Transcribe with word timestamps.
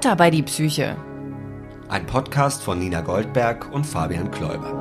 Butter 0.00 0.16
bei 0.16 0.30
die 0.30 0.42
Psyche. 0.42 0.96
Ein 1.90 2.06
Podcast 2.06 2.62
von 2.62 2.78
Nina 2.78 3.02
Goldberg 3.02 3.70
und 3.70 3.84
Fabian 3.84 4.30
Kläuber. 4.30 4.72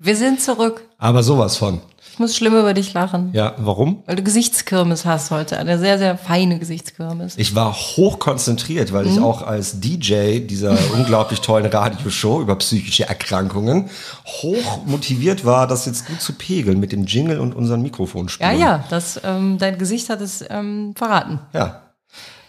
Wir 0.00 0.16
sind 0.16 0.40
zurück. 0.40 0.88
Aber 0.98 1.22
sowas 1.22 1.56
von. 1.56 1.80
Ich 2.18 2.20
muss 2.20 2.34
schlimm 2.34 2.56
über 2.58 2.74
dich 2.74 2.94
lachen. 2.94 3.30
Ja, 3.32 3.54
warum? 3.58 4.02
Weil 4.06 4.16
du 4.16 4.24
Gesichtskirmes 4.24 5.04
hast 5.04 5.30
heute. 5.30 5.56
Eine 5.56 5.78
sehr, 5.78 5.98
sehr 5.98 6.18
feine 6.18 6.58
Gesichtskirmes. 6.58 7.34
Ich 7.38 7.54
war 7.54 7.72
hochkonzentriert, 7.72 8.92
weil 8.92 9.06
ich 9.06 9.20
auch 9.20 9.42
als 9.46 9.78
DJ 9.78 10.40
dieser 10.40 10.76
unglaublich 10.94 11.40
tollen 11.42 11.66
Radioshow 11.66 12.40
über 12.40 12.56
psychische 12.56 13.08
Erkrankungen 13.08 13.88
hoch 14.42 14.84
motiviert 14.84 15.44
war, 15.44 15.68
das 15.68 15.86
jetzt 15.86 16.08
gut 16.08 16.20
zu 16.20 16.32
pegeln 16.32 16.80
mit 16.80 16.90
dem 16.90 17.04
Jingle 17.04 17.38
und 17.38 17.54
unseren 17.54 17.78
Ja, 17.78 17.84
Mikrofonspuren. 17.84 18.58
ja, 18.58 18.84
das, 18.90 19.20
ähm, 19.22 19.58
dein 19.58 19.78
Gesicht 19.78 20.10
hat 20.10 20.20
es 20.20 20.44
ähm, 20.50 20.94
verraten. 20.96 21.38
Ja. 21.52 21.82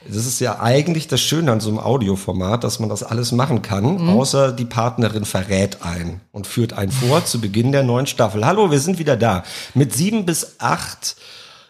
Das 0.07 0.25
ist 0.25 0.39
ja 0.39 0.59
eigentlich 0.61 1.07
das 1.07 1.19
Schöne 1.19 1.51
an 1.51 1.59
so 1.59 1.69
einem 1.69 1.79
Audioformat, 1.79 2.63
dass 2.63 2.79
man 2.79 2.87
das 2.89 3.03
alles 3.03 3.31
machen 3.31 3.61
kann, 3.61 4.09
außer 4.09 4.53
die 4.53 4.65
Partnerin 4.65 5.25
verrät 5.25 5.83
einen 5.83 6.21
und 6.31 6.47
führt 6.47 6.73
einen 6.73 6.91
vor 6.91 7.25
zu 7.25 7.41
Beginn 7.41 7.71
der 7.71 7.83
neuen 7.83 8.07
Staffel. 8.07 8.45
Hallo, 8.45 8.71
wir 8.71 8.79
sind 8.79 8.97
wieder 8.97 9.17
da 9.17 9.43
mit 9.73 9.93
sieben 9.93 10.25
bis 10.25 10.55
acht 10.59 11.17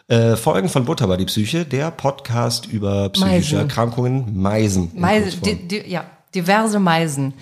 äh, 0.08 0.36
Folgen 0.36 0.70
von 0.70 0.86
Butter 0.86 1.08
bei 1.08 1.18
die 1.18 1.26
Psyche, 1.26 1.66
der 1.66 1.90
Podcast 1.90 2.68
über 2.68 3.10
psychische 3.10 3.56
Meisen. 3.56 3.60
Erkrankungen, 3.60 4.40
Meisen. 4.40 4.92
in 4.94 5.02
Meise, 5.02 5.38
Kurzform. 5.38 5.68
di, 5.68 5.82
di, 5.82 5.90
ja, 5.90 6.06
diverse 6.36 6.80
Meisen. 6.80 7.34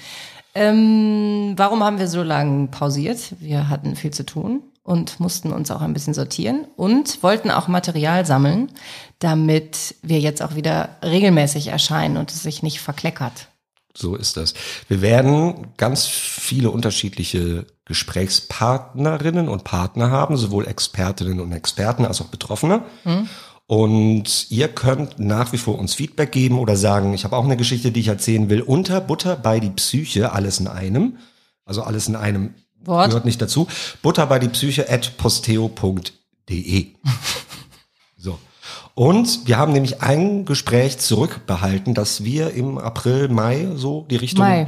Ähm, 0.56 1.54
warum 1.58 1.84
haben 1.84 2.00
wir 2.00 2.08
so 2.08 2.24
lange 2.24 2.68
pausiert? 2.68 3.36
Wir 3.40 3.70
hatten 3.70 3.96
viel 3.96 4.12
zu 4.12 4.26
tun 4.26 4.64
und 4.88 5.20
mussten 5.20 5.52
uns 5.52 5.70
auch 5.70 5.82
ein 5.82 5.92
bisschen 5.92 6.14
sortieren 6.14 6.66
und 6.78 7.22
wollten 7.22 7.52
auch 7.52 7.68
Material 7.68 8.26
sammeln, 8.26 8.72
damit 9.20 9.96
wir 10.02 10.22
jetzt 10.22 10.42
auch 10.42 10.56
wieder 10.56 10.96
regelmäßig 11.04 11.68
erscheinen 11.68 12.16
und 12.16 12.32
es 12.32 12.42
sich 12.42 12.64
nicht 12.64 12.80
verkleckert. 12.80 13.50
So 13.94 14.16
ist 14.16 14.38
das. 14.38 14.54
Wir 14.88 15.02
werden 15.02 15.74
ganz 15.76 16.06
viele 16.06 16.72
unterschiedliche 16.72 17.66
Gesprächspartnerinnen 17.84 19.50
und 19.50 19.66
Partner 19.66 20.10
haben, 20.10 20.38
sowohl 20.38 20.66
Expertinnen 20.66 21.42
und 21.42 21.52
Experten 21.52 22.06
als 22.06 22.22
auch 22.22 22.28
Betroffene. 22.28 22.84
Und 23.66 24.50
ihr 24.50 24.70
könnt 24.70 25.20
nach 25.20 25.52
wie 25.52 25.58
vor 25.58 25.78
uns 25.78 25.96
Feedback 25.96 26.32
geben 26.32 26.60
oder 26.60 26.78
sagen, 26.78 27.14
ich 27.14 27.26
habe 27.26 27.36
auch 27.36 27.44
eine 27.44 27.58
Geschichte, 27.58 27.92
die 27.92 28.00
ich 28.00 28.08
erzählen 28.08 28.50
will, 28.50 28.62
unter 28.62 29.02
Butter 29.02 29.36
bei 29.36 29.60
die 29.60 29.72
Psyche, 29.72 30.32
alles 30.32 30.62
in 30.62 30.70
einem. 30.70 31.18
Also 31.66 31.84
alles 31.84 32.08
in 32.08 32.16
einem 32.16 32.54
Wort. 32.88 33.10
gehört 33.10 33.26
nicht 33.26 33.42
dazu. 33.42 33.68
Butter 34.02 34.26
bei 34.26 34.40
die 34.40 34.50
Psyche 34.50 34.90
at 34.90 35.18
posteo.de. 35.18 36.88
So. 38.20 38.40
Und 38.96 39.48
wir 39.48 39.60
haben 39.60 39.74
nämlich 39.74 40.02
ein 40.02 40.46
Gespräch 40.46 40.98
zurückbehalten, 40.98 41.94
dass 41.94 42.24
wir 42.24 42.54
im 42.56 42.80
April, 42.80 43.28
Mai 43.30 43.68
so 43.76 44.08
die 44.10 44.16
Richtung 44.16 44.44
Mai. 44.44 44.68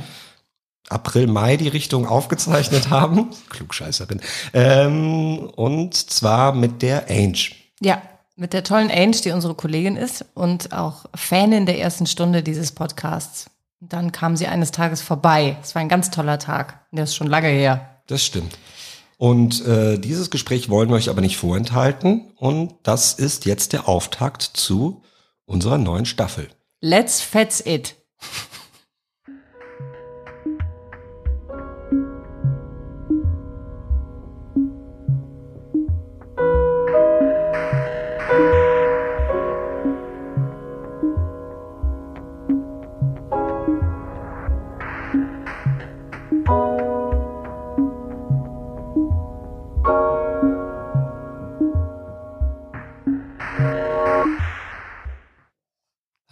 April, 0.87 1.27
Mai 1.27 1.57
die 1.57 1.67
Richtung 1.67 2.05
aufgezeichnet 2.05 2.89
haben. 2.91 3.29
Klugscheißerin. 3.49 4.21
Ähm, 4.53 5.49
und 5.55 5.95
zwar 5.95 6.53
mit 6.53 6.81
der 6.83 7.09
Ange. 7.09 7.49
Ja, 7.79 8.01
mit 8.35 8.53
der 8.53 8.63
tollen 8.63 8.91
Ange, 8.91 9.17
die 9.23 9.31
unsere 9.31 9.55
Kollegin 9.55 9.97
ist 9.97 10.25
und 10.33 10.73
auch 10.73 11.05
Fanin 11.15 11.65
der 11.65 11.79
ersten 11.79 12.05
Stunde 12.05 12.43
dieses 12.43 12.71
Podcasts. 12.71 13.49
Dann 13.81 14.11
kam 14.11 14.35
sie 14.35 14.47
eines 14.47 14.71
Tages 14.71 15.02
vorbei. 15.02 15.58
Es 15.61 15.73
war 15.73 15.81
ein 15.81 15.89
ganz 15.89 16.11
toller 16.11 16.37
Tag. 16.37 16.79
Der 16.91 17.05
ist 17.05 17.15
schon 17.15 17.27
lange 17.27 17.47
her. 17.47 17.98
Das 18.09 18.25
stimmt. 18.25 18.58
Und 19.17 19.64
äh, 19.67 19.99
dieses 19.99 20.31
Gespräch 20.31 20.67
wollen 20.70 20.89
wir 20.89 20.95
euch 20.95 21.09
aber 21.09 21.21
nicht 21.21 21.37
vorenthalten. 21.37 22.31
Und 22.37 22.73
das 22.83 23.14
ist 23.14 23.45
jetzt 23.45 23.71
der 23.71 23.87
Auftakt 23.87 24.42
zu 24.42 25.03
unserer 25.45 25.77
neuen 25.77 26.05
Staffel. 26.08 26.49
Let's 26.81 27.21
fetz 27.21 27.61
it. 27.64 27.95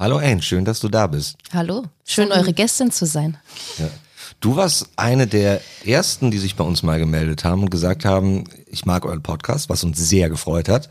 Hallo 0.07 0.19
Ange, 0.19 0.41
schön, 0.41 0.63
dass 0.63 0.79
du 0.79 0.87
da 0.87 1.05
bist. 1.05 1.35
Hallo, 1.51 1.83
schön 2.05 2.31
eure 2.31 2.53
Gästin 2.53 2.91
zu 2.91 3.05
sein. 3.05 3.37
Du 4.39 4.55
warst 4.55 4.87
eine 4.95 5.27
der 5.27 5.59
ersten, 5.83 6.31
die 6.31 6.37
sich 6.37 6.55
bei 6.55 6.63
uns 6.63 6.81
mal 6.81 6.97
gemeldet 6.97 7.43
haben 7.43 7.63
und 7.63 7.71
gesagt 7.71 8.05
haben, 8.05 8.45
ich 8.67 8.85
mag 8.85 9.03
euren 9.03 9.21
Podcast, 9.21 9.67
was 9.67 9.83
uns 9.83 9.97
sehr 9.99 10.29
gefreut 10.29 10.69
hat. 10.69 10.87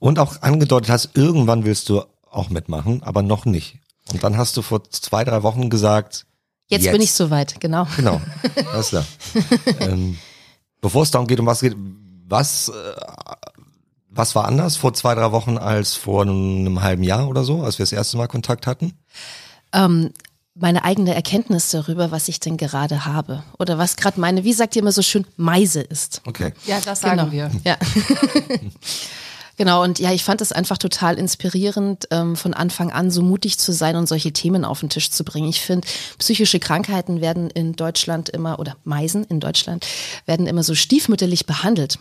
Und 0.00 0.18
auch 0.18 0.42
angedeutet 0.42 0.90
hast, 0.90 1.10
irgendwann 1.14 1.64
willst 1.64 1.88
du 1.88 2.02
auch 2.32 2.50
mitmachen, 2.50 3.00
aber 3.04 3.22
noch 3.22 3.44
nicht. 3.44 3.76
Und 4.12 4.24
dann 4.24 4.36
hast 4.36 4.56
du 4.56 4.62
vor 4.62 4.82
zwei, 4.90 5.22
drei 5.22 5.44
Wochen 5.44 5.70
gesagt, 5.70 6.26
Jetzt, 6.66 6.90
bin 6.90 7.00
ich 7.00 7.12
soweit, 7.12 7.60
genau. 7.60 7.86
Genau, 7.94 8.20
alles 8.72 8.88
klar. 8.88 9.06
ähm, 9.82 10.18
bevor 10.80 11.04
es 11.04 11.12
darum 11.12 11.28
geht, 11.28 11.38
um 11.38 11.46
was 11.46 11.60
geht, 11.60 11.76
was, 12.26 12.70
äh, 12.70 12.72
was 14.18 14.34
war 14.34 14.46
anders 14.46 14.76
vor 14.76 14.92
zwei, 14.94 15.14
drei 15.14 15.32
Wochen 15.32 15.56
als 15.56 15.94
vor 15.94 16.22
einem 16.22 16.82
halben 16.82 17.02
Jahr 17.04 17.28
oder 17.28 17.44
so, 17.44 17.62
als 17.62 17.78
wir 17.78 17.84
das 17.84 17.92
erste 17.92 18.16
Mal 18.16 18.26
Kontakt 18.26 18.66
hatten? 18.66 18.92
Ähm, 19.72 20.10
meine 20.54 20.84
eigene 20.84 21.14
Erkenntnis 21.14 21.70
darüber, 21.70 22.10
was 22.10 22.28
ich 22.28 22.40
denn 22.40 22.56
gerade 22.56 23.04
habe. 23.06 23.44
Oder 23.58 23.78
was 23.78 23.96
gerade 23.96 24.20
meine, 24.20 24.42
wie 24.44 24.52
sagt 24.52 24.74
ihr 24.76 24.82
immer 24.82 24.92
so 24.92 25.02
schön, 25.02 25.24
Meise 25.36 25.80
ist. 25.80 26.20
Okay. 26.26 26.52
Ja, 26.66 26.80
das 26.84 27.00
sagen 27.00 27.18
Genau. 27.18 27.32
wir. 27.32 27.50
Ja. 27.64 27.76
Genau, 29.58 29.82
und 29.82 29.98
ja, 29.98 30.12
ich 30.12 30.22
fand 30.22 30.40
es 30.40 30.52
einfach 30.52 30.78
total 30.78 31.18
inspirierend, 31.18 32.06
ähm, 32.12 32.36
von 32.36 32.54
Anfang 32.54 32.92
an 32.92 33.10
so 33.10 33.22
mutig 33.22 33.58
zu 33.58 33.72
sein 33.72 33.96
und 33.96 34.06
solche 34.08 34.32
Themen 34.32 34.64
auf 34.64 34.78
den 34.78 34.88
Tisch 34.88 35.10
zu 35.10 35.24
bringen. 35.24 35.48
Ich 35.48 35.60
finde, 35.62 35.86
psychische 36.16 36.60
Krankheiten 36.60 37.20
werden 37.20 37.50
in 37.50 37.72
Deutschland 37.72 38.28
immer, 38.28 38.60
oder 38.60 38.76
Meisen 38.84 39.24
in 39.24 39.40
Deutschland, 39.40 39.84
werden 40.26 40.46
immer 40.46 40.62
so 40.62 40.76
stiefmütterlich 40.76 41.44
behandelt. 41.44 41.98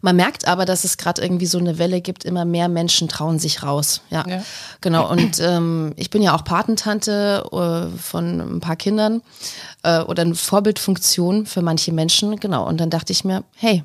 Man 0.00 0.14
merkt 0.16 0.46
aber, 0.46 0.64
dass 0.64 0.84
es 0.84 0.96
gerade 0.96 1.20
irgendwie 1.22 1.46
so 1.46 1.58
eine 1.58 1.78
Welle 1.78 2.00
gibt, 2.00 2.24
immer 2.24 2.44
mehr 2.44 2.68
Menschen 2.68 3.08
trauen 3.08 3.38
sich 3.38 3.62
raus. 3.62 4.00
Ja, 4.10 4.24
Ja. 4.28 4.42
genau. 4.80 5.10
Und 5.10 5.40
ähm, 5.40 5.92
ich 5.96 6.10
bin 6.10 6.22
ja 6.22 6.34
auch 6.36 6.44
Patentante 6.44 7.44
äh, 7.52 7.98
von 7.98 8.40
ein 8.56 8.60
paar 8.60 8.76
Kindern 8.76 9.22
äh, 9.82 10.00
oder 10.00 10.22
eine 10.22 10.34
Vorbildfunktion 10.36 11.46
für 11.46 11.62
manche 11.62 11.92
Menschen. 11.92 12.36
Genau. 12.38 12.66
Und 12.68 12.78
dann 12.80 12.90
dachte 12.90 13.12
ich 13.12 13.24
mir, 13.24 13.42
hey, 13.56 13.82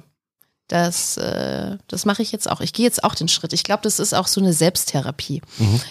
das, 0.67 1.17
äh, 1.17 1.77
das 1.87 2.05
mache 2.05 2.21
ich 2.21 2.31
jetzt 2.31 2.49
auch. 2.49 2.61
Ich 2.61 2.71
gehe 2.71 2.85
jetzt 2.85 3.03
auch 3.03 3.13
den 3.13 3.27
Schritt. 3.27 3.51
Ich 3.51 3.63
glaube, 3.63 3.83
das 3.83 3.99
ist 3.99 4.13
auch 4.13 4.27
so 4.27 4.39
eine 4.39 4.53
Selbsttherapie. 4.53 5.41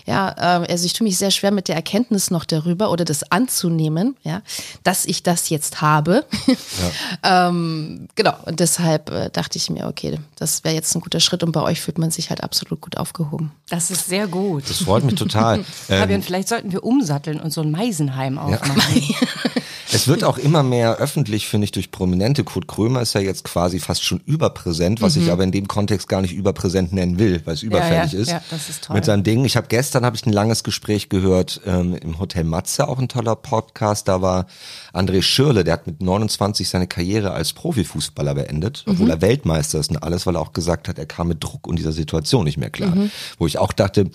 Ja, 0.06 0.30
äh, 0.62 0.72
also 0.72 0.86
ich 0.86 0.94
tue 0.94 1.04
mich 1.04 1.18
sehr 1.18 1.30
schwer 1.30 1.50
mit 1.50 1.68
der 1.68 1.76
Erkenntnis 1.76 2.30
noch 2.30 2.46
darüber 2.46 2.90
oder 2.90 3.04
das 3.04 3.30
anzunehmen, 3.30 4.16
ja, 4.22 4.42
dass 4.82 5.04
ich 5.04 5.22
das 5.22 5.50
jetzt 5.50 5.82
habe. 5.82 6.24
ähm, 7.22 8.08
genau. 8.14 8.34
Und 8.46 8.60
deshalb 8.60 9.10
äh, 9.10 9.28
dachte 9.30 9.58
ich 9.58 9.68
mir, 9.68 9.86
okay, 9.86 10.18
das 10.36 10.64
wäre 10.64 10.74
jetzt 10.74 10.94
ein 10.94 11.00
guter 11.00 11.20
Schritt 11.20 11.42
und 11.42 11.52
bei 11.52 11.62
euch 11.62 11.80
fühlt 11.80 11.98
man 11.98 12.10
sich 12.10 12.30
halt 12.30 12.42
absolut 12.42 12.80
gut 12.80 12.96
aufgehoben. 12.96 13.52
Das 13.68 13.90
ist 13.90 14.08
sehr 14.08 14.26
gut. 14.26 14.68
Das 14.68 14.78
freut 14.78 15.04
mich 15.04 15.14
total. 15.16 15.62
Fabian, 15.88 16.20
ähm, 16.20 16.22
vielleicht 16.22 16.48
sollten 16.48 16.72
wir 16.72 16.84
umsatteln 16.84 17.40
und 17.40 17.52
so 17.52 17.60
ein 17.60 17.70
Meisenheim 17.70 18.38
aufmachen. 18.38 19.14
es 19.92 20.08
wird 20.08 20.24
auch 20.24 20.38
immer 20.38 20.62
mehr 20.62 20.96
öffentlich, 20.96 21.46
finde 21.46 21.66
ich, 21.66 21.72
durch 21.72 21.90
Prominente. 21.90 22.44
Kurt 22.44 22.66
Krömer 22.66 23.02
ist 23.02 23.14
ja 23.14 23.20
jetzt 23.20 23.44
quasi 23.44 23.78
fast 23.78 24.04
schon 24.04 24.20
überpräsent, 24.24 24.69
was 25.02 25.16
ich 25.16 25.30
aber 25.30 25.44
in 25.44 25.52
dem 25.52 25.68
Kontext 25.68 26.08
gar 26.08 26.22
nicht 26.22 26.32
überpräsent 26.32 26.92
nennen 26.92 27.18
will, 27.18 27.40
weil 27.44 27.54
es 27.54 27.62
überfällig 27.62 28.12
ja, 28.12 28.18
ist. 28.18 28.30
ja, 28.30 28.42
das 28.50 28.68
ist 28.68 28.84
toll. 28.84 28.96
Mit 28.96 29.04
seinem 29.04 29.22
Ding. 29.22 29.44
Ich 29.44 29.56
habe 29.56 29.66
gestern 29.68 30.04
habe 30.04 30.16
ich 30.16 30.26
ein 30.26 30.32
langes 30.32 30.64
Gespräch 30.64 31.08
gehört 31.08 31.60
ähm, 31.66 31.94
im 31.94 32.18
Hotel 32.18 32.44
Matze, 32.44 32.88
auch 32.88 32.98
ein 32.98 33.08
toller 33.08 33.36
Podcast. 33.36 34.08
Da 34.08 34.22
war 34.22 34.46
André 34.92 35.22
Schürle, 35.22 35.64
der 35.64 35.74
hat 35.74 35.86
mit 35.86 36.02
29 36.02 36.68
seine 36.68 36.86
Karriere 36.86 37.32
als 37.32 37.52
Profifußballer 37.52 38.34
beendet, 38.34 38.84
obwohl 38.86 39.10
er 39.10 39.20
Weltmeister 39.20 39.78
ist 39.78 39.90
und 39.90 40.02
alles, 40.02 40.26
weil 40.26 40.36
er 40.36 40.40
auch 40.40 40.52
gesagt 40.52 40.88
hat, 40.88 40.98
er 40.98 41.06
kam 41.06 41.28
mit 41.28 41.42
Druck 41.42 41.66
und 41.66 41.76
dieser 41.76 41.92
Situation 41.92 42.44
nicht 42.44 42.58
mehr 42.58 42.70
klar. 42.70 42.94
Wo 43.38 43.46
ich 43.46 43.58
auch 43.58 43.72
dachte, 43.72 44.10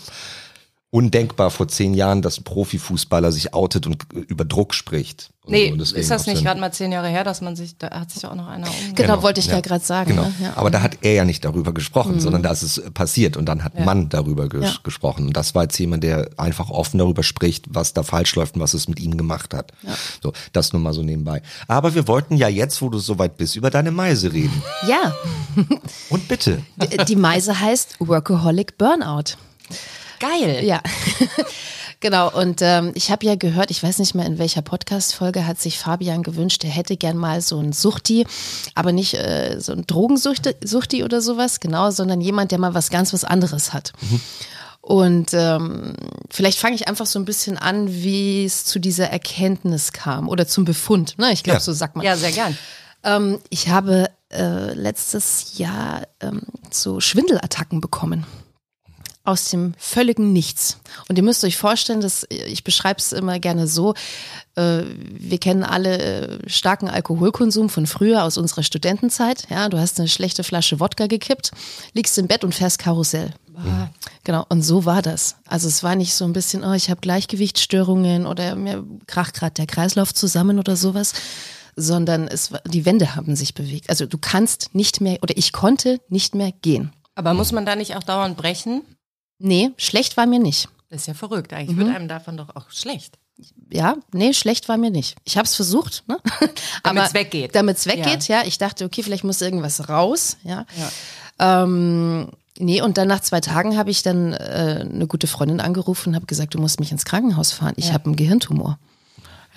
undenkbar 0.96 1.52
vor 1.52 1.68
zehn 1.68 1.94
Jahren, 1.94 2.22
dass 2.22 2.38
ein 2.40 2.46
Profifußballer 2.46 3.30
sich 3.34 3.54
outet 3.54 3.86
und 3.86 4.04
über 4.14 4.46
Druck 4.46 4.74
spricht. 4.74 5.30
Und 5.44 5.52
Nee, 5.52 5.70
so, 5.72 5.76
deswegen 5.76 6.00
ist 6.02 6.10
das 6.10 6.26
nicht 6.26 6.42
gerade 6.42 6.60
mal 6.60 6.72
zehn 6.72 6.92
Jahre 6.94 7.10
her, 7.10 7.26
dass 7.26 7.42
man 7.42 7.58
sich, 7.58 7.78
da 7.78 7.90
hat 7.92 8.10
sich 8.12 8.26
auch 8.26 8.34
noch 8.34 8.48
einer 8.48 8.66
umgebracht. 8.68 8.96
Genau, 8.96 9.22
wollte 9.22 9.42
ich 9.42 9.48
ja, 9.48 9.56
ja. 9.56 9.60
gerade 9.60 9.84
sagen. 9.84 10.12
Genau. 10.12 10.24
Ne? 10.24 10.34
Ja. 10.42 10.52
Mhm. 10.52 10.58
Aber 10.58 10.72
da 10.72 10.82
hat 10.82 11.00
er 11.02 11.14
ja 11.14 11.26
nicht 11.26 11.44
darüber 11.44 11.74
gesprochen, 11.74 12.22
sondern 12.22 12.44
da 12.44 12.52
ist 12.52 12.62
es 12.64 12.78
äh, 12.78 12.90
passiert 12.92 13.36
und 13.36 13.46
dann 13.46 13.64
hat 13.66 13.76
ein 13.76 13.84
Mann 13.84 14.08
darüber 14.08 14.48
ges 14.48 14.64
Ja. 14.64 14.74
gesprochen. 14.84 15.28
Und 15.28 15.36
das 15.36 15.54
war 15.54 15.64
jetzt 15.64 15.78
jemand, 15.78 16.04
der 16.06 16.30
einfach 16.38 16.70
offen 16.70 16.98
darüber 16.98 17.24
spricht, 17.24 17.66
was 17.70 17.92
da 17.94 18.02
falsch 18.04 18.34
läuft 18.36 18.56
und 18.56 18.62
was 18.62 18.74
es 18.74 18.88
mit 18.88 19.02
ihm 19.02 19.18
gemacht 19.18 19.54
hat. 19.54 19.74
So, 20.24 20.32
das 20.54 20.72
nur 20.72 20.82
mal 20.82 20.94
so 20.94 21.04
nebenbei. 21.04 21.42
Aber 21.68 21.94
wir 21.94 22.08
wollten 22.08 22.38
ja 22.38 22.48
jetzt, 22.48 22.82
wo 22.82 22.88
du 22.90 23.00
soweit 23.00 23.36
bist, 23.36 23.58
über 23.58 23.70
deine 23.70 23.92
Meise 23.92 24.32
reden. 24.32 24.64
ja, 24.88 25.14
Und 26.10 26.28
bitte. 26.30 26.62
die- 26.78 27.04
die 27.06 27.16
Meise 27.18 27.60
heißt 27.60 27.98
Workaholic 28.00 28.78
Burnout. 28.78 29.36
Geil. 30.20 30.64
Ja. 30.64 30.82
Genau, 32.02 32.30
und 32.30 32.62
ähm, 32.62 32.92
ich 32.94 33.10
habe 33.10 33.26
ja 33.26 33.36
gehört, 33.36 33.72
ich 33.72 33.82
weiß 33.82 33.98
nicht 34.00 34.14
mehr 34.14 34.26
in 34.26 34.38
welcher 34.38 34.62
Podcast-Folge 34.62 35.48
hat 35.48 35.60
sich 35.60 35.80
Fabian 35.80 36.22
gewünscht, 36.24 36.64
er 36.64 36.70
hätte 36.70 36.98
gern 36.98 37.18
mal 37.18 37.42
so 37.42 37.58
ein 37.60 37.72
Suchti, 37.72 38.28
aber 38.76 38.92
nicht 38.92 39.16
äh, 39.16 39.60
so 39.60 39.72
ein 39.72 39.88
Drogensuchti 39.88 40.56
Suchti 40.64 41.04
oder 41.04 41.22
sowas, 41.22 41.62
genau, 41.62 41.90
sondern 41.92 42.22
jemand, 42.22 42.52
der 42.52 42.60
mal 42.60 42.74
was 42.76 42.90
ganz 42.92 43.12
was 43.14 43.24
anderes 43.24 43.74
hat. 43.74 43.94
Und 44.82 45.34
ähm, 45.34 45.96
vielleicht 46.30 46.60
fange 46.60 46.76
ich 46.76 46.88
einfach 46.88 47.06
so 47.08 47.18
ein 47.18 47.26
bisschen 47.26 47.58
an, 47.58 47.92
wie 47.92 48.46
es 48.46 48.66
zu 48.66 48.78
dieser 48.78 49.10
Erkenntnis 49.10 49.92
kam 49.94 50.30
oder 50.30 50.46
zum 50.48 50.64
Befund. 50.66 51.18
Ne? 51.18 51.32
Ich 51.32 51.44
glaube, 51.44 51.58
Ja. 51.58 51.62
so 51.62 51.74
sagt 51.74 51.96
man. 51.96 52.06
Ja, 52.06 52.18
sehr 52.18 52.34
gern. 52.34 52.56
Ähm, 53.04 53.40
ich 53.50 53.70
habe 53.70 54.12
äh, 54.32 54.74
letztes 54.74 55.58
Jahr 55.58 56.04
ähm, 56.20 56.42
so 56.70 57.00
Schwindelattacken 57.00 57.82
bekommen. 57.82 58.28
Aus 59.26 59.50
dem 59.50 59.74
völligen 59.78 60.32
Nichts. 60.34 60.78
Und 61.10 61.18
ihr 61.18 61.24
müsst 61.24 61.44
euch 61.44 61.58
vorstellen, 61.58 62.00
dass 62.00 62.26
ich 62.30 62.64
beschreibe 62.64 63.00
es 63.00 63.12
immer 63.12 63.40
gerne 63.40 63.68
so, 63.68 63.96
äh, 64.56 64.84
wir 64.98 65.40
kennen 65.40 65.64
alle 65.64 65.98
äh, 65.98 66.50
starken 66.50 66.88
Alkoholkonsum 66.88 67.70
von 67.70 67.88
früher 67.88 68.24
aus 68.24 68.38
unserer 68.38 68.64
Studentenzeit. 68.64 69.48
Ja, 69.50 69.68
du 69.70 69.80
hast 69.80 70.00
eine 70.00 70.08
schlechte 70.08 70.44
Flasche 70.44 70.80
Wodka 70.80 71.08
gekippt, 71.08 71.52
liegst 71.94 72.18
im 72.18 72.28
Bett 72.28 72.44
und 72.44 72.56
fährst 72.56 72.80
Karussell. 72.80 73.34
Genau, 74.24 74.46
und 74.50 74.64
so 74.64 74.86
war 74.86 75.02
das. 75.02 75.38
Also 75.48 75.68
es 75.68 75.84
war 75.84 75.96
nicht 75.96 76.14
so 76.14 76.26
ein 76.26 76.34
bisschen, 76.34 76.64
oh, 76.64 76.74
ich 76.74 76.90
habe 76.90 77.02
Gleichgewichtsstörungen 77.02 78.26
oder 78.26 78.56
mir 78.56 78.86
kracht 79.08 79.36
gerade 79.36 79.54
der 79.54 79.68
Kreislauf 79.68 80.14
zusammen 80.14 80.60
oder 80.60 80.76
sowas, 80.76 81.14
sondern 81.76 82.28
es 82.28 82.52
war, 82.52 82.62
die 82.66 82.86
Wände 82.86 83.16
haben 83.16 83.36
sich 83.36 83.54
bewegt. 83.54 83.90
Also 83.90 84.06
du 84.06 84.18
kannst 84.18 84.74
nicht 84.74 85.02
mehr 85.02 85.20
oder 85.22 85.38
ich 85.38 85.52
konnte 85.54 86.00
nicht 86.10 86.36
mehr 86.36 86.52
gehen. 86.52 86.92
Aber 87.16 87.34
muss 87.34 87.52
man 87.52 87.66
da 87.66 87.76
nicht 87.76 87.96
auch 87.96 88.04
dauernd 88.04 88.36
brechen? 88.36 88.82
Nee, 89.40 89.72
schlecht 89.78 90.18
war 90.18 90.26
mir 90.26 90.40
nicht. 90.40 90.70
Das 90.90 91.02
ist 91.02 91.08
ja 91.08 91.14
verrückt. 91.14 91.54
Eigentlich 91.54 91.78
wird 91.78 91.94
einem 91.94 92.08
davon 92.08 92.38
doch 92.38 92.56
auch 92.56 92.70
schlecht. 92.72 93.18
Ja, 93.70 93.98
nee, 94.14 94.34
schlecht 94.34 94.70
war 94.70 94.78
mir 94.78 94.92
nicht. 94.92 95.16
Ich 95.26 95.36
habe 95.38 95.46
es 95.46 95.56
versucht, 95.56 96.04
ne? 96.08 96.18
Damit's 96.84 97.14
weggeht. 97.14 97.54
Damit 97.54 97.78
es 97.78 97.86
weggeht, 97.86 98.28
ja. 98.28 98.44
Ich 98.46 98.58
dachte, 98.58 98.86
okay, 98.86 99.04
vielleicht 99.04 99.26
muss 99.26 99.42
irgendwas 99.42 99.90
raus, 99.90 100.38
ja. 100.44 100.66
Ähm, 101.40 102.30
nee, 102.58 102.82
und 102.82 102.98
dann 102.98 103.10
nach 103.10 103.20
zwei 103.20 103.42
Tagen 103.42 103.78
habe 103.78 103.92
ich 103.92 104.04
dann 104.04 104.32
äh, 104.32 104.86
eine 104.90 105.08
gute 105.08 105.28
Freundin 105.28 105.60
angerufen 105.60 106.10
und 106.10 106.16
habe 106.16 106.28
gesagt, 106.28 106.54
du 106.54 106.60
musst 106.60 106.80
mich 106.80 106.92
ins 106.94 107.04
Krankenhaus 107.04 107.52
fahren. 107.52 107.74
Ich 107.76 107.92
habe 107.92 108.06
einen 108.06 108.16
Gehirntumor. 108.16 108.80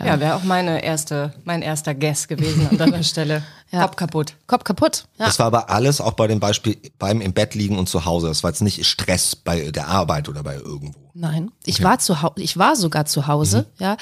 Ja, 0.01 0.21
wäre 0.21 0.35
auch 0.37 0.45
meine 0.45 0.85
erste, 0.85 1.35
mein 1.45 1.61
erster 1.61 1.95
Guess 1.95 2.29
gewesen 2.29 2.69
an 2.69 2.79
deiner 2.79 3.03
Stelle. 3.03 3.43
Ja. 3.71 3.83
Kopf 3.83 3.97
kaputt. 3.97 4.35
Kopf 4.47 4.65
kaputt. 4.65 5.07
Ja. 5.19 5.27
Das 5.27 5.39
war 5.39 5.47
aber 5.47 5.71
alles 5.71 6.01
auch 6.01 6.13
bei 6.13 6.27
dem 6.29 6.41
Beispiel 6.41 6.79
beim 6.99 7.21
im 7.21 7.33
Bett 7.33 7.55
liegen 7.55 7.79
und 7.79 7.89
zu 7.89 8.05
Hause. 8.05 8.29
Das 8.29 8.43
war 8.43 8.51
jetzt 8.51 8.63
nicht 8.63 8.87
Stress 8.87 9.35
bei 9.35 9.71
der 9.71 9.89
Arbeit 9.89 10.29
oder 10.29 10.43
bei 10.43 10.55
irgendwo. 10.55 11.11
Nein, 11.15 11.51
ich 11.65 11.83
war 11.83 11.99
zu 11.99 12.23
Hause, 12.23 12.35
ich 12.37 12.57
war 12.57 12.77
sogar 12.77 13.07
zu 13.07 13.27
Hause, 13.27 13.67
ja. 13.79 13.97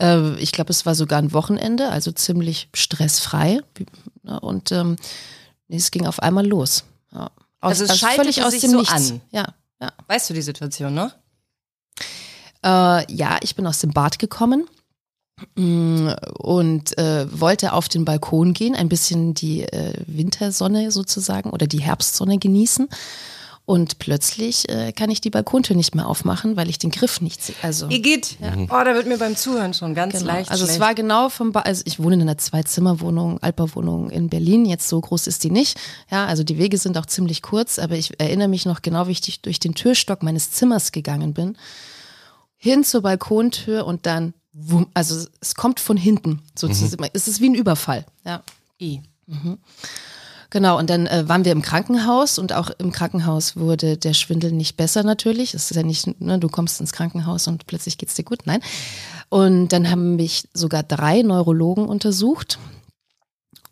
Äh, 0.00 0.34
ich 0.36 0.50
glaube, 0.50 0.70
es 0.70 0.86
war 0.86 0.94
sogar 0.94 1.18
ein 1.18 1.34
Wochenende, 1.34 1.90
also 1.90 2.10
ziemlich 2.10 2.70
stressfrei. 2.72 3.60
Und 4.40 4.72
ähm, 4.72 4.96
es 5.68 5.90
ging 5.90 6.06
auf 6.06 6.20
einmal 6.20 6.46
los. 6.46 6.84
Ja. 7.12 7.30
Aus, 7.60 7.80
Also 7.80 7.84
es 7.84 7.98
schaltete 7.98 8.50
sich 8.50 8.62
so 8.62 8.80
an. 8.80 9.20
Ja, 9.30 9.54
ja. 9.80 9.92
Weißt 10.06 10.30
du 10.30 10.34
die 10.34 10.42
Situation 10.42 10.94
noch? 10.94 11.10
Äh, 12.64 13.12
ja, 13.12 13.36
ich 13.42 13.54
bin 13.54 13.66
aus 13.66 13.80
dem 13.80 13.90
Bad 13.90 14.18
gekommen 14.18 14.62
mm, 14.62 14.83
und 15.56 16.98
äh, 16.98 17.40
wollte 17.40 17.72
auf 17.72 17.88
den 17.88 18.04
Balkon 18.04 18.54
gehen, 18.54 18.74
ein 18.74 18.88
bisschen 18.88 19.34
die 19.34 19.62
äh, 19.62 19.94
Wintersonne 20.06 20.90
sozusagen 20.90 21.50
oder 21.50 21.66
die 21.66 21.80
Herbstsonne 21.80 22.38
genießen. 22.38 22.88
Und 23.66 23.98
plötzlich 23.98 24.68
äh, 24.68 24.92
kann 24.92 25.10
ich 25.10 25.22
die 25.22 25.30
Balkontür 25.30 25.74
nicht 25.74 25.94
mehr 25.94 26.06
aufmachen, 26.06 26.54
weil 26.54 26.68
ich 26.68 26.78
den 26.78 26.90
Griff 26.90 27.22
nicht 27.22 27.42
sehe. 27.42 27.56
Also, 27.62 27.88
Igitt. 27.88 28.36
Oh, 28.42 28.66
da 28.68 28.94
wird 28.94 29.06
mir 29.06 29.16
beim 29.16 29.36
Zuhören 29.36 29.72
schon 29.72 29.94
ganz 29.94 30.18
genau. 30.18 30.26
leicht 30.26 30.50
also 30.50 30.64
es 30.64 30.72
schlecht. 30.72 30.80
war 30.80 30.94
genau 30.94 31.30
vom 31.30 31.52
ba 31.52 31.60
also 31.60 31.82
ich 31.86 31.98
wohne 31.98 32.16
in 32.16 32.20
einer 32.22 32.36
Zwei-Zimmer-Wohnung, 32.36 33.42
Altbauwohnung 33.42 34.10
in 34.10 34.28
Berlin. 34.28 34.66
Jetzt 34.66 34.86
so 34.86 35.00
groß 35.00 35.26
ist 35.28 35.44
die 35.44 35.50
nicht. 35.50 35.80
Ja, 36.10 36.26
also 36.26 36.44
die 36.44 36.58
Wege 36.58 36.76
sind 36.76 36.98
auch 36.98 37.06
ziemlich 37.06 37.40
kurz, 37.40 37.78
aber 37.78 37.94
ich 37.96 38.20
erinnere 38.20 38.48
mich 38.48 38.66
noch 38.66 38.82
genau, 38.82 39.08
wie 39.08 39.12
ich 39.12 39.40
durch 39.40 39.60
den 39.60 39.74
Türstock 39.74 40.22
meines 40.22 40.50
Zimmers 40.50 40.92
gegangen 40.92 41.32
bin 41.32 41.56
hin 42.64 42.82
zur 42.82 43.02
Balkontür 43.02 43.84
und 43.84 44.06
dann, 44.06 44.32
also 44.94 45.26
es 45.40 45.54
kommt 45.54 45.80
von 45.80 45.96
hinten 45.96 46.42
sozusagen. 46.54 47.08
Es 47.12 47.28
ist 47.28 47.40
wie 47.40 47.48
ein 47.48 47.54
Überfall. 47.54 48.06
Ja. 48.24 48.42
I. 48.80 49.00
Genau, 50.50 50.78
und 50.78 50.88
dann 50.88 51.08
äh, 51.08 51.28
waren 51.28 51.44
wir 51.44 51.50
im 51.50 51.62
Krankenhaus 51.62 52.38
und 52.38 52.52
auch 52.52 52.70
im 52.78 52.92
Krankenhaus 52.92 53.56
wurde 53.56 53.96
der 53.96 54.14
Schwindel 54.14 54.52
nicht 54.52 54.76
besser 54.76 55.02
natürlich. 55.02 55.54
Es 55.54 55.70
ist 55.70 55.76
ja 55.76 55.82
nicht, 55.82 56.20
ne, 56.20 56.38
du 56.38 56.48
kommst 56.48 56.80
ins 56.80 56.92
Krankenhaus 56.92 57.48
und 57.48 57.66
plötzlich 57.66 57.98
geht's 57.98 58.14
dir 58.14 58.22
gut. 58.22 58.42
Nein. 58.44 58.60
Und 59.30 59.68
dann 59.68 59.90
haben 59.90 60.14
mich 60.14 60.48
sogar 60.54 60.84
drei 60.84 61.22
Neurologen 61.22 61.86
untersucht 61.86 62.60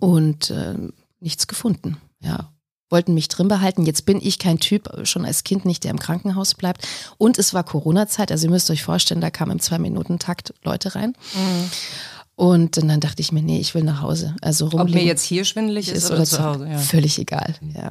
und 0.01 0.51
äh, 0.51 0.75
nichts 1.21 1.47
gefunden. 1.47 1.99
Ja. 2.21 2.53
Wollten 2.93 3.15
mich 3.15 3.29
drin 3.29 3.49
behalten. 3.49 3.85
Jetzt 3.85 4.05
bin 4.07 4.21
ich 4.23 4.39
kein 4.39 4.59
Typ, 4.59 4.89
äh, 4.89 5.07
schon 5.07 5.25
als 5.25 5.43
Kind 5.45 5.65
nicht, 5.65 5.83
der 5.85 5.91
im 5.91 5.99
Krankenhaus 5.99 6.55
bleibt. 6.55 6.87
Und 7.19 7.39
es 7.39 7.55
war 7.55 7.65
Corona-Zeit, 7.65 8.31
also 8.31 8.47
ihr 8.47 8.51
müsst 8.51 8.71
euch 8.71 8.83
vorstellen, 8.85 9.21
da 9.23 9.31
kamen 9.31 9.53
im 9.53 9.61
Zwei-Minuten-Takt 9.61 10.53
Leute 10.63 10.95
rein. 10.95 11.15
Und 12.35 12.77
dann 12.77 13.01
dachte 13.01 13.21
ich 13.21 13.31
mir, 13.33 13.43
nee, 13.43 13.59
ich 13.61 13.75
will 13.75 13.83
nach 13.83 14.03
Hause. 14.03 14.35
Also 14.41 14.71
Ob 14.73 14.91
mir 14.91 15.05
jetzt 15.05 15.23
hier 15.23 15.45
schwindelig 15.45 15.89
ist, 15.89 16.05
ist 16.05 16.11
oder, 16.11 16.25
zu 16.25 16.43
Hause. 16.43 16.69
Ja. 16.69 16.79
Völlig 16.79 17.19
egal. 17.19 17.55
Ja. 17.75 17.91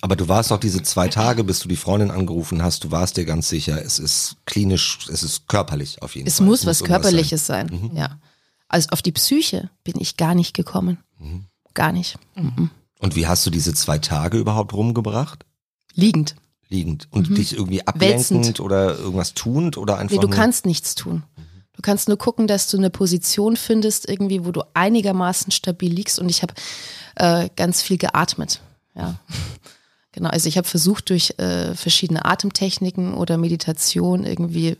Aber 0.00 0.14
du 0.14 0.28
warst 0.28 0.52
auch 0.52 0.60
diese 0.60 0.82
zwei 0.82 1.08
Tage, 1.08 1.42
bis 1.44 1.58
du 1.60 1.68
die 1.68 1.76
Freundin 1.76 2.10
angerufen 2.10 2.62
hast, 2.62 2.84
du 2.84 2.90
warst 2.90 3.16
dir 3.16 3.24
ganz 3.24 3.48
sicher, 3.48 3.82
es 3.84 3.98
ist 3.98 4.36
klinisch, 4.46 5.08
es 5.12 5.22
ist 5.22 5.48
körperlich 5.48 6.00
auf 6.02 6.14
jeden 6.14 6.28
Es 6.28 6.36
Fall. 6.38 6.46
muss 6.46 6.66
was 6.66 6.80
irgendwas 6.80 7.02
Körperliches 7.02 7.46
sein. 7.46 7.90
Ja. 7.94 8.18
Also 8.68 8.88
auf 8.90 9.02
die 9.02 9.12
Psyche 9.12 9.70
bin 9.84 9.94
ich 9.98 10.16
gar 10.16 10.34
nicht 10.34 10.54
gekommen. 10.54 10.98
Gar 11.74 11.92
nicht. 11.92 12.18
Mhm. 12.34 12.70
Und 12.98 13.16
wie 13.16 13.26
hast 13.26 13.46
du 13.46 13.50
diese 13.50 13.74
zwei 13.74 13.98
Tage 13.98 14.38
überhaupt 14.38 14.72
rumgebracht? 14.72 15.44
Liegend. 15.94 16.34
Liegend. 16.68 17.08
Und 17.10 17.36
dich 17.36 17.54
irgendwie 17.54 17.86
ablenkend 17.86 18.30
Mhm. 18.30 18.36
Wälzend. 18.36 18.60
oder 18.60 18.98
irgendwas 18.98 19.34
tuend 19.34 19.76
oder 19.78 19.98
einfach 19.98 20.14
Nee, 20.16 20.20
du 20.20 20.28
nur? 20.28 20.36
kannst 20.36 20.66
nichts 20.66 20.94
tun. 20.94 21.22
Du 21.72 21.82
kannst 21.82 22.08
nur 22.08 22.18
gucken, 22.18 22.46
dass 22.48 22.68
du 22.68 22.76
eine 22.76 22.90
Position 22.90 23.56
findest, 23.56 24.08
irgendwie, 24.08 24.44
wo 24.44 24.50
du 24.50 24.62
einigermaßen 24.74 25.52
stabil 25.52 25.92
liegst. 25.92 26.18
Und 26.18 26.28
ich 26.28 26.42
habe 26.42 26.52
äh, 27.14 27.48
ganz 27.56 27.80
viel 27.82 27.98
geatmet. 27.98 28.60
Ja. 28.94 29.18
Genau, 30.12 30.30
also 30.30 30.48
ich 30.48 30.56
habe 30.56 30.66
versucht, 30.66 31.10
durch 31.10 31.34
äh, 31.38 31.74
verschiedene 31.76 32.24
Atemtechniken 32.24 33.14
oder 33.14 33.36
Meditation 33.38 34.24
irgendwie 34.24 34.76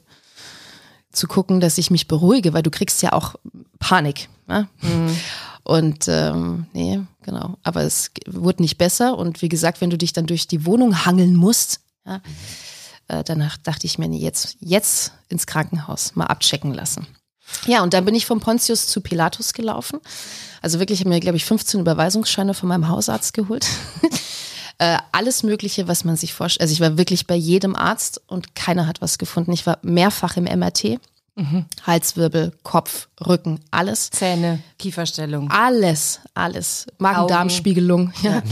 zu 1.12 1.28
gucken, 1.28 1.60
dass 1.60 1.78
ich 1.78 1.92
mich 1.92 2.08
beruhige, 2.08 2.54
weil 2.54 2.62
du 2.64 2.70
kriegst 2.70 3.02
ja 3.02 3.12
auch 3.12 3.36
Panik. 3.78 4.28
Ne? 4.48 4.66
Und 5.68 6.08
ähm, 6.08 6.64
nee, 6.72 6.98
genau. 7.20 7.58
Aber 7.62 7.82
es 7.82 8.10
wurde 8.26 8.62
nicht 8.62 8.78
besser. 8.78 9.18
Und 9.18 9.42
wie 9.42 9.50
gesagt, 9.50 9.82
wenn 9.82 9.90
du 9.90 9.98
dich 9.98 10.14
dann 10.14 10.24
durch 10.24 10.48
die 10.48 10.64
Wohnung 10.64 11.04
hangeln 11.04 11.36
musst, 11.36 11.80
ja, 12.06 12.22
äh, 13.08 13.22
danach 13.22 13.58
dachte 13.58 13.86
ich 13.86 13.98
mir, 13.98 14.08
nee, 14.08 14.16
jetzt, 14.16 14.56
jetzt 14.60 15.12
ins 15.28 15.46
Krankenhaus 15.46 16.16
mal 16.16 16.24
abchecken 16.24 16.72
lassen. 16.72 17.06
Ja, 17.66 17.82
und 17.82 17.92
dann 17.92 18.06
bin 18.06 18.14
ich 18.14 18.24
vom 18.24 18.40
Pontius 18.40 18.86
zu 18.86 19.02
Pilatus 19.02 19.52
gelaufen. 19.52 20.00
Also 20.62 20.78
wirklich, 20.78 21.00
habe 21.00 21.10
mir, 21.10 21.20
glaube 21.20 21.36
ich, 21.36 21.44
15 21.44 21.80
Überweisungsscheine 21.80 22.54
von 22.54 22.70
meinem 22.70 22.88
Hausarzt 22.88 23.34
geholt. 23.34 23.66
äh, 24.78 24.96
alles 25.12 25.42
Mögliche, 25.42 25.86
was 25.86 26.02
man 26.02 26.16
sich 26.16 26.32
vorstellt. 26.32 26.62
Also 26.62 26.72
ich 26.72 26.80
war 26.80 26.96
wirklich 26.96 27.26
bei 27.26 27.36
jedem 27.36 27.76
Arzt 27.76 28.22
und 28.26 28.54
keiner 28.54 28.86
hat 28.86 29.02
was 29.02 29.18
gefunden. 29.18 29.52
Ich 29.52 29.66
war 29.66 29.78
mehrfach 29.82 30.38
im 30.38 30.44
MRT. 30.44 30.98
Halswirbel, 31.86 32.52
Kopf, 32.64 33.08
Rücken, 33.24 33.60
alles. 33.70 34.10
Zähne, 34.10 34.60
Kieferstellung. 34.78 35.50
Alles, 35.50 36.20
alles. 36.34 36.86
Magen-Darm-Spiegelung, 36.98 38.12
ja. 38.22 38.42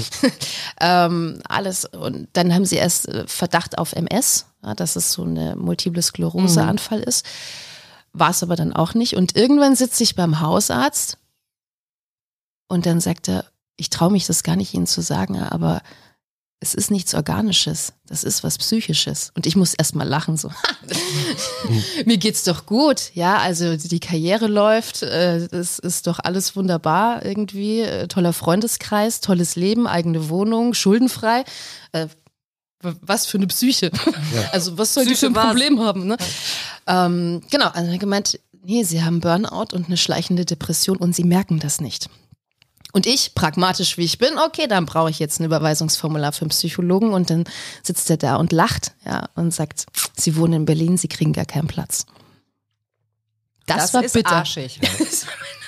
ähm, 0.80 1.40
alles. 1.48 1.84
Und 1.84 2.28
dann 2.34 2.54
haben 2.54 2.64
sie 2.64 2.76
erst 2.76 3.08
äh, 3.08 3.26
Verdacht 3.26 3.78
auf 3.78 3.92
MS, 3.92 4.46
ja, 4.62 4.74
dass 4.74 4.96
es 4.96 5.12
so 5.12 5.24
eine 5.24 5.56
multiple 5.56 6.02
Sklerose-Anfall 6.02 7.00
ist. 7.00 7.26
War 8.12 8.30
es 8.30 8.42
aber 8.42 8.56
dann 8.56 8.72
auch 8.72 8.94
nicht. 8.94 9.16
Und 9.16 9.36
irgendwann 9.36 9.74
sitze 9.74 10.02
ich 10.02 10.14
beim 10.14 10.40
Hausarzt 10.40 11.18
und 12.68 12.86
dann 12.86 13.00
sagt 13.00 13.28
er, 13.28 13.44
ich 13.76 13.90
traue 13.90 14.10
mich 14.10 14.26
das 14.26 14.42
gar 14.42 14.56
nicht 14.56 14.74
Ihnen 14.74 14.86
zu 14.86 15.02
sagen, 15.02 15.38
aber 15.38 15.82
es 16.66 16.74
ist 16.74 16.90
nichts 16.90 17.14
Organisches, 17.14 17.92
das 18.08 18.24
ist 18.24 18.42
was 18.42 18.58
Psychisches. 18.58 19.30
Und 19.36 19.46
ich 19.46 19.54
muss 19.54 19.72
erst 19.74 19.94
mal 19.94 20.08
lachen, 20.08 20.36
so. 20.36 20.50
Mir 22.04 22.16
geht's 22.16 22.42
doch 22.42 22.66
gut, 22.66 23.12
ja, 23.14 23.38
also 23.38 23.76
die 23.76 24.00
Karriere 24.00 24.48
läuft, 24.48 25.02
äh, 25.02 25.46
es 25.54 25.78
ist 25.78 26.08
doch 26.08 26.18
alles 26.22 26.56
wunderbar 26.56 27.24
irgendwie, 27.24 27.82
äh, 27.82 28.08
toller 28.08 28.32
Freundeskreis, 28.32 29.20
tolles 29.20 29.54
Leben, 29.54 29.86
eigene 29.86 30.28
Wohnung, 30.28 30.74
schuldenfrei. 30.74 31.44
Äh, 31.92 32.08
was 32.82 33.26
für 33.26 33.38
eine 33.38 33.46
Psyche. 33.46 33.90
Also 34.52 34.76
was 34.76 34.94
soll 34.94 35.04
die 35.04 35.10
für 35.10 35.14
Psyche 35.14 35.26
ein 35.28 35.34
war's. 35.34 35.46
Problem 35.50 35.80
haben, 35.80 36.06
ne? 36.06 36.16
Ähm, 36.86 37.42
genau, 37.50 37.68
also 37.68 37.86
er 37.86 37.94
hat 37.94 38.00
gemeint, 38.00 38.40
nee, 38.64 38.82
sie 38.82 39.02
haben 39.02 39.20
Burnout 39.20 39.72
und 39.72 39.86
eine 39.86 39.96
schleichende 39.96 40.44
Depression 40.44 40.96
und 40.96 41.14
sie 41.14 41.24
merken 41.24 41.58
das 41.58 41.80
nicht. 41.80 42.08
Und 42.96 43.04
ich, 43.04 43.34
pragmatisch 43.34 43.98
wie 43.98 44.04
ich 44.04 44.16
bin, 44.16 44.38
okay, 44.38 44.66
dann 44.68 44.86
brauche 44.86 45.10
ich 45.10 45.18
jetzt 45.18 45.38
ein 45.38 45.44
Überweisungsformular 45.44 46.32
für 46.32 46.40
einen 46.40 46.48
Psychologen 46.48 47.12
und 47.12 47.28
dann 47.28 47.44
sitzt 47.82 48.08
er 48.08 48.16
da 48.16 48.36
und 48.36 48.52
lacht, 48.52 48.92
ja, 49.04 49.28
und 49.34 49.52
sagt, 49.52 49.84
Sie 50.16 50.34
wohnen 50.34 50.54
in 50.54 50.64
Berlin, 50.64 50.96
Sie 50.96 51.06
kriegen 51.06 51.34
gar 51.34 51.44
keinen 51.44 51.66
Platz. 51.66 52.06
Das, 53.66 53.76
Das 53.76 53.94
war 53.94 54.02
ist 54.02 54.14
bitter. 54.14 54.32
arschig. 54.32 54.80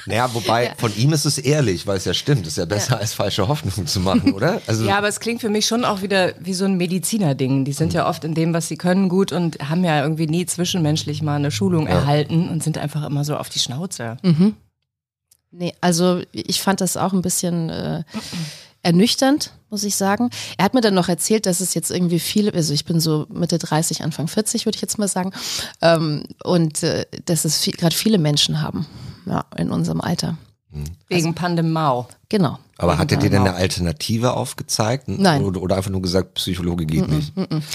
Naja, 0.06 0.32
wobei 0.32 0.74
von 0.78 0.96
ihm 0.96 1.12
ist 1.12 1.26
es 1.26 1.36
ehrlich, 1.36 1.86
weil 1.86 1.98
es 1.98 2.06
ja 2.06 2.14
stimmt. 2.14 2.46
Es 2.46 2.52
ist 2.52 2.56
ja 2.56 2.64
besser 2.64 2.96
als 2.98 3.12
falsche 3.12 3.46
Hoffnung 3.46 3.86
zu 3.86 4.00
machen, 4.00 4.32
oder? 4.32 4.62
Also 4.66 4.86
Ja, 4.86 4.96
aber 4.96 5.08
es 5.08 5.20
klingt 5.20 5.42
für 5.42 5.50
mich 5.50 5.66
schon 5.66 5.84
auch 5.84 6.00
wieder 6.00 6.32
wie 6.40 6.54
so 6.54 6.64
ein 6.64 6.78
Mediziner-Ding. 6.78 7.66
Die 7.66 7.74
sind 7.74 7.92
ja 7.92 8.08
oft 8.08 8.24
in 8.24 8.32
dem, 8.32 8.54
was 8.54 8.68
sie 8.68 8.78
können, 8.78 9.10
gut 9.10 9.32
und 9.32 9.58
haben 9.68 9.84
ja 9.84 10.00
irgendwie 10.00 10.26
nie 10.26 10.46
zwischenmenschlich 10.46 11.20
mal 11.20 11.34
eine 11.36 11.50
Schulung 11.50 11.86
erhalten 11.86 12.48
und 12.48 12.62
sind 12.62 12.78
einfach 12.78 13.04
immer 13.04 13.22
so 13.22 13.36
auf 13.36 13.50
die 13.50 13.58
Schnauze. 13.58 14.16
Nee, 15.50 15.74
also 15.80 16.20
ich 16.32 16.60
fand 16.60 16.80
das 16.80 16.96
auch 16.96 17.12
ein 17.12 17.22
bisschen 17.22 17.70
äh, 17.70 18.04
ernüchternd, 18.82 19.52
muss 19.70 19.84
ich 19.84 19.96
sagen. 19.96 20.30
Er 20.56 20.64
hat 20.66 20.74
mir 20.74 20.80
dann 20.80 20.94
noch 20.94 21.08
erzählt, 21.08 21.46
dass 21.46 21.60
es 21.60 21.74
jetzt 21.74 21.90
irgendwie 21.90 22.18
viele, 22.18 22.52
also 22.52 22.74
ich 22.74 22.84
bin 22.84 23.00
so 23.00 23.26
Mitte 23.30 23.58
30, 23.58 24.02
Anfang 24.02 24.28
40, 24.28 24.66
würde 24.66 24.76
ich 24.76 24.82
jetzt 24.82 24.98
mal 24.98 25.08
sagen, 25.08 25.32
ähm, 25.80 26.24
und 26.44 26.82
äh, 26.82 27.06
dass 27.24 27.44
es 27.44 27.58
viel, 27.58 27.72
gerade 27.72 27.94
viele 27.94 28.18
Menschen 28.18 28.60
haben, 28.60 28.86
ja, 29.26 29.44
in 29.56 29.70
unserem 29.70 30.00
Alter. 30.00 30.36
Wegen 31.08 31.34
Pandemau. 31.34 32.08
Genau. 32.28 32.58
aber 32.76 32.98
hat 32.98 33.10
er 33.10 33.16
dir 33.16 33.30
denn 33.30 33.40
eine 33.40 33.54
Alternative 33.54 34.34
aufgezeigt? 34.34 35.08
Nein. 35.08 35.42
Oder, 35.42 35.62
oder 35.62 35.76
einfach 35.76 35.90
nur 35.90 36.02
gesagt, 36.02 36.34
Psychologe 36.34 36.84
geht 36.84 37.08
nicht? 37.08 37.32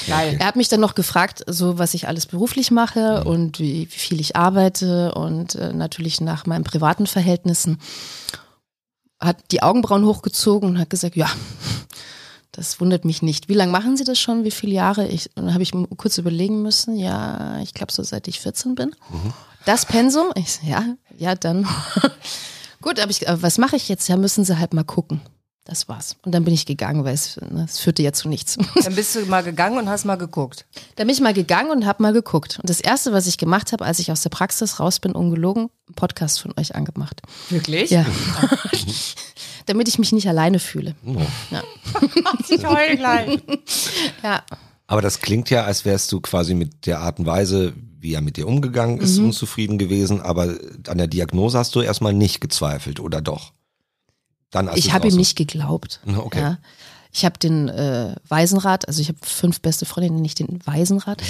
Geil. 0.08 0.38
Er 0.40 0.46
hat 0.46 0.56
mich 0.56 0.70
dann 0.70 0.80
noch 0.80 0.94
gefragt, 0.94 1.44
so 1.48 1.80
was 1.80 1.96
ich 1.96 2.08
alles 2.08 2.28
beruflich 2.28 2.70
mache 2.70 3.24
und 3.24 3.60
wie, 3.60 3.88
wie 3.92 3.98
viel 3.98 4.20
ich 4.20 4.36
arbeite 4.36 5.14
und 5.16 5.56
äh, 5.56 5.74
natürlich 5.74 6.22
nach 6.22 6.46
meinen 6.46 6.64
privaten 6.64 7.08
Verhältnissen. 7.08 7.80
Hat 9.20 9.38
die 9.52 9.64
Augenbrauen 9.64 10.06
hochgezogen 10.06 10.70
und 10.70 10.80
hat 10.80 10.92
gesagt, 10.92 11.16
ja, 11.16 11.30
das 12.52 12.80
wundert 12.80 13.04
mich 13.06 13.24
nicht. 13.24 13.50
Wie 13.50 13.56
lange 13.56 13.72
machen 13.72 13.98
Sie 13.98 14.04
das 14.04 14.20
schon? 14.20 14.44
Wie 14.44 14.52
viele 14.52 14.74
Jahre? 14.74 15.08
Ich, 15.08 15.32
und 15.36 15.46
dann 15.46 15.54
habe 15.54 15.64
ich 15.64 15.72
kurz 15.98 16.20
überlegen 16.20 16.62
müssen. 16.62 16.96
Ja, 16.96 17.60
ich 17.64 17.74
glaube 17.74 17.92
so 17.92 18.04
seit 18.04 18.28
ich 18.28 18.40
14 18.40 18.76
bin. 18.76 18.96
Das 19.66 19.88
Pensum? 19.88 20.28
Ich 20.36 20.60
ja, 20.62 20.86
ja, 21.18 21.34
dann. 21.34 21.68
Gut, 22.84 23.00
aber 23.00 23.10
ich, 23.10 23.26
äh, 23.26 23.42
was 23.42 23.58
mache 23.58 23.78
ich 23.78 23.88
jetzt? 23.90 24.08
Ja, 24.10 24.18
müssen 24.18 24.44
Sie 24.44 24.60
halt 24.60 24.74
mal 24.74 24.84
gucken. 24.84 25.22
Das 25.66 25.88
war's. 25.88 26.18
Und 26.26 26.34
dann 26.34 26.44
bin 26.44 26.54
ich 26.54 26.66
gegangen, 26.66 27.06
weil 27.06 27.14
es, 27.14 27.38
ne, 27.38 27.64
es 27.64 27.80
führte 27.80 28.04
ja 28.04 28.12
zu 28.12 28.28
nichts. 28.28 28.58
Dann 28.84 28.96
bist 28.96 29.16
du 29.16 29.26
mal 29.28 29.44
gegangen 29.44 29.78
und 29.78 29.88
hast 29.88 30.04
mal 30.04 30.18
geguckt. 30.18 30.66
Da 30.98 31.06
bin 31.06 31.14
ich 31.14 31.22
mal 31.22 31.34
gegangen 31.34 31.72
und 31.72 31.86
habe 31.86 32.04
mal 32.04 32.12
geguckt. 32.12 32.60
Und 32.60 32.70
das 32.70 32.82
Erste, 32.82 33.14
was 33.14 33.28
ich 33.28 33.38
gemacht 33.38 33.72
habe, 33.72 33.86
als 33.86 34.00
ich 34.00 34.12
aus 34.12 34.24
der 34.24 34.30
Praxis 34.30 34.82
raus 34.82 35.00
bin, 35.00 35.14
ungelogen, 35.14 35.70
einen 35.88 35.96
Podcast 35.96 36.42
von 36.42 36.54
euch 36.60 36.76
angemacht. 36.76 37.22
Wirklich? 37.50 37.92
Ja. 37.92 38.06
Damit 39.66 39.88
ich 39.88 39.98
mich 40.00 40.12
nicht 40.12 40.28
alleine 40.28 40.60
fühle. 40.60 40.96
Ja. 41.50 41.64
Ich 42.50 42.66
heul 42.68 42.98
gleich. 42.98 43.40
ja. 44.22 44.44
Aber 44.88 45.02
das 45.02 45.22
klingt 45.22 45.50
ja, 45.50 45.64
als 45.64 45.86
wärst 45.86 46.12
du 46.12 46.20
quasi 46.20 46.56
mit 46.56 46.86
der 46.86 47.00
Art 47.00 47.20
und 47.20 47.26
Weise, 47.26 47.74
wie 48.04 48.14
er 48.14 48.22
mit 48.22 48.38
dir 48.38 48.48
umgegangen 48.48 49.00
ist, 49.00 49.18
Mhm. 49.18 49.26
unzufrieden 49.28 49.78
gewesen. 49.80 50.22
Aber 50.22 50.56
an 50.88 50.98
der 50.98 51.08
Diagnose 51.08 51.58
hast 51.58 51.74
du 51.74 51.82
erstmal 51.82 52.14
nicht 52.14 52.42
gezweifelt, 52.42 53.00
oder 53.00 53.22
doch? 53.22 53.54
Dann, 54.52 54.70
Ich 54.76 54.94
habe 54.94 55.08
ihm 55.08 55.16
nicht 55.16 55.36
geglaubt. 55.36 56.00
Okay. 56.06 56.40
Ja. 56.40 56.58
Ich 57.12 57.26
habe 57.26 57.38
den 57.40 57.70
äh, 57.70 58.16
Waisenrat, 58.28 58.88
also 58.88 59.00
ich 59.02 59.08
habe 59.08 59.20
fünf 59.24 59.62
beste 59.62 59.86
Freundinnen, 59.86 60.22
nicht 60.22 60.40
den 60.40 60.60
Waisenrat, 60.66 61.22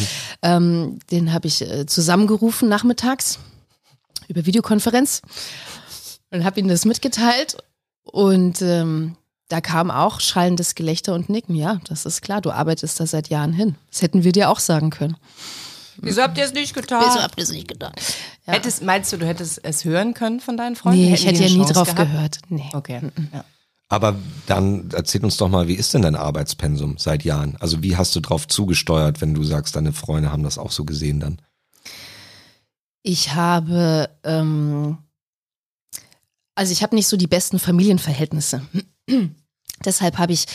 ähm, 0.41 0.99
den 1.11 1.31
habe 1.33 1.47
ich 1.47 1.61
äh, 1.61 1.85
zusammengerufen 1.85 2.69
nachmittags 2.69 3.37
über 4.29 4.45
Videokonferenz 4.45 5.21
und 6.31 6.43
habe 6.45 6.59
ihnen 6.59 6.69
das 6.69 6.85
mitgeteilt 6.85 7.57
und 8.03 8.61
ähm, 8.61 9.15
da 9.49 9.59
kam 9.61 9.91
auch 9.91 10.21
schallendes 10.21 10.73
Gelächter 10.75 11.13
und 11.13 11.29
Nicken. 11.29 11.53
Ja, 11.55 11.79
das 11.89 12.05
ist 12.05 12.21
klar, 12.21 12.39
du 12.41 12.51
arbeitest 12.51 12.99
da 13.01 13.05
seit 13.05 13.27
Jahren 13.29 13.51
hin. 13.53 13.75
Das 13.91 14.01
hätten 14.01 14.23
wir 14.23 14.31
dir 14.31 14.49
auch 14.49 14.59
sagen 14.59 14.89
können. 14.89 15.17
Wieso 15.97 16.21
habt 16.21 16.37
ihr 16.37 16.45
es 16.45 16.53
nicht 16.53 16.73
getan? 16.73 17.03
Wieso 17.05 17.21
habt 17.21 17.37
ihr 17.37 17.43
es 17.43 17.51
nicht 17.51 17.67
getan? 17.67 17.93
Ja. 18.45 18.53
Hättest, 18.53 18.83
meinst 18.83 19.11
du, 19.13 19.17
du 19.17 19.25
hättest 19.27 19.63
es 19.63 19.85
hören 19.85 20.13
können 20.13 20.39
von 20.39 20.57
deinen 20.57 20.75
Freunden? 20.75 20.99
nee, 20.99 21.13
ich 21.13 21.25
Hätten 21.25 21.35
hätte 21.37 21.47
die 21.49 21.57
ja 21.57 21.65
nie 21.65 21.71
drauf 21.71 21.93
gehabt? 21.93 22.11
gehört. 22.11 22.39
Nee. 22.49 22.69
Okay. 22.73 23.01
Ja. 23.33 23.45
Aber 23.89 24.15
dann 24.47 24.89
erzähl 24.93 25.23
uns 25.23 25.37
doch 25.37 25.49
mal, 25.49 25.67
wie 25.67 25.75
ist 25.75 25.93
denn 25.93 26.01
dein 26.01 26.15
Arbeitspensum 26.15 26.97
seit 26.97 27.23
Jahren? 27.23 27.57
Also 27.59 27.83
wie 27.83 27.95
hast 27.95 28.15
du 28.15 28.21
drauf 28.21 28.47
zugesteuert, 28.47 29.21
wenn 29.21 29.33
du 29.35 29.43
sagst, 29.43 29.75
deine 29.75 29.93
Freunde 29.93 30.31
haben 30.31 30.43
das 30.43 30.57
auch 30.57 30.71
so 30.71 30.83
gesehen 30.83 31.19
dann? 31.19 31.39
Ich 33.03 33.35
habe, 33.35 34.09
ähm, 34.23 34.97
also 36.55 36.71
ich 36.71 36.81
habe 36.81 36.95
nicht 36.95 37.07
so 37.07 37.17
die 37.17 37.27
besten 37.27 37.59
Familienverhältnisse. 37.59 38.61
Deshalb 39.85 40.17
habe 40.17 40.33
ich 40.33 40.45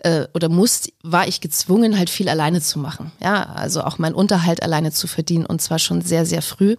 äh, 0.00 0.26
oder 0.34 0.48
muss, 0.48 0.88
war 1.02 1.26
ich 1.28 1.40
gezwungen, 1.40 1.98
halt 1.98 2.10
viel 2.10 2.28
alleine 2.28 2.60
zu 2.60 2.78
machen. 2.78 3.12
Ja, 3.22 3.44
also 3.44 3.82
auch 3.82 3.98
meinen 3.98 4.14
Unterhalt 4.14 4.62
alleine 4.62 4.92
zu 4.92 5.06
verdienen 5.06 5.46
und 5.46 5.60
zwar 5.62 5.78
schon 5.78 6.02
sehr, 6.02 6.26
sehr 6.26 6.42
früh. 6.42 6.76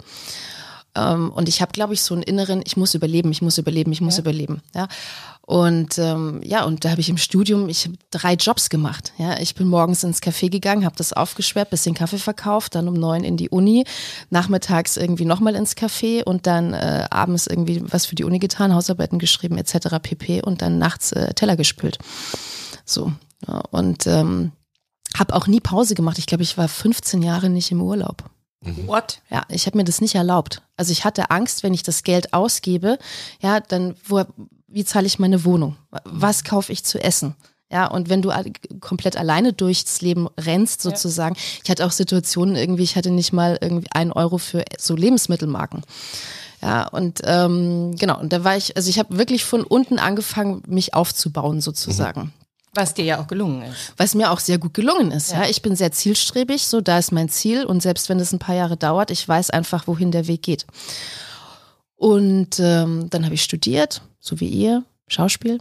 Ähm, 0.96 1.32
und 1.32 1.50
ich 1.50 1.62
habe, 1.62 1.72
glaube 1.72 1.94
ich, 1.94 2.02
so 2.02 2.14
einen 2.14 2.24
inneren, 2.24 2.62
ich 2.66 2.78
muss 2.78 2.94
überleben, 2.94 3.32
ich 3.32 3.42
muss 3.42 3.58
überleben, 3.58 3.92
ich 3.92 4.02
muss 4.02 4.18
überleben. 4.18 4.62
Ja. 4.74 4.88
Und 5.50 5.98
ähm, 5.98 6.42
ja, 6.44 6.64
und 6.64 6.86
da 6.86 6.92
habe 6.92 7.02
ich 7.02 7.10
im 7.10 7.18
Studium, 7.18 7.70
ich 7.70 7.86
habe 7.86 7.98
drei 8.12 8.36
Jobs 8.36 8.70
gemacht. 8.70 9.14
Ja, 9.18 9.40
ich 9.40 9.56
bin 9.56 9.68
morgens 9.68 10.04
ins 10.04 10.22
Café 10.22 10.50
gegangen, 10.50 10.86
habe 10.86 10.96
das 10.96 11.12
aufgeschwärzt, 11.12 11.72
bisschen 11.72 11.96
Kaffee 11.96 12.20
verkauft, 12.20 12.76
dann 12.76 12.88
um 12.88 12.94
neun 12.94 13.24
in 13.24 13.36
die 13.36 13.50
Uni, 13.50 13.84
nachmittags 14.30 14.96
irgendwie 14.96 15.26
nochmal 15.26 15.56
ins 15.56 15.76
Café 15.76 16.24
und 16.24 16.46
dann 16.46 16.74
äh, 16.74 17.08
abends 17.10 17.48
irgendwie 17.48 17.82
was 17.92 18.06
für 18.06 18.14
die 18.14 18.26
Uni 18.26 18.38
getan, 18.38 18.76
Hausarbeiten 18.76 19.18
geschrieben 19.18 19.58
etc. 19.58 19.98
pp. 20.00 20.44
Und 20.44 20.62
dann 20.62 20.78
nachts 20.78 21.14
äh, 21.14 21.34
Teller 21.34 21.56
gespült. 21.56 21.98
So 22.86 23.12
ja, 23.48 23.62
und 23.72 24.06
ähm, 24.06 24.52
habe 25.18 25.34
auch 25.34 25.48
nie 25.48 25.60
Pause 25.60 25.96
gemacht. 25.96 26.20
Ich 26.20 26.28
glaube, 26.28 26.44
ich 26.44 26.60
war 26.60 26.68
15 26.68 27.24
Jahre 27.24 27.50
nicht 27.50 27.72
im 27.72 27.82
Urlaub. 27.82 28.24
What? 28.62 29.22
Ja, 29.30 29.44
ich 29.50 29.66
habe 29.66 29.78
mir 29.78 29.86
das 29.86 30.02
nicht 30.02 30.16
erlaubt. 30.16 30.62
Also 30.76 30.92
ich 30.92 31.06
hatte 31.06 31.32
Angst, 31.32 31.64
wenn 31.64 31.74
ich 31.74 31.84
das 31.84 32.04
Geld 32.04 32.34
ausgebe, 32.34 32.98
ja, 33.42 33.60
dann 33.60 33.96
wo, 34.06 34.24
wie 34.68 34.86
zahle 34.86 35.08
ich 35.08 35.20
meine 35.20 35.46
Wohnung? 35.46 35.78
Was 36.04 36.44
kaufe 36.44 36.72
ich 36.72 36.84
zu 36.84 37.02
essen? 37.02 37.36
Ja, 37.72 37.86
und 37.86 38.10
wenn 38.10 38.24
du 38.24 38.32
komplett 38.80 39.16
alleine 39.16 39.54
durchs 39.54 40.02
Leben 40.02 40.28
rennst, 40.40 40.82
sozusagen, 40.82 41.36
ich 41.64 41.70
hatte 41.70 41.86
auch 41.86 41.92
Situationen 41.92 42.56
irgendwie, 42.56 42.84
ich 42.84 42.96
hatte 42.96 43.12
nicht 43.12 43.32
mal 43.32 43.60
irgendwie 43.62 43.90
ein 43.92 44.12
Euro 44.12 44.40
für 44.40 44.66
so 44.80 44.96
Lebensmittelmarken. 44.96 45.84
Ja, 46.62 46.88
und 46.88 47.22
ähm, 47.24 47.96
genau, 47.96 48.20
und 48.20 48.34
da 48.34 48.44
war 48.44 48.58
ich, 48.58 48.76
also 48.76 48.90
ich 48.90 48.98
habe 48.98 49.18
wirklich 49.18 49.46
von 49.46 49.64
unten 49.64 50.00
angefangen, 50.00 50.64
mich 50.68 50.94
aufzubauen, 50.96 51.62
sozusagen 51.62 52.34
Was 52.74 52.94
dir 52.94 53.06
ja 53.06 53.22
auch 53.22 53.28
gelungen 53.28 53.64
ist. 53.64 53.94
was 53.98 54.16
mir 54.16 54.32
auch 54.32 54.40
sehr 54.40 54.58
gut 54.58 54.74
gelungen 54.74 55.12
ist. 55.12 55.32
Ja. 55.32 55.46
ich 55.46 55.62
bin 55.62 55.76
sehr 55.76 55.92
zielstrebig, 55.92 56.64
so 56.64 56.82
da 56.82 57.00
ist 57.00 57.12
mein 57.12 57.30
Ziel 57.30 57.66
und 57.66 57.82
selbst 57.82 58.10
wenn 58.10 58.20
es 58.20 58.32
ein 58.32 58.40
paar 58.40 58.56
Jahre 58.56 58.78
dauert, 58.78 59.12
ich 59.12 59.28
weiß 59.28 59.50
einfach, 59.50 59.88
wohin 59.88 60.12
der 60.12 60.28
Weg 60.28 60.44
geht. 60.44 60.66
Und 61.96 62.60
ähm, 62.60 63.10
dann 63.10 63.26
habe 63.26 63.36
ich 63.36 63.44
studiert, 63.44 64.02
so 64.20 64.40
wie 64.40 64.48
ihr, 64.48 64.84
Schauspiel 65.08 65.60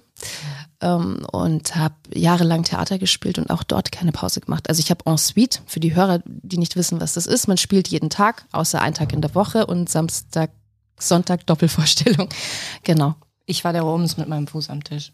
ähm, 0.80 1.26
und 1.32 1.74
habe 1.76 1.94
jahrelang 2.12 2.62
Theater 2.62 2.98
gespielt 2.98 3.38
und 3.38 3.50
auch 3.50 3.62
dort 3.62 3.92
keine 3.92 4.12
Pause 4.12 4.40
gemacht. 4.40 4.68
Also 4.68 4.80
ich 4.80 4.90
habe 4.90 5.04
en 5.06 5.18
suite, 5.18 5.62
für 5.66 5.80
die 5.80 5.94
Hörer, 5.94 6.20
die 6.24 6.58
nicht 6.58 6.76
wissen, 6.76 7.00
was 7.00 7.14
das 7.14 7.26
ist, 7.26 7.48
man 7.48 7.56
spielt 7.56 7.88
jeden 7.88 8.10
Tag, 8.10 8.46
außer 8.52 8.80
einen 8.80 8.94
Tag 8.94 9.12
in 9.12 9.20
der 9.20 9.34
Woche 9.34 9.66
und 9.66 9.88
Samstag, 9.88 10.50
Sonntag 10.98 11.46
Doppelvorstellung. 11.46 12.28
Genau. 12.82 13.14
Ich 13.46 13.64
war 13.64 13.72
der 13.72 13.82
Roms 13.82 14.18
mit 14.18 14.28
meinem 14.28 14.46
Fuß 14.46 14.68
am 14.68 14.84
Tisch. 14.84 15.12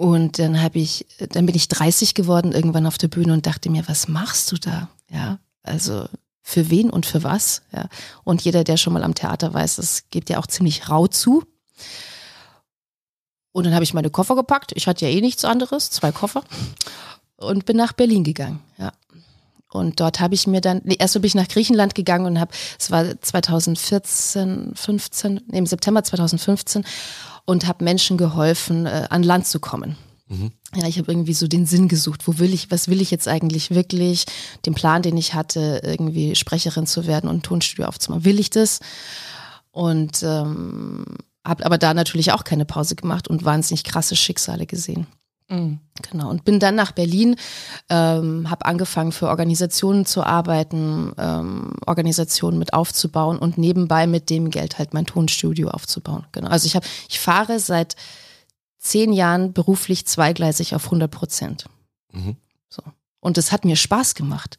Und 0.00 0.38
dann 0.38 0.62
habe 0.62 0.78
ich, 0.78 1.04
dann 1.18 1.44
bin 1.44 1.54
ich 1.54 1.68
30 1.68 2.14
geworden 2.14 2.52
irgendwann 2.52 2.86
auf 2.86 2.96
der 2.96 3.08
Bühne 3.08 3.34
und 3.34 3.44
dachte 3.44 3.68
mir, 3.68 3.86
was 3.86 4.08
machst 4.08 4.50
du 4.50 4.56
da? 4.56 4.88
Ja, 5.10 5.40
also 5.62 6.06
für 6.40 6.70
wen 6.70 6.88
und 6.88 7.04
für 7.04 7.22
was? 7.22 7.60
Ja. 7.70 7.86
Und 8.24 8.40
jeder, 8.40 8.64
der 8.64 8.78
schon 8.78 8.94
mal 8.94 9.04
am 9.04 9.14
Theater 9.14 9.52
weiß, 9.52 9.76
das 9.76 10.04
gibt 10.08 10.30
ja 10.30 10.38
auch 10.38 10.46
ziemlich 10.46 10.88
rau 10.88 11.06
zu. 11.06 11.44
Und 13.52 13.64
dann 13.64 13.74
habe 13.74 13.84
ich 13.84 13.92
meine 13.92 14.08
Koffer 14.08 14.36
gepackt. 14.36 14.72
Ich 14.74 14.86
hatte 14.86 15.04
ja 15.04 15.10
eh 15.14 15.20
nichts 15.20 15.44
anderes, 15.44 15.90
zwei 15.90 16.12
Koffer. 16.12 16.44
Und 17.36 17.66
bin 17.66 17.76
nach 17.76 17.92
Berlin 17.92 18.24
gegangen. 18.24 18.62
Ja. 18.78 18.92
Und 19.70 20.00
dort 20.00 20.18
habe 20.20 20.32
ich 20.32 20.46
mir 20.46 20.62
dann, 20.62 20.80
nee, 20.84 20.96
erst 20.98 21.12
bin 21.12 21.24
ich 21.24 21.34
nach 21.34 21.48
Griechenland 21.48 21.94
gegangen 21.94 22.24
und 22.24 22.40
habe, 22.40 22.52
es 22.78 22.90
war 22.90 23.20
2014, 23.20 24.72
15, 24.76 25.42
nee, 25.46 25.58
im 25.58 25.66
September 25.66 26.02
2015 26.02 26.86
und 27.44 27.66
habe 27.66 27.84
Menschen 27.84 28.16
geholfen, 28.16 28.86
äh, 28.86 29.06
an 29.10 29.22
Land 29.22 29.46
zu 29.46 29.60
kommen. 29.60 29.96
Ja, 30.76 30.86
ich 30.86 30.98
habe 30.98 31.10
irgendwie 31.10 31.34
so 31.34 31.48
den 31.48 31.66
Sinn 31.66 31.88
gesucht. 31.88 32.28
Wo 32.28 32.38
will 32.38 32.54
ich, 32.54 32.70
was 32.70 32.86
will 32.86 33.00
ich 33.00 33.10
jetzt 33.10 33.26
eigentlich 33.26 33.70
wirklich? 33.70 34.26
Den 34.64 34.74
Plan, 34.74 35.02
den 35.02 35.16
ich 35.16 35.34
hatte, 35.34 35.80
irgendwie 35.84 36.36
Sprecherin 36.36 36.86
zu 36.86 37.06
werden 37.06 37.28
und 37.28 37.38
ein 37.38 37.42
Tonstudio 37.42 37.86
aufzumachen. 37.86 38.24
Will 38.24 38.38
ich 38.38 38.50
das? 38.50 38.78
Und 39.72 40.22
ähm, 40.22 41.04
habe 41.44 41.66
aber 41.66 41.78
da 41.78 41.94
natürlich 41.94 42.32
auch 42.32 42.44
keine 42.44 42.64
Pause 42.64 42.94
gemacht 42.94 43.26
und 43.26 43.44
wahnsinnig 43.44 43.82
krasse 43.82 44.14
Schicksale 44.14 44.66
gesehen. 44.66 45.06
Genau. 46.10 46.28
Und 46.28 46.44
bin 46.44 46.58
dann 46.58 46.74
nach 46.74 46.92
Berlin, 46.92 47.36
ähm, 47.88 48.50
habe 48.50 48.66
angefangen 48.66 49.12
für 49.12 49.28
Organisationen 49.28 50.06
zu 50.06 50.22
arbeiten, 50.22 51.12
ähm, 51.18 51.72
Organisationen 51.86 52.58
mit 52.58 52.72
aufzubauen 52.72 53.38
und 53.38 53.58
nebenbei 53.58 54.06
mit 54.06 54.30
dem 54.30 54.50
Geld 54.50 54.78
halt 54.78 54.92
mein 54.94 55.06
Tonstudio 55.06 55.68
aufzubauen. 55.68 56.26
Genau. 56.32 56.48
Also 56.48 56.66
ich 56.66 56.76
habe, 56.76 56.86
ich 57.08 57.20
fahre 57.20 57.58
seit 57.58 57.96
zehn 58.78 59.12
Jahren 59.12 59.52
beruflich 59.52 60.06
zweigleisig 60.06 60.74
auf 60.74 60.86
100 60.86 61.10
Prozent. 61.10 61.66
Mhm. 62.12 62.36
So. 62.68 62.82
Und 63.22 63.36
es 63.36 63.52
hat 63.52 63.66
mir 63.66 63.76
Spaß 63.76 64.14
gemacht. 64.14 64.56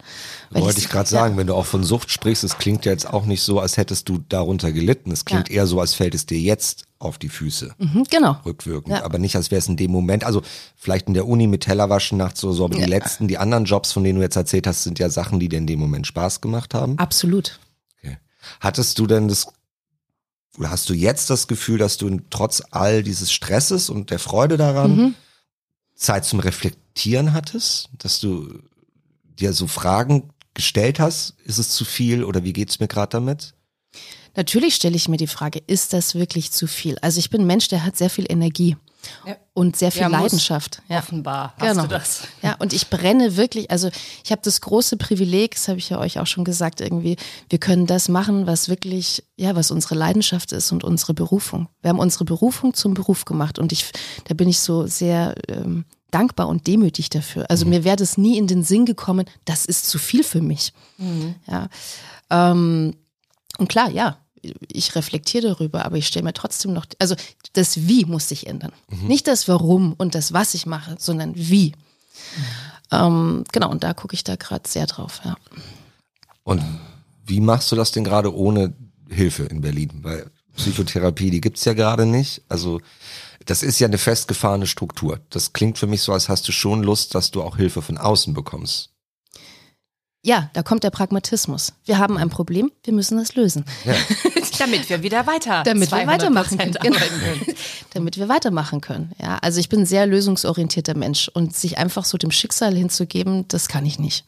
Wollte 0.51 0.77
ich 0.77 0.87
gerade 0.87 1.09
sagen, 1.09 1.35
wenn 1.35 1.47
du 1.47 1.55
auch 1.55 1.65
von 1.65 1.83
Sucht 1.83 2.11
sprichst, 2.11 2.43
es 2.43 2.59
klingt 2.59 2.85
ja 2.85 2.91
jetzt 2.91 3.11
auch 3.11 3.25
nicht 3.25 3.41
so, 3.41 3.59
als 3.59 3.75
hättest 3.75 4.07
du 4.07 4.19
darunter 4.29 4.71
gelitten. 4.71 5.11
Es 5.11 5.25
klingt 5.25 5.49
eher 5.49 5.65
so, 5.65 5.79
als 5.81 5.95
fällt 5.95 6.13
es 6.13 6.27
dir 6.27 6.39
jetzt 6.39 6.85
auf 6.99 7.17
die 7.17 7.29
Füße. 7.29 7.73
Mhm, 7.79 8.03
genau. 8.11 8.37
Rückwirkend, 8.45 8.93
Ja. 8.97 9.03
aber 9.03 9.17
nicht, 9.17 9.35
als 9.35 9.49
wäre 9.49 9.57
es 9.57 9.67
in 9.67 9.77
dem 9.77 9.89
Moment. 9.89 10.23
Also 10.23 10.43
vielleicht 10.75 11.07
in 11.07 11.15
der 11.15 11.27
Uni 11.27 11.47
mit 11.47 11.61
Tellerwaschen 11.63 12.19
nachts 12.19 12.39
so, 12.39 12.53
so 12.53 12.65
aber 12.65 12.75
die 12.75 12.81
Ja. 12.81 12.87
letzten, 12.87 13.27
die 13.27 13.39
anderen 13.39 13.65
Jobs, 13.65 13.91
von 13.93 14.03
denen 14.03 14.19
du 14.19 14.23
jetzt 14.23 14.35
erzählt 14.35 14.67
hast, 14.67 14.83
sind 14.83 14.99
ja 14.99 15.09
Sachen, 15.09 15.39
die 15.39 15.49
dir 15.49 15.57
in 15.57 15.65
dem 15.65 15.79
Moment 15.79 16.05
Spaß 16.05 16.39
gemacht 16.41 16.75
haben. 16.75 16.99
Absolut. 16.99 17.59
Okay. 17.97 18.19
Hattest 18.59 18.99
du 18.99 19.07
denn 19.07 19.27
das, 19.27 19.47
oder 20.59 20.69
hast 20.69 20.87
du 20.87 20.93
jetzt 20.93 21.31
das 21.31 21.47
Gefühl, 21.47 21.79
dass 21.79 21.97
du 21.97 22.19
trotz 22.29 22.61
all 22.69 23.01
dieses 23.01 23.31
Stresses 23.31 23.89
und 23.89 24.11
der 24.11 24.19
Freude 24.19 24.57
daran 24.57 24.95
Mhm. 24.95 25.15
Zeit 25.95 26.25
zum 26.25 26.39
Reflektieren 26.39 26.80
hattest? 27.33 27.89
Dass 27.97 28.19
du 28.19 28.59
dir 29.39 29.53
so 29.53 29.67
Fragen 29.67 30.29
gestellt 30.53 30.99
hast? 30.99 31.35
Ist 31.45 31.57
es 31.57 31.69
zu 31.71 31.85
viel 31.85 32.23
oder 32.23 32.43
wie 32.43 32.53
geht's 32.53 32.79
mir 32.79 32.87
gerade 32.87 33.09
damit? 33.11 33.53
Natürlich 34.35 34.75
stelle 34.75 34.95
ich 34.95 35.09
mir 35.09 35.17
die 35.17 35.27
Frage, 35.27 35.59
ist 35.67 35.91
das 35.93 36.15
wirklich 36.15 36.51
zu 36.51 36.65
viel? 36.67 36.97
Also 37.01 37.19
ich 37.19 37.29
bin 37.29 37.41
ein 37.41 37.47
Mensch, 37.47 37.67
der 37.67 37.83
hat 37.83 37.97
sehr 37.97 38.09
viel 38.09 38.25
Energie 38.31 38.77
Ja. 39.25 39.35
und 39.53 39.75
sehr 39.75 39.91
viel 39.91 40.03
Ja. 40.03 40.07
Leidenschaft. 40.07 40.81
Ja. 40.87 40.99
Offenbar 40.99 41.53
hast 41.57 41.69
Genau. 41.71 41.81
du 41.83 41.87
das. 41.89 42.21
Ja, 42.41 42.55
und 42.59 42.71
ich 42.71 42.89
brenne 42.89 43.35
wirklich, 43.35 43.69
also 43.71 43.89
ich 44.23 44.31
habe 44.31 44.41
das 44.41 44.61
große 44.61 44.95
Privileg, 44.95 45.55
das 45.55 45.67
habe 45.67 45.79
ich 45.79 45.89
ja 45.89 45.99
euch 45.99 46.17
auch 46.19 46.27
schon 46.27 46.45
gesagt, 46.45 46.79
irgendwie, 46.79 47.17
wir 47.49 47.59
können 47.59 47.87
das 47.87 48.07
machen, 48.07 48.47
was 48.47 48.69
wirklich, 48.69 49.21
ja, 49.35 49.53
was 49.55 49.69
unsere 49.69 49.95
Leidenschaft 49.95 50.53
ist 50.53 50.71
und 50.71 50.85
unsere 50.85 51.13
Berufung. 51.13 51.67
Wir 51.81 51.89
haben 51.89 51.99
unsere 51.99 52.23
Berufung 52.23 52.73
zum 52.73 52.93
Beruf 52.93 53.25
gemacht 53.25 53.59
und 53.59 53.73
ich, 53.73 53.85
da 54.29 54.33
bin 54.33 54.47
ich 54.47 54.59
so 54.59 54.87
sehr 54.87 55.35
ähm, 55.49 55.83
dankbar 56.11 56.47
und 56.47 56.67
demütig 56.67 57.09
dafür. 57.09 57.49
Also 57.49 57.65
mir 57.65 57.83
wäre 57.83 57.95
das 57.95 58.17
nie 58.17 58.37
in 58.37 58.47
den 58.47 58.63
Sinn 58.63 58.85
gekommen, 58.85 59.25
das 59.45 59.65
ist 59.65 59.89
zu 59.89 59.97
viel 59.97 60.23
für 60.23 60.41
mich. 60.41 60.73
Ja. 61.47 61.69
Ähm, 62.29 62.95
und 63.57 63.69
klar, 63.69 63.89
ja, 63.89 64.17
ich 64.71 64.95
reflektiere 64.95 65.49
darüber, 65.49 65.85
aber 65.85 65.97
ich 65.97 66.07
stelle 66.07 66.23
mir 66.23 66.33
trotzdem 66.33 66.73
noch, 66.73 66.85
also 66.99 67.15
das 67.53 67.87
Wie 67.87 68.05
muss 68.05 68.29
sich 68.29 68.47
ändern. 68.47 68.71
Nicht 68.89 69.27
das 69.27 69.47
Warum 69.47 69.93
und 69.93 70.15
das 70.15 70.33
Was 70.33 70.53
ich 70.53 70.65
mache, 70.65 70.95
sondern 70.99 71.35
wie. 71.35 71.73
Ähm, 72.91 73.43
genau, 73.51 73.69
und 73.69 73.83
da 73.83 73.93
gucke 73.93 74.15
ich 74.15 74.23
da 74.23 74.35
gerade 74.35 74.67
sehr 74.67 74.87
drauf, 74.87 75.21
ja. 75.23 75.35
Und 76.43 76.63
wie 77.25 77.39
machst 77.39 77.71
du 77.71 77.75
das 77.75 77.91
denn 77.91 78.03
gerade 78.03 78.35
ohne 78.35 78.73
Hilfe 79.09 79.43
in 79.43 79.61
Berlin? 79.61 79.91
Weil 80.01 80.31
Psychotherapie, 80.55 81.29
die 81.29 81.41
gibt's 81.41 81.65
ja 81.65 81.73
gerade 81.73 82.05
nicht. 82.05 82.41
Also 82.49 82.81
das 83.51 83.63
ist 83.63 83.79
ja 83.79 83.87
eine 83.87 83.97
festgefahrene 83.97 84.65
Struktur. 84.65 85.19
Das 85.29 85.51
klingt 85.51 85.77
für 85.77 85.85
mich 85.85 86.03
so, 86.03 86.13
als 86.13 86.29
hast 86.29 86.47
du 86.47 86.53
schon 86.53 86.83
Lust, 86.83 87.15
dass 87.15 87.31
du 87.31 87.43
auch 87.43 87.57
Hilfe 87.57 87.81
von 87.81 87.97
außen 87.97 88.33
bekommst. 88.33 88.91
Ja, 90.23 90.49
da 90.53 90.63
kommt 90.63 90.85
der 90.85 90.89
Pragmatismus. 90.89 91.73
Wir 91.83 91.97
haben 91.97 92.17
ein 92.17 92.29
Problem, 92.29 92.71
wir 92.85 92.93
müssen 92.93 93.17
das 93.17 93.35
lösen. 93.35 93.65
Damit 94.57 94.89
wir 94.89 95.03
wieder 95.03 95.27
weiter. 95.27 95.63
Damit 95.63 95.91
wir 95.91 95.97
200% 95.97 96.07
weitermachen 96.07 96.57
können. 96.59 96.77
Genau. 96.81 96.97
Damit 97.93 98.15
wir 98.15 98.29
weitermachen 98.29 98.79
können. 98.79 99.11
Ja, 99.21 99.37
also 99.41 99.59
ich 99.59 99.67
bin 99.67 99.81
ein 99.81 99.85
sehr 99.85 100.07
lösungsorientierter 100.07 100.95
Mensch 100.95 101.27
und 101.27 101.53
sich 101.53 101.77
einfach 101.77 102.05
so 102.05 102.17
dem 102.17 102.31
Schicksal 102.31 102.73
hinzugeben, 102.73 103.49
das 103.49 103.67
kann 103.67 103.85
ich 103.85 103.99
nicht. 103.99 104.23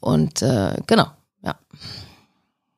Und 0.00 0.42
äh, 0.42 0.78
genau, 0.88 1.06
ja. 1.44 1.60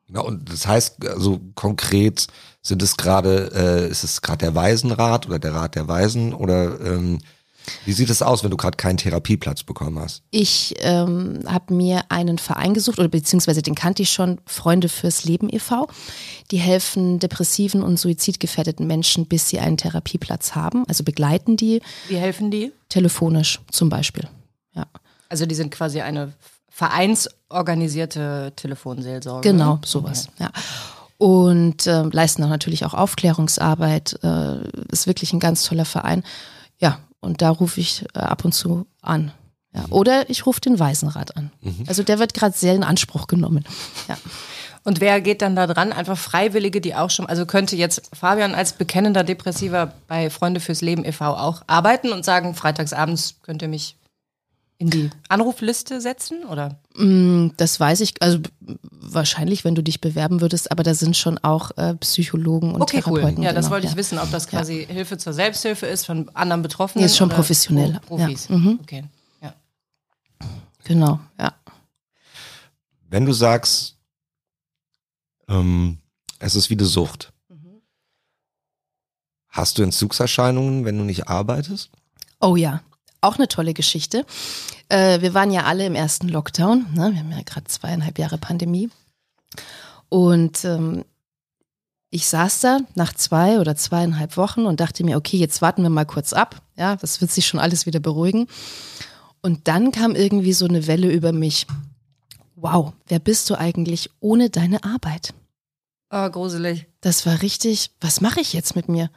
Ja, 0.08 0.20
und 0.20 0.52
das 0.52 0.66
heißt, 0.66 1.08
also 1.08 1.40
konkret 1.54 2.26
sind 2.66 2.82
es 2.82 2.96
gerade, 2.96 3.50
äh, 3.54 3.88
ist 3.90 4.02
es 4.02 4.22
gerade 4.22 4.38
der 4.38 4.54
Waisenrat 4.54 5.26
oder 5.26 5.38
der 5.38 5.54
Rat 5.54 5.74
der 5.76 5.86
Waisen 5.86 6.32
oder 6.34 6.80
ähm, 6.80 7.18
wie 7.86 7.92
sieht 7.92 8.10
es 8.10 8.20
aus, 8.20 8.42
wenn 8.44 8.50
du 8.50 8.58
gerade 8.58 8.76
keinen 8.76 8.98
Therapieplatz 8.98 9.62
bekommen 9.62 9.98
hast? 9.98 10.22
Ich 10.30 10.74
ähm, 10.80 11.40
habe 11.46 11.72
mir 11.72 12.04
einen 12.10 12.36
Verein 12.36 12.74
gesucht, 12.74 12.98
oder 12.98 13.08
beziehungsweise 13.08 13.62
den 13.62 13.74
kannte 13.74 14.02
ich 14.02 14.10
schon, 14.10 14.38
Freunde 14.44 14.90
fürs 14.90 15.24
Leben 15.24 15.48
e.V. 15.50 15.88
Die 16.50 16.58
helfen 16.58 17.20
depressiven 17.20 17.82
und 17.82 17.98
suizidgefährdeten 17.98 18.86
Menschen, 18.86 19.24
bis 19.26 19.48
sie 19.48 19.60
einen 19.60 19.78
Therapieplatz 19.78 20.54
haben. 20.54 20.84
Also 20.88 21.04
begleiten 21.04 21.56
die 21.56 21.80
Wie 22.08 22.16
helfen 22.16 22.50
die? 22.50 22.70
telefonisch 22.90 23.60
zum 23.70 23.88
Beispiel. 23.88 24.28
Ja, 24.74 24.84
Also 25.30 25.46
die 25.46 25.54
sind 25.54 25.70
quasi 25.70 26.02
eine 26.02 26.34
vereinsorganisierte 26.68 28.52
Telefonseelsorge. 28.56 29.48
genau, 29.48 29.78
sowas. 29.86 30.28
Ja. 30.38 30.50
Und 31.18 31.86
ähm, 31.86 32.10
leisten 32.10 32.42
auch 32.44 32.48
natürlich 32.48 32.84
auch 32.84 32.94
Aufklärungsarbeit. 32.94 34.18
Äh, 34.22 34.58
ist 34.90 35.06
wirklich 35.06 35.32
ein 35.32 35.40
ganz 35.40 35.62
toller 35.62 35.84
Verein. 35.84 36.24
Ja, 36.78 36.98
und 37.20 37.40
da 37.40 37.50
rufe 37.50 37.80
ich 37.80 38.04
äh, 38.14 38.18
ab 38.18 38.44
und 38.44 38.52
zu 38.52 38.86
an. 39.00 39.32
Ja. 39.74 39.86
Oder 39.90 40.30
ich 40.30 40.46
rufe 40.46 40.60
den 40.60 40.78
Waisenrat 40.78 41.36
an. 41.36 41.50
Also 41.88 42.04
der 42.04 42.20
wird 42.20 42.32
gerade 42.34 42.56
sehr 42.56 42.74
in 42.74 42.84
Anspruch 42.84 43.26
genommen. 43.26 43.64
Ja. 44.08 44.16
Und 44.86 45.00
wer 45.00 45.22
geht 45.22 45.40
dann 45.40 45.56
da 45.56 45.66
dran? 45.66 45.94
Einfach 45.94 46.18
Freiwillige, 46.18 46.82
die 46.82 46.94
auch 46.94 47.08
schon, 47.08 47.24
also 47.24 47.46
könnte 47.46 47.74
jetzt 47.74 48.10
Fabian 48.14 48.54
als 48.54 48.74
bekennender 48.74 49.24
Depressiver 49.24 49.94
bei 50.08 50.28
Freunde 50.28 50.60
fürs 50.60 50.82
Leben 50.82 51.06
e.V. 51.06 51.24
auch 51.24 51.62
arbeiten 51.66 52.12
und 52.12 52.22
sagen, 52.22 52.54
freitagsabends 52.54 53.36
könnt 53.40 53.62
ihr 53.62 53.68
mich 53.68 53.96
in 54.78 54.90
die 54.90 55.10
Anrufliste 55.28 56.00
setzen 56.00 56.44
oder? 56.44 56.78
Mm, 56.96 57.48
Das 57.56 57.78
weiß 57.78 58.00
ich, 58.00 58.20
also 58.20 58.38
wahrscheinlich, 58.90 59.64
wenn 59.64 59.74
du 59.74 59.82
dich 59.82 60.00
bewerben 60.00 60.40
würdest, 60.40 60.70
aber 60.72 60.82
da 60.82 60.94
sind 60.94 61.16
schon 61.16 61.38
auch 61.38 61.70
äh, 61.76 61.94
Psychologen 61.96 62.74
und 62.74 62.82
Okay, 62.82 63.02
cool. 63.06 63.20
Therapeuten. 63.20 63.42
Ja, 63.44 63.52
das 63.52 63.66
genau, 63.66 63.74
wollte 63.74 63.86
ich 63.86 63.92
ja. 63.92 63.96
wissen, 63.98 64.18
ob 64.18 64.30
das 64.32 64.48
quasi 64.48 64.84
Hilfe 64.88 65.16
zur 65.16 65.32
Selbsthilfe 65.32 65.86
ist 65.86 66.04
von 66.06 66.28
anderen 66.34 66.62
Betroffenen. 66.62 67.02
Nee, 67.02 67.06
ist 67.06 67.16
schon 67.16 67.28
oder 67.28 67.36
professionell, 67.36 68.00
Pro- 68.06 68.16
Profis. 68.16 68.48
ja. 68.48 68.56
Mhm. 68.56 68.78
Okay. 68.82 69.04
Ja. 69.40 69.54
Genau, 70.84 71.20
ja. 71.38 71.52
Wenn 73.08 73.26
du 73.26 73.32
sagst, 73.32 73.96
ähm, 75.48 75.98
es 76.40 76.56
ist 76.56 76.68
wie 76.68 76.74
eine 76.74 76.84
Sucht, 76.84 77.32
hast 79.48 79.78
du 79.78 79.82
Entzugserscheinungen, 79.84 80.84
wenn 80.84 80.98
du 80.98 81.04
nicht 81.04 81.28
arbeitest? 81.28 81.90
Oh 82.40 82.56
ja, 82.56 82.82
auch 83.24 83.36
eine 83.36 83.48
tolle 83.48 83.74
Geschichte. 83.74 84.24
Äh, 84.88 85.20
wir 85.20 85.34
waren 85.34 85.50
ja 85.50 85.64
alle 85.64 85.86
im 85.86 85.94
ersten 85.94 86.28
Lockdown. 86.28 86.86
Ne? 86.94 87.12
Wir 87.12 87.20
haben 87.20 87.32
ja 87.32 87.42
gerade 87.42 87.66
zweieinhalb 87.66 88.18
Jahre 88.18 88.38
Pandemie. 88.38 88.90
Und 90.08 90.64
ähm, 90.64 91.04
ich 92.10 92.26
saß 92.26 92.60
da 92.60 92.78
nach 92.94 93.12
zwei 93.12 93.58
oder 93.58 93.74
zweieinhalb 93.74 94.36
Wochen 94.36 94.66
und 94.66 94.78
dachte 94.78 95.02
mir, 95.02 95.16
okay, 95.16 95.36
jetzt 95.36 95.62
warten 95.62 95.82
wir 95.82 95.90
mal 95.90 96.04
kurz 96.04 96.32
ab. 96.32 96.62
Ja, 96.76 96.94
das 96.96 97.20
wird 97.20 97.32
sich 97.32 97.46
schon 97.46 97.58
alles 97.58 97.86
wieder 97.86 98.00
beruhigen. 98.00 98.46
Und 99.42 99.66
dann 99.68 99.90
kam 99.90 100.14
irgendwie 100.14 100.52
so 100.52 100.66
eine 100.66 100.86
Welle 100.86 101.10
über 101.10 101.32
mich. 101.32 101.66
Wow, 102.54 102.92
wer 103.08 103.18
bist 103.18 103.50
du 103.50 103.58
eigentlich 103.58 104.10
ohne 104.20 104.48
deine 104.48 104.84
Arbeit? 104.84 105.34
Oh, 106.10 106.30
gruselig. 106.30 106.86
Das 107.00 107.26
war 107.26 107.42
richtig, 107.42 107.90
was 108.00 108.20
mache 108.20 108.40
ich 108.40 108.52
jetzt 108.52 108.76
mit 108.76 108.88
mir? 108.88 109.10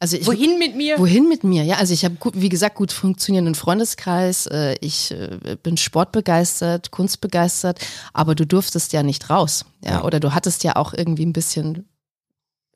Also 0.00 0.16
ich, 0.16 0.26
Wohin 0.26 0.58
mit 0.58 0.76
mir? 0.76 0.98
Wohin 0.98 1.28
mit 1.28 1.42
mir? 1.42 1.64
Ja, 1.64 1.76
also 1.76 1.92
ich 1.92 2.04
habe, 2.04 2.16
wie 2.34 2.48
gesagt, 2.48 2.76
gut 2.76 2.92
funktionierenden 2.92 3.56
Freundeskreis. 3.56 4.46
äh, 4.46 4.76
Ich 4.80 5.10
äh, 5.10 5.56
bin 5.62 5.76
sportbegeistert, 5.76 6.92
kunstbegeistert, 6.92 7.80
aber 8.12 8.34
du 8.36 8.46
durftest 8.46 8.92
ja 8.92 9.02
nicht 9.02 9.28
raus. 9.28 9.64
Ja, 9.84 9.90
Ja. 9.90 10.04
oder 10.04 10.20
du 10.20 10.34
hattest 10.34 10.62
ja 10.62 10.76
auch 10.76 10.94
irgendwie 10.94 11.26
ein 11.26 11.32
bisschen 11.32 11.88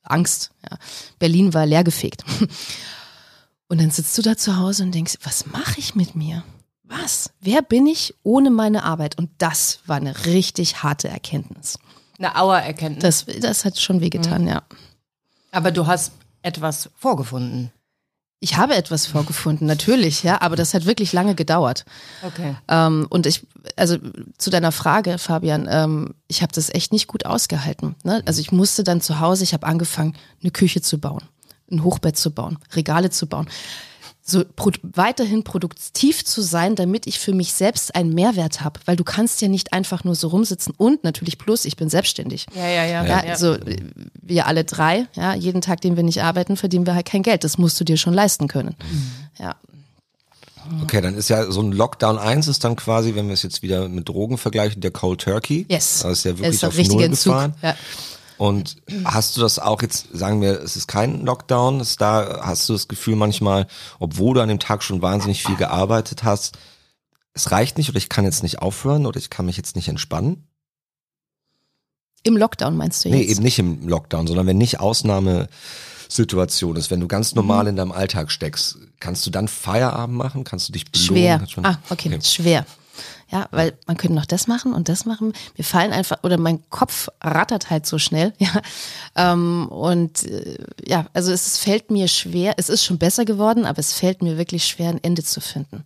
Angst. 0.03 0.51
Ja. 0.69 0.79
Berlin 1.21 1.55
war 1.55 1.65
leergefegt. 1.65 2.25
Und 3.69 3.81
dann 3.81 3.91
sitzt 3.91 4.19
du 4.19 4.23
da 4.23 4.37
zu 4.37 4.59
Hause 4.59 4.83
und 4.83 4.95
denkst, 4.95 5.15
was 5.23 5.47
mache 5.47 5.79
ich 5.79 5.95
mit 5.95 6.15
mir? 6.15 6.45
Was? 6.85 7.31
Wer 7.41 7.63
bin 7.63 7.87
ich 7.87 8.15
ohne 8.23 8.51
meine 8.51 8.83
Arbeit? 8.83 9.17
Und 9.17 9.31
das 9.39 9.79
war 9.87 9.97
eine 9.97 10.27
richtig 10.27 10.83
harte 10.83 11.09
Erkenntnis. 11.09 11.79
Eine 12.19 12.37
Auererkenntnis. 12.37 13.25
Das, 13.25 13.41
das 13.41 13.65
hat 13.65 13.81
schon 13.81 14.03
wehgetan, 14.03 14.47
ja. 14.47 14.63
Aber 15.53 15.71
du 15.71 15.87
hast 15.87 16.13
etwas 16.43 16.91
vorgefunden. 16.97 17.73
Ich 18.41 18.57
habe 18.57 18.75
etwas 18.75 19.07
vorgefunden, 19.07 19.69
natürlich, 19.69 20.25
ja, 20.25 20.43
aber 20.43 20.57
das 20.57 20.75
hat 20.75 20.85
wirklich 20.85 21.13
lange 21.13 21.37
gedauert. 21.37 21.85
Okay. 22.25 22.57
Ähm, 22.67 23.07
und 23.09 23.27
ich, 23.27 23.47
also 23.77 23.99
zu 24.37 24.51
deiner 24.51 24.73
Frage, 24.73 25.19
Fabian, 25.19 25.69
ähm, 25.71 26.15
ich 26.27 26.43
habe 26.43 26.53
das 26.53 26.69
echt 26.69 26.93
nicht 26.93 27.07
gut 27.07 27.25
ausgehalten. 27.25 27.95
Ne? 28.03 28.21
Also 28.27 28.41
ich 28.41 28.51
musste 28.51 28.83
dann 28.83 29.01
zu 29.01 29.21
Hause, 29.21 29.45
ich 29.45 29.53
habe 29.53 29.65
angefangen, 29.69 30.17
eine 30.41 30.51
Küche 30.51 30.81
zu 30.81 30.99
bauen, 30.99 31.23
ein 31.71 31.85
Hochbett 31.85 32.17
zu 32.17 32.33
bauen, 32.33 32.59
Regale 32.75 33.11
zu 33.11 33.29
bauen. 33.29 33.49
So 34.25 34.45
pro 34.57 34.71
weiterhin 34.83 35.43
produktiv 35.43 36.25
zu 36.25 36.43
sein, 36.43 36.77
damit 36.77 37.07
ich 37.07 37.19
für 37.19 37.33
mich 37.33 37.53
selbst 37.53 37.95
einen 37.95 38.15
Mehrwert 38.15 38.61
habe, 38.63 38.79
weil 38.85 38.97
du 38.97 39.03
kannst 39.05 39.43
ja 39.43 39.49
nicht 39.49 39.73
einfach 39.73 40.05
nur 40.05 40.15
so 40.15 40.29
rumsitzen 40.29 40.73
und 40.77 41.03
natürlich 41.03 41.39
plus, 41.39 41.65
ich 41.65 41.77
bin 41.77 41.89
selbstständig. 41.89 42.47
Ja, 42.55 42.69
ja, 42.69 42.85
ja. 42.85 43.05
Ja, 43.05 43.19
also 43.21 43.57
wir 44.21 44.47
alle 44.47 44.65
drei, 44.65 45.07
ja, 45.15 45.35
jeden 45.35 45.61
Tag, 45.61 45.81
den 45.81 45.97
wir 45.97 46.05
nicht 46.05 46.23
arbeiten, 46.23 46.57
verdienen 46.57 46.87
wir 46.87 46.95
halt 46.95 47.07
kein 47.07 47.23
Geld. 47.25 47.43
Das 47.43 47.59
musst 47.59 47.81
du 47.81 47.85
dir 47.85 47.97
schon 47.97 48.15
leisten 48.15 48.47
können. 48.49 48.77
Ja, 49.39 49.57
Okay, 50.83 51.01
dann 51.01 51.17
ist 51.17 51.29
ja 51.29 51.51
so 51.51 51.61
ein 51.61 51.73
Lockdown 51.73 52.19
1 52.19 52.47
ist 52.49 52.63
dann 52.63 52.77
quasi, 52.77 53.15
wenn 53.15 53.27
wir 53.27 53.35
es 53.35 53.43
jetzt 53.43 53.63
wieder 53.63 53.89
mit 53.89 54.09
Drogen 54.09 54.39
vergleichen, 54.39 54.81
der 54.81 54.93
Cold 54.93 55.21
Turkey. 55.23 55.67
yes. 55.69 56.01
Das 56.03 56.19
ist 56.19 56.25
ja 56.25 56.39
wirklich 56.39 56.55
ist 56.55 56.63
ein 56.65 56.69
auf 56.69 56.77
Null 56.89 57.03
Entzug. 57.03 57.33
gefahren. 57.33 57.55
Ja. 57.63 57.75
Und 58.43 58.79
hast 59.05 59.37
du 59.37 59.41
das 59.41 59.61
auch 59.61 59.83
jetzt, 59.83 60.09
sagen 60.13 60.43
wir, 60.43 60.61
es 60.63 60.75
ist 60.75 60.89
kein 60.89 61.25
Lockdown, 61.25 61.79
ist 61.79 62.01
da, 62.01 62.41
hast 62.43 62.69
du 62.69 62.73
das 62.73 62.89
Gefühl 62.89 63.15
manchmal, 63.15 63.69
obwohl 64.01 64.35
du 64.35 64.41
an 64.41 64.49
dem 64.49 64.59
Tag 64.59 64.83
schon 64.83 65.01
wahnsinnig 65.01 65.45
viel 65.45 65.55
gearbeitet 65.55 66.25
hast, 66.25 66.59
es 67.35 67.53
reicht 67.53 67.79
nicht 67.79 67.89
oder 67.89 67.99
ich 67.99 68.09
kann 68.09 68.25
jetzt 68.25 68.43
nicht 68.43 68.59
aufhören 68.59 69.07
oder 69.07 69.17
ich 69.21 69.31
kann 69.31 69.47
mich 69.47 69.57
jetzt 69.57 69.77
nicht 69.77 69.87
entspannen? 69.87 70.49
Im 72.25 72.37
Lockdown 72.37 72.77
meinst 72.77 73.05
du 73.05 73.11
jetzt? 73.11 73.17
Nee, 73.17 73.27
eben 73.27 73.45
nicht 73.45 73.61
im 73.61 73.87
Lockdown, 73.87 74.27
sondern 74.27 74.49
wenn 74.49 74.59
nicht 74.59 74.81
Ausnahmesituation 74.81 76.75
ist, 76.75 76.91
wenn 76.91 76.99
du 76.99 77.07
ganz 77.07 77.37
normal 77.37 77.69
in 77.69 77.77
deinem 77.77 77.93
Alltag 77.93 78.33
steckst, 78.33 78.77
kannst 78.99 79.25
du 79.25 79.31
dann 79.31 79.47
Feierabend 79.47 80.19
machen? 80.19 80.43
Kannst 80.43 80.69
du 80.69 80.73
dich 80.73 80.91
belohnen? 80.91 81.47
Schwer. 81.47 81.63
Ah, 81.63 81.77
okay, 81.91 82.19
schwer. 82.25 82.67
Ja, 83.33 83.49
weil 83.51 83.73
man 83.87 83.97
könnte 83.97 84.15
noch 84.15 84.27
das 84.27 84.47
machen 84.47 84.75
und 84.75 84.91
das 84.91 85.07
machen. 85.07 85.33
Wir 85.55 85.65
fallen 85.65 85.93
einfach, 85.93 86.19
oder 86.23 86.37
mein 86.37 86.69
Kopf 86.69 87.09
rattert 87.23 87.71
halt 87.71 87.87
so 87.87 87.99
schnell, 87.99 88.35
ja. 88.39 88.61
Ähm, 89.17 89.69
und 89.69 90.25
äh, 90.25 90.59
ja, 90.87 91.07
also 91.15 91.33
es 91.33 91.57
fällt 91.57 91.91
mir 91.91 92.09
schwer, 92.09 92.55
es 92.59 92.69
ist 92.69 92.85
schon 92.85 92.99
besser 92.99 93.25
geworden, 93.25 93.65
aber 93.65 93.79
es 93.79 93.95
fällt 93.95 94.21
mir 94.21 94.37
wirklich 94.37 94.67
schwer, 94.67 94.91
ein 94.91 95.03
Ende 95.03 95.25
zu 95.25 95.41
finden. 95.41 95.83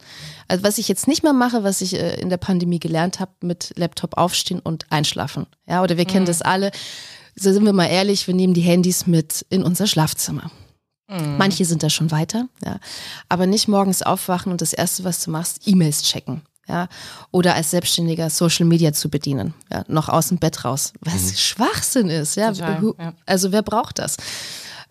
Also 0.48 0.64
was 0.64 0.78
ich 0.78 0.88
jetzt 0.88 1.06
nicht 1.06 1.22
mehr 1.22 1.32
mache, 1.32 1.62
was 1.62 1.82
ich 1.82 1.94
äh, 1.94 2.20
in 2.20 2.30
der 2.30 2.37
Pandemie 2.37 2.80
gelernt 2.80 3.20
habe, 3.20 3.30
mit 3.42 3.72
Laptop 3.76 4.18
aufstehen 4.18 4.59
und 4.59 4.87
einschlafen. 4.90 5.46
Ja, 5.68 5.85
oder 5.85 5.96
wir 5.96 6.04
kennen 6.04 6.26
das 6.26 6.42
alle. 6.42 6.72
So 7.37 7.52
sind 7.52 7.64
wir 7.64 7.72
mal 7.72 7.87
ehrlich, 7.87 8.26
wir 8.26 8.35
nehmen 8.35 8.54
die 8.54 8.62
Handys 8.62 9.06
mit 9.06 9.46
in 9.50 9.62
unser 9.62 9.87
Schlafzimmer. 9.87 10.50
Manche 11.09 11.64
sind 11.64 11.85
da 11.85 11.90
schon 11.90 12.11
weiter, 12.11 12.48
ja. 12.64 12.80
Aber 13.28 13.46
nicht 13.46 13.68
morgens 13.68 14.02
aufwachen 14.02 14.50
und 14.50 14.61
das 14.61 14.72
erste, 14.72 15.04
was 15.04 15.22
du 15.22 15.30
machst, 15.30 15.68
E-Mails 15.68 16.02
checken. 16.02 16.42
Ja, 16.68 16.88
oder 17.31 17.55
als 17.55 17.70
Selbstständiger 17.70 18.29
Social 18.29 18.66
Media 18.66 18.92
zu 18.92 19.09
bedienen, 19.09 19.55
ja, 19.70 19.85
noch 19.87 20.09
aus 20.09 20.29
dem 20.29 20.38
Bett 20.38 20.64
raus, 20.64 20.92
was 21.00 21.40
Schwachsinn 21.40 22.11
ist, 22.11 22.35
ja. 22.35 22.52
Total, 22.52 22.92
ja. 22.98 23.12
Also 23.24 23.52
wer 23.52 23.62
braucht 23.62 24.00
das? 24.00 24.16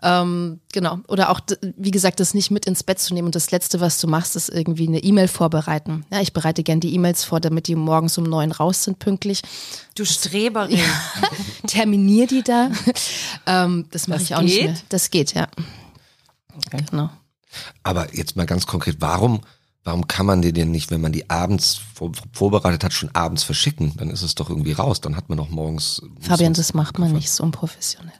Ähm, 0.06 0.60
genau. 0.72 1.00
Oder 1.08 1.30
auch, 1.30 1.40
wie 1.78 1.92
gesagt, 1.92 2.20
das 2.20 2.34
nicht 2.34 2.52
mit 2.52 2.66
ins 2.66 2.84
Bett 2.84 3.00
zu 3.00 3.14
nehmen 3.14 3.28
und 3.28 3.36
das 3.36 3.52
Letzte, 3.52 3.80
was 3.80 4.00
du 4.00 4.08
machst, 4.08 4.36
ist 4.36 4.50
irgendwie 4.50 4.88
eine 4.88 5.00
E-Mail 5.00 5.28
vorbereiten. 5.28 6.06
Ja, 6.12 6.22
ich 6.22 6.34
bereite 6.34 6.64
gern 6.64 6.80
die 6.80 6.94
E-Mails 6.94 7.24
vor, 7.24 7.40
damit 7.40 7.68
die 7.68 7.76
morgens 7.76 8.18
um 8.18 8.26
neun 8.26 8.52
raus 8.52 8.84
sind, 8.84 9.00
pünktlich. 9.00 9.42
Du 9.96 10.06
Streberin. 10.06 10.80
Terminier 11.68 12.28
die 12.28 12.44
da. 12.44 12.70
ähm, 13.48 13.86
das 13.92 14.08
mache 14.08 14.22
ich 14.22 14.36
auch 14.36 14.42
nicht 14.42 14.60
geht? 14.60 14.66
mehr. 14.66 14.78
Das 14.90 15.10
geht, 15.10 15.34
ja. 15.34 15.48
Okay. 16.68 16.84
Genau. 16.92 17.10
Aber 17.84 18.14
jetzt 18.14 18.36
mal 18.36 18.46
ganz 18.46 18.68
konkret, 18.68 18.98
warum, 19.00 19.42
warum 19.86 20.08
kann 20.08 20.26
man 20.26 20.42
die 20.42 20.52
denn 20.52 20.72
nicht, 20.72 20.92
wenn 20.92 21.00
man 21.00 21.14
die 21.14 21.30
abends 21.30 21.80
vor, 21.94 22.12
vorbereitet 22.34 22.84
hat, 22.84 22.92
schon 22.92 23.14
abends 23.16 23.44
verschicken? 23.44 23.94
Dann 23.96 24.10
ist 24.10 24.24
es 24.24 24.36
doch 24.36 24.50
irgendwie 24.50 24.74
raus. 24.74 25.00
Dann 25.00 25.16
hat 25.16 25.30
man 25.30 25.38
doch 25.38 25.50
morgens. 25.50 26.02
Fabian, 26.20 26.54
das 26.54 26.74
macht 26.74 27.00
man 27.00 27.14
nicht 27.14 27.30
so 27.32 27.44
unprofessionell. 27.44 28.12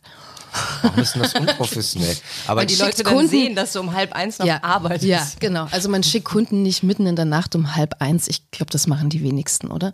Warum 0.84 1.00
ist 1.00 1.14
denn 1.16 1.22
das 1.24 1.34
unprofessionell? 1.34 2.16
Aber 2.48 2.62
Weil 2.62 2.68
die 2.68 2.76
Leute 2.76 3.04
dann 3.04 3.14
Kunden- 3.14 3.30
sehen, 3.30 3.56
dass 3.56 3.74
du 3.74 3.82
um 3.82 3.92
halb 3.92 4.14
eins 4.14 4.40
noch 4.40 4.48
arbeitest. 4.48 5.04
Ja, 5.04 5.28
genau. 5.40 5.68
Also 5.72 5.90
man 5.90 6.02
schickt 6.04 6.26
Kunden 6.26 6.62
nicht 6.62 6.82
mitten 6.84 7.08
in 7.08 7.18
der 7.18 7.26
Nacht 7.26 7.56
um 7.56 7.76
halb 7.76 8.02
eins. 8.02 8.30
Ich 8.30 8.50
glaube, 8.52 8.72
das 8.72 8.88
machen 8.88 9.10
die 9.10 9.22
wenigsten, 9.22 9.70
oder? 9.70 9.92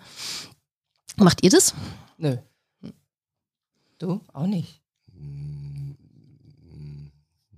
Macht 1.15 1.43
ihr 1.43 1.49
das? 1.49 1.73
Nö. 2.17 2.37
Du? 3.97 4.21
Auch 4.33 4.45
nicht. 4.45 4.81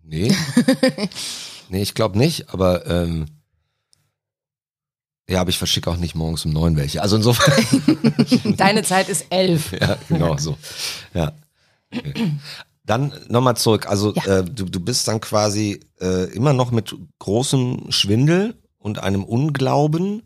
Nee. 0.04 0.34
nee, 1.69 1.82
ich 1.82 1.93
glaube 1.95 2.17
nicht, 2.17 2.49
aber 2.54 2.86
ähm, 2.86 3.26
ja, 5.29 5.41
aber 5.41 5.49
ich 5.49 5.57
verschicke 5.57 5.89
auch 5.89 5.97
nicht 5.97 6.15
morgens 6.15 6.45
um 6.45 6.51
neun 6.51 6.75
welche. 6.75 7.01
Also 7.01 7.15
insofern, 7.15 7.53
Deine 8.57 8.83
Zeit 8.83 9.09
ist 9.09 9.25
elf. 9.29 9.71
ja, 9.79 9.97
genau 10.09 10.38
so. 10.38 10.57
Ja. 11.13 11.31
Okay. 11.95 12.31
Dann 12.86 13.13
nochmal 13.29 13.55
zurück. 13.55 13.88
Also 13.88 14.13
Ja. 14.13 14.39
äh, 14.39 14.43
du, 14.43 14.65
du 14.65 14.79
bist 14.79 15.07
dann 15.07 15.21
quasi 15.21 15.79
äh, 16.01 16.25
immer 16.33 16.51
noch 16.53 16.71
mit 16.71 16.93
großem 17.19 17.86
Schwindel 17.89 18.55
und 18.79 18.99
einem 18.99 19.23
Unglauben 19.23 20.23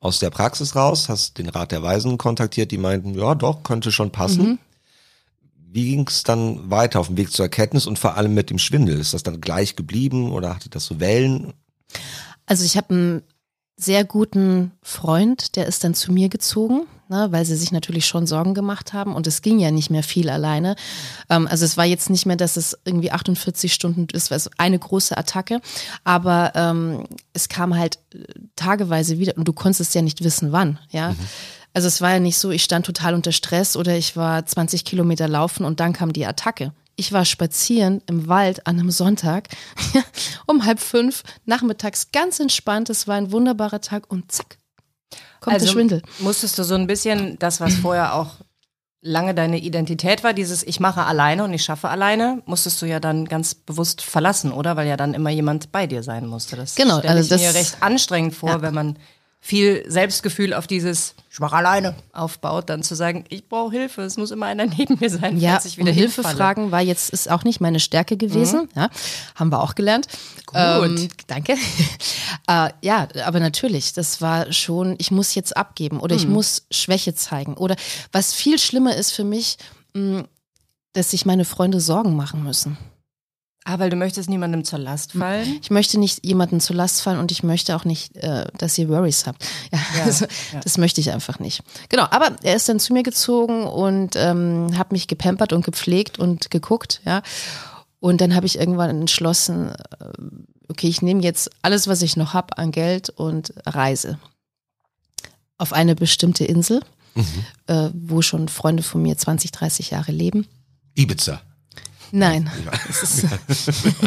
aus 0.00 0.18
der 0.18 0.28
Praxis 0.28 0.76
raus, 0.76 1.08
hast 1.08 1.38
den 1.38 1.48
Rat 1.48 1.72
der 1.72 1.82
Weisen 1.82 2.18
kontaktiert, 2.18 2.70
die 2.72 2.76
meinten, 2.78 3.14
ja 3.18 3.34
doch, 3.34 3.62
könnte 3.62 3.90
schon 3.90 4.10
passen. 4.12 4.42
Mhm. 4.46 4.58
Wie 5.56 5.88
ging 5.90 6.06
es 6.06 6.22
dann 6.22 6.70
weiter 6.70 7.00
auf 7.00 7.06
dem 7.06 7.16
Weg 7.16 7.32
zur 7.32 7.46
Erkenntnis 7.46 7.86
und 7.86 7.98
vor 7.98 8.16
allem 8.16 8.34
mit 8.34 8.50
dem 8.50 8.58
Schwindel? 8.58 9.00
Ist 9.00 9.14
das 9.14 9.22
dann 9.22 9.40
gleich 9.40 9.74
geblieben 9.74 10.30
oder 10.30 10.54
hatte 10.54 10.68
das 10.68 10.84
so 10.84 11.00
Wellen? 11.00 11.54
Also 12.44 12.64
ich 12.66 12.76
habe 12.76 12.94
einen 12.94 13.22
sehr 13.76 14.04
guten 14.04 14.72
Freund, 14.82 15.56
der 15.56 15.66
ist 15.66 15.82
dann 15.82 15.94
zu 15.94 16.12
mir 16.12 16.28
gezogen, 16.28 16.82
ne, 17.08 17.28
weil 17.30 17.44
sie 17.44 17.56
sich 17.56 17.72
natürlich 17.72 18.06
schon 18.06 18.26
Sorgen 18.26 18.54
gemacht 18.54 18.92
haben 18.92 19.14
und 19.14 19.26
es 19.26 19.42
ging 19.42 19.58
ja 19.58 19.70
nicht 19.70 19.90
mehr 19.90 20.04
viel 20.04 20.30
alleine. 20.30 20.76
Ähm, 21.28 21.48
also 21.48 21.64
es 21.64 21.76
war 21.76 21.84
jetzt 21.84 22.08
nicht 22.08 22.24
mehr, 22.24 22.36
dass 22.36 22.56
es 22.56 22.78
irgendwie 22.84 23.10
48 23.10 23.72
Stunden 23.72 24.06
ist, 24.12 24.30
also 24.30 24.50
eine 24.58 24.78
große 24.78 25.16
Attacke, 25.16 25.60
aber 26.04 26.52
ähm, 26.54 27.04
es 27.32 27.48
kam 27.48 27.76
halt 27.76 27.98
äh, 28.14 28.18
tageweise 28.54 29.18
wieder 29.18 29.36
und 29.36 29.48
du 29.48 29.52
konntest 29.52 29.94
ja 29.94 30.02
nicht 30.02 30.22
wissen, 30.22 30.52
wann, 30.52 30.78
ja. 30.90 31.14
Also 31.76 31.88
es 31.88 32.00
war 32.00 32.12
ja 32.12 32.20
nicht 32.20 32.38
so, 32.38 32.52
ich 32.52 32.62
stand 32.62 32.86
total 32.86 33.14
unter 33.14 33.32
Stress 33.32 33.76
oder 33.76 33.96
ich 33.96 34.16
war 34.16 34.46
20 34.46 34.84
Kilometer 34.84 35.26
laufen 35.26 35.64
und 35.64 35.80
dann 35.80 35.92
kam 35.92 36.12
die 36.12 36.24
Attacke. 36.24 36.72
Ich 36.96 37.12
war 37.12 37.24
spazieren 37.24 38.02
im 38.06 38.28
Wald 38.28 38.66
an 38.66 38.78
einem 38.78 38.90
Sonntag 38.90 39.48
um 40.46 40.64
halb 40.64 40.80
fünf 40.80 41.22
nachmittags 41.44 42.10
ganz 42.12 42.40
entspannt. 42.40 42.90
Es 42.90 43.08
war 43.08 43.16
ein 43.16 43.32
wunderbarer 43.32 43.80
Tag 43.80 44.10
und 44.10 44.30
zack, 44.30 44.58
kommt 45.40 45.60
der 45.60 45.66
Schwindel. 45.66 46.02
musstest 46.20 46.58
du 46.58 46.62
so 46.64 46.74
ein 46.74 46.86
bisschen 46.86 47.38
das, 47.38 47.60
was 47.60 47.74
vorher 47.74 48.14
auch 48.14 48.36
lange 49.06 49.34
deine 49.34 49.58
Identität 49.58 50.24
war, 50.24 50.32
dieses 50.32 50.62
ich 50.62 50.80
mache 50.80 51.04
alleine 51.04 51.44
und 51.44 51.52
ich 51.52 51.62
schaffe 51.62 51.88
alleine, 51.90 52.42
musstest 52.46 52.80
du 52.80 52.86
ja 52.86 53.00
dann 53.00 53.26
ganz 53.26 53.54
bewusst 53.54 54.00
verlassen, 54.00 54.50
oder? 54.50 54.76
Weil 54.76 54.88
ja 54.88 54.96
dann 54.96 55.12
immer 55.12 55.28
jemand 55.30 55.72
bei 55.72 55.86
dir 55.86 56.02
sein 56.02 56.26
musste. 56.26 56.56
Das 56.56 56.74
Genau, 56.74 57.00
stelle 57.00 57.14
also 57.16 57.34
ich 57.34 57.40
mir 57.42 57.48
das- 57.48 57.56
recht 57.56 57.76
anstrengend 57.82 58.34
vor, 58.34 58.48
Ja. 58.50 58.62
wenn 58.62 58.72
man 58.72 58.98
viel 59.46 59.84
Selbstgefühl 59.86 60.54
auf 60.54 60.66
dieses 60.66 61.14
ich 61.30 61.38
mache 61.38 61.56
alleine 61.56 61.94
aufbaut, 62.14 62.70
dann 62.70 62.82
zu 62.82 62.94
sagen, 62.94 63.26
ich 63.28 63.46
brauche 63.46 63.72
Hilfe, 63.72 64.00
es 64.00 64.16
muss 64.16 64.30
immer 64.30 64.46
einer 64.46 64.64
neben 64.78 64.96
mir 64.98 65.10
sein, 65.10 65.36
Ja, 65.38 65.50
falls 65.52 65.66
ich 65.66 65.76
wieder 65.76 65.90
um 65.90 65.94
Hilfe 65.94 66.22
hinfalle. 66.22 66.36
fragen 66.36 66.70
war 66.70 66.80
jetzt 66.80 67.10
ist 67.10 67.30
auch 67.30 67.44
nicht 67.44 67.60
meine 67.60 67.78
Stärke 67.78 68.16
gewesen. 68.16 68.70
Ja, 68.74 68.88
haben 69.34 69.50
wir 69.52 69.60
auch 69.60 69.74
gelernt. 69.74 70.08
Gut. 70.46 70.56
Ähm, 70.56 71.08
danke. 71.26 71.56
äh, 72.48 72.70
ja, 72.80 73.06
aber 73.26 73.38
natürlich, 73.38 73.92
das 73.92 74.22
war 74.22 74.50
schon, 74.50 74.94
ich 74.98 75.10
muss 75.10 75.34
jetzt 75.34 75.54
abgeben 75.56 76.00
oder 76.00 76.16
ich 76.16 76.26
muss 76.26 76.66
Schwäche 76.70 77.14
zeigen. 77.14 77.54
Oder 77.54 77.76
was 78.12 78.32
viel 78.32 78.58
schlimmer 78.58 78.96
ist 78.96 79.10
für 79.10 79.24
mich, 79.24 79.58
mh, 79.92 80.24
dass 80.94 81.10
sich 81.10 81.26
meine 81.26 81.44
Freunde 81.44 81.80
Sorgen 81.80 82.16
machen 82.16 82.44
müssen. 82.44 82.78
Ah, 83.66 83.78
weil 83.78 83.88
du 83.88 83.96
möchtest 83.96 84.28
niemandem 84.28 84.62
zur 84.62 84.78
Last 84.78 85.12
fallen. 85.12 85.58
Ich 85.62 85.70
möchte 85.70 85.98
nicht 85.98 86.24
jemanden 86.24 86.60
zur 86.60 86.76
Last 86.76 87.00
fallen 87.00 87.18
und 87.18 87.32
ich 87.32 87.42
möchte 87.42 87.74
auch 87.74 87.86
nicht, 87.86 88.14
äh, 88.16 88.46
dass 88.58 88.76
ihr 88.76 88.90
Worries 88.90 89.26
habt. 89.26 89.42
Ja, 89.72 89.78
Ja, 89.96 90.04
also, 90.04 90.26
ja. 90.52 90.60
Das 90.60 90.76
möchte 90.76 91.00
ich 91.00 91.10
einfach 91.12 91.38
nicht. 91.38 91.62
Genau, 91.88 92.06
aber 92.10 92.36
er 92.42 92.56
ist 92.56 92.68
dann 92.68 92.78
zu 92.78 92.92
mir 92.92 93.02
gezogen 93.02 93.64
und 93.64 94.16
ähm, 94.16 94.76
hat 94.76 94.92
mich 94.92 95.08
gepampert 95.08 95.54
und 95.54 95.64
gepflegt 95.64 96.18
und 96.18 96.50
geguckt, 96.50 97.00
ja. 97.06 97.22
Und 98.00 98.20
dann 98.20 98.34
habe 98.34 98.44
ich 98.44 98.58
irgendwann 98.58 98.90
entschlossen, 98.90 99.70
äh, 99.70 100.04
okay, 100.68 100.88
ich 100.88 101.00
nehme 101.00 101.22
jetzt 101.22 101.50
alles, 101.62 101.88
was 101.88 102.02
ich 102.02 102.18
noch 102.18 102.34
habe 102.34 102.58
an 102.58 102.70
Geld 102.70 103.08
und 103.08 103.54
reise 103.64 104.18
auf 105.56 105.72
eine 105.72 105.94
bestimmte 105.94 106.44
Insel, 106.44 106.82
äh, 107.66 107.88
wo 107.94 108.20
schon 108.20 108.48
Freunde 108.48 108.82
von 108.82 109.00
mir 109.00 109.16
20, 109.16 109.52
30 109.52 109.90
Jahre 109.90 110.12
leben. 110.12 110.46
Ibiza. 110.94 111.40
Nein, 112.16 112.48
es 112.88 113.02
ist, 113.02 113.26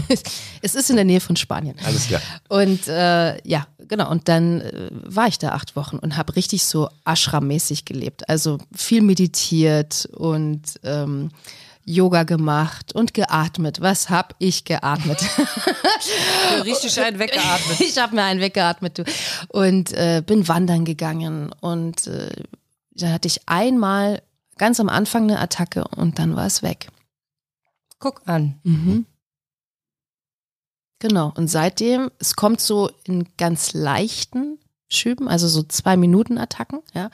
es 0.62 0.76
ist 0.76 0.90
in 0.90 0.96
der 0.96 1.04
Nähe 1.04 1.20
von 1.20 1.36
Spanien. 1.36 1.76
Alles 1.84 2.08
klar. 2.08 2.22
Und 2.48 2.88
äh, 2.88 3.46
ja, 3.46 3.68
genau. 3.80 4.10
Und 4.10 4.30
dann 4.30 4.62
äh, 4.62 4.90
war 4.92 5.28
ich 5.28 5.40
da 5.40 5.50
acht 5.50 5.76
Wochen 5.76 5.98
und 5.98 6.16
habe 6.16 6.38
richtig 6.38 6.64
so 6.64 6.88
Ashram-mäßig 7.04 7.84
gelebt. 7.84 8.30
Also 8.30 8.60
viel 8.74 9.02
meditiert 9.02 10.08
und 10.14 10.62
ähm, 10.84 11.32
Yoga 11.84 12.24
gemacht 12.24 12.96
und 12.96 13.14
geatmet. 13.14 13.82
Was 13.82 14.10
hab 14.10 14.36
ich 14.40 14.64
geatmet? 14.64 15.20
Richtig 16.64 17.02
einen 17.02 17.20
weggeatmet. 17.20 17.82
ich 17.82 17.98
habe 17.98 18.16
mir 18.16 18.24
einen 18.24 18.40
weggeatmet, 18.40 19.00
du. 19.00 19.04
Und 19.50 19.92
äh, 19.92 20.24
bin 20.26 20.48
wandern 20.48 20.86
gegangen. 20.86 21.52
Und 21.60 22.08
äh, 22.08 22.30
dann 22.92 23.12
hatte 23.12 23.28
ich 23.28 23.42
einmal 23.48 24.22
ganz 24.58 24.80
am 24.80 24.88
Anfang 24.88 25.24
eine 25.24 25.40
Attacke 25.42 25.86
und 25.90 26.20
dann 26.20 26.38
war 26.38 26.46
es 26.46 26.64
weg. 26.64 26.88
Guck 28.00 28.22
an. 28.28 28.60
Mhm. 28.64 29.06
Genau. 31.00 31.34
Und 31.36 31.48
seitdem, 31.48 32.12
es 32.20 32.36
kommt 32.36 32.60
so 32.60 32.90
in 33.04 33.28
ganz 33.38 33.74
leichten 33.74 34.60
Schüben, 34.90 35.28
also 35.28 35.48
so 35.48 35.64
zwei 35.64 35.98
Minuten 35.98 36.38
Attacken, 36.38 36.80
ja. 36.94 37.10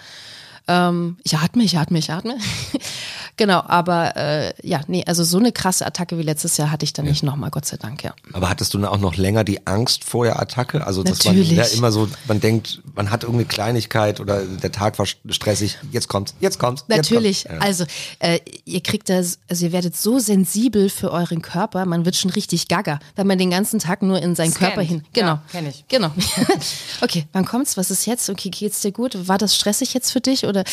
Ähm, 0.68 1.18
ich 1.24 1.38
atme, 1.38 1.64
ich 1.64 1.78
atme, 1.78 2.00
ich 2.00 2.12
atme. 2.12 2.38
genau, 3.38 3.62
aber 3.66 4.16
äh, 4.16 4.54
ja, 4.64 4.82
nee, 4.88 5.04
also 5.06 5.24
so 5.24 5.38
eine 5.38 5.52
krasse 5.52 5.86
Attacke 5.86 6.18
wie 6.18 6.24
letztes 6.24 6.58
Jahr 6.58 6.72
hatte 6.72 6.84
ich 6.84 6.94
dann 6.94 7.06
ja. 7.06 7.12
nicht 7.12 7.24
nochmal, 7.24 7.50
Gott 7.50 7.66
sei 7.66 7.78
Dank, 7.78 8.04
ja. 8.04 8.14
Aber 8.34 8.50
hattest 8.50 8.74
du 8.74 8.84
auch 8.86 8.98
noch 8.98 9.16
länger 9.16 9.44
die 9.44 9.66
Angst 9.68 10.04
vor 10.04 10.26
der 10.26 10.42
Attacke? 10.42 10.86
Also 10.86 11.04
Natürlich. 11.04 11.50
man 11.50 11.58
ja 11.58 11.66
immer 11.66 11.92
so, 11.92 12.08
man 12.28 12.40
denkt, 12.40 12.82
man 12.96 13.12
hat 13.12 13.24
irgendeine 13.24 13.48
Kleinigkeit 13.48 14.20
oder 14.20 14.44
der 14.44 14.72
Tag 14.72 15.00
war 15.00 15.06
stressig, 15.06 15.78
jetzt 15.92 16.08
kommt's, 16.08 16.34
jetzt 16.40 16.60
kommt's. 16.60 16.86
Jetzt 16.88 16.98
Natürlich. 16.98 17.46
Kommt's. 17.46 17.62
Ja. 17.62 17.68
Also 17.68 17.86
äh, 18.20 18.40
ihr 18.66 18.82
kriegt 18.82 19.10
das, 19.10 19.40
also 19.50 19.66
ihr 19.66 19.72
werdet 19.72 19.96
so 19.96 20.20
sensibel 20.20 20.90
für 20.90 21.12
euren 21.12 21.42
Körper, 21.42 21.86
man 21.86 22.06
wird 22.06 22.16
schon 22.16 22.32
richtig 22.32 22.68
gaga, 22.68 23.00
wenn 23.16 23.28
man 23.28 23.38
den 23.38 23.50
ganzen 23.50 23.80
Tag 23.80 24.02
nur 24.02 24.22
in 24.22 24.36
seinen 24.36 24.52
Scannt. 24.52 24.74
Körper 24.74 24.88
hin. 24.88 25.04
Genau. 25.14 25.28
Ja, 25.28 25.44
kenn 25.52 25.68
ich. 25.68 25.86
Genau. 25.88 26.12
okay, 27.02 27.28
wann 27.34 27.46
kommt's? 27.46 27.78
Was 27.78 27.92
ist 27.92 28.06
jetzt? 28.06 28.30
Okay, 28.30 28.50
geht's 28.50 28.82
dir 28.82 28.92
gut? 28.92 29.28
War 29.28 29.38
das 29.38 29.56
stressig 29.56 29.94
jetzt 29.94 30.12
für 30.12 30.22
dich? 30.22 30.46
Oder 30.46 30.64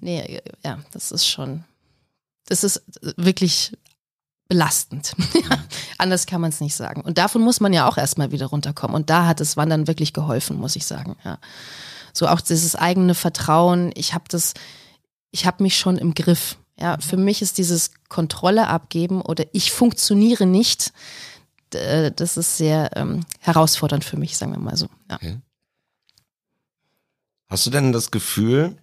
nee, 0.00 0.40
ja, 0.64 0.78
das 0.92 1.10
ist 1.10 1.26
schon, 1.26 1.64
das 2.46 2.64
ist 2.64 2.82
wirklich 3.16 3.72
belastend. 4.48 5.14
Anders 5.98 6.26
kann 6.26 6.40
man 6.40 6.50
es 6.50 6.60
nicht 6.60 6.74
sagen. 6.74 7.00
Und 7.00 7.18
davon 7.18 7.42
muss 7.42 7.60
man 7.60 7.72
ja 7.72 7.88
auch 7.88 7.96
erstmal 7.96 8.30
wieder 8.30 8.46
runterkommen. 8.46 8.94
Und 8.94 9.10
da 9.10 9.26
hat 9.26 9.40
das 9.40 9.56
Wandern 9.56 9.86
wirklich 9.86 10.12
geholfen, 10.12 10.58
muss 10.58 10.76
ich 10.76 10.86
sagen. 10.86 11.16
Ja. 11.24 11.38
So 12.12 12.28
auch 12.28 12.40
dieses 12.40 12.76
eigene 12.76 13.14
Vertrauen. 13.14 13.90
Ich 13.94 14.14
habe 14.14 14.24
das, 14.28 14.54
ich 15.30 15.46
habe 15.46 15.62
mich 15.62 15.78
schon 15.78 15.96
im 15.96 16.14
Griff. 16.14 16.56
Ja, 16.78 16.98
für 16.98 17.16
mich 17.16 17.40
ist 17.40 17.58
dieses 17.58 17.92
Kontrolle 18.08 18.68
abgeben 18.68 19.22
oder 19.22 19.44
ich 19.52 19.72
funktioniere 19.72 20.44
nicht. 20.44 20.92
Das 21.70 22.36
ist 22.36 22.56
sehr 22.56 22.90
ähm, 22.96 23.24
herausfordernd 23.40 24.04
für 24.04 24.16
mich, 24.16 24.36
sagen 24.36 24.52
wir 24.52 24.58
mal 24.58 24.76
so. 24.76 24.88
Ja. 25.10 25.16
Okay. 25.16 25.38
Hast 27.48 27.66
du 27.66 27.70
denn 27.70 27.92
das 27.92 28.10
Gefühl, 28.10 28.76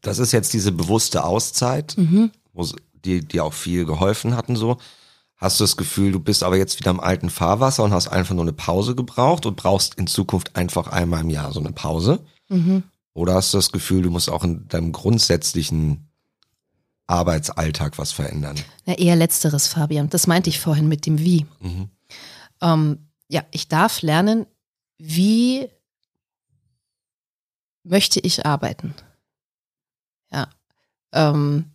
das 0.00 0.18
ist 0.18 0.32
jetzt 0.32 0.52
diese 0.52 0.72
bewusste 0.72 1.24
Auszeit, 1.24 1.96
mhm. 1.96 2.30
Wo 2.52 2.66
die 2.92 3.26
dir 3.26 3.44
auch 3.44 3.52
viel 3.52 3.84
geholfen 3.84 4.36
hatten 4.36 4.56
so. 4.56 4.78
Hast 5.36 5.58
du 5.58 5.64
das 5.64 5.76
Gefühl, 5.76 6.12
du 6.12 6.20
bist 6.20 6.44
aber 6.44 6.56
jetzt 6.56 6.78
wieder 6.78 6.92
im 6.92 7.00
alten 7.00 7.28
Fahrwasser 7.28 7.82
und 7.82 7.92
hast 7.92 8.06
einfach 8.06 8.34
nur 8.34 8.44
eine 8.44 8.52
Pause 8.52 8.94
gebraucht 8.94 9.44
und 9.44 9.56
brauchst 9.56 9.96
in 9.96 10.06
Zukunft 10.06 10.54
einfach 10.54 10.86
einmal 10.86 11.22
im 11.22 11.30
Jahr 11.30 11.52
so 11.52 11.58
eine 11.58 11.72
Pause? 11.72 12.24
Mhm. 12.48 12.84
Oder 13.12 13.34
hast 13.34 13.52
du 13.52 13.58
das 13.58 13.72
Gefühl, 13.72 14.02
du 14.02 14.10
musst 14.10 14.30
auch 14.30 14.44
in 14.44 14.68
deinem 14.68 14.92
grundsätzlichen 14.92 16.08
Arbeitsalltag 17.08 17.98
was 17.98 18.12
verändern? 18.12 18.56
Na, 18.86 18.94
eher 18.94 19.16
letzteres, 19.16 19.66
Fabian. 19.66 20.08
Das 20.08 20.28
meinte 20.28 20.48
ich 20.48 20.60
vorhin 20.60 20.86
mit 20.86 21.06
dem 21.06 21.18
Wie. 21.18 21.46
Mhm. 21.60 21.90
Ähm, 22.60 23.08
ja, 23.28 23.42
ich 23.50 23.68
darf 23.68 24.02
lernen, 24.02 24.46
wie 24.98 25.68
möchte 27.82 28.20
ich 28.20 28.46
arbeiten. 28.46 28.94
Ja. 30.32 30.48
Ähm, 31.12 31.72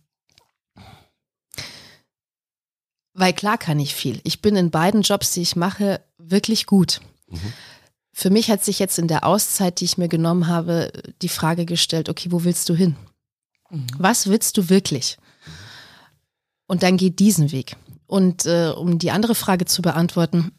weil 3.18 3.32
klar 3.32 3.58
kann 3.58 3.80
ich 3.80 3.94
viel. 3.94 4.20
Ich 4.22 4.40
bin 4.40 4.56
in 4.56 4.70
beiden 4.70 5.02
Jobs, 5.02 5.32
die 5.32 5.42
ich 5.42 5.56
mache, 5.56 6.00
wirklich 6.18 6.66
gut. 6.66 7.00
Mhm. 7.28 7.52
Für 8.12 8.30
mich 8.30 8.50
hat 8.50 8.64
sich 8.64 8.78
jetzt 8.78 8.98
in 8.98 9.08
der 9.08 9.24
Auszeit, 9.24 9.80
die 9.80 9.84
ich 9.84 9.98
mir 9.98 10.08
genommen 10.08 10.46
habe, 10.46 10.92
die 11.22 11.28
Frage 11.28 11.66
gestellt, 11.66 12.08
okay, 12.08 12.30
wo 12.30 12.44
willst 12.44 12.68
du 12.68 12.74
hin? 12.74 12.96
Mhm. 13.70 13.86
Was 13.98 14.28
willst 14.28 14.56
du 14.56 14.68
wirklich? 14.68 15.18
Und 16.66 16.82
dann 16.82 16.96
geht 16.96 17.18
diesen 17.18 17.50
Weg. 17.50 17.76
Und 18.06 18.46
äh, 18.46 18.72
um 18.76 18.98
die 18.98 19.10
andere 19.10 19.34
Frage 19.34 19.64
zu 19.64 19.82
beantworten, 19.82 20.52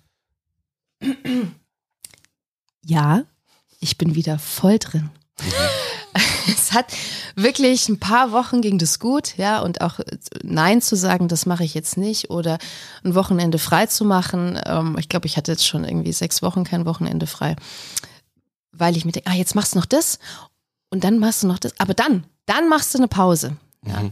ja, 2.85 3.23
ich 3.79 3.97
bin 3.97 4.15
wieder 4.15 4.37
voll 4.37 4.79
drin. 4.79 5.09
Mhm. 5.39 5.88
es 6.47 6.73
hat 6.73 6.93
wirklich 7.35 7.89
ein 7.89 7.99
paar 7.99 8.31
Wochen 8.31 8.61
ging 8.61 8.77
das 8.77 8.99
gut, 8.99 9.37
ja, 9.37 9.61
und 9.61 9.81
auch 9.81 9.99
Nein 10.43 10.81
zu 10.81 10.95
sagen, 10.95 11.27
das 11.27 11.45
mache 11.45 11.63
ich 11.63 11.73
jetzt 11.73 11.97
nicht, 11.97 12.29
oder 12.29 12.57
ein 13.03 13.15
Wochenende 13.15 13.59
frei 13.59 13.85
zu 13.85 14.05
machen. 14.05 14.59
Ähm, 14.65 14.95
ich 14.99 15.09
glaube, 15.09 15.27
ich 15.27 15.37
hatte 15.37 15.51
jetzt 15.51 15.67
schon 15.67 15.83
irgendwie 15.83 16.13
sechs 16.13 16.41
Wochen 16.41 16.63
kein 16.63 16.85
Wochenende 16.85 17.27
frei, 17.27 17.55
weil 18.71 18.97
ich 18.97 19.05
mir 19.05 19.11
denke, 19.11 19.29
ah, 19.29 19.35
jetzt 19.35 19.55
machst 19.55 19.75
du 19.75 19.79
noch 19.79 19.85
das 19.85 20.19
und 20.89 21.03
dann 21.03 21.19
machst 21.19 21.43
du 21.43 21.47
noch 21.47 21.59
das, 21.59 21.79
aber 21.79 21.93
dann, 21.93 22.25
dann 22.45 22.69
machst 22.69 22.93
du 22.93 22.97
eine 22.97 23.07
Pause. 23.07 23.55
Ja. 23.85 24.01
Mhm. 24.01 24.11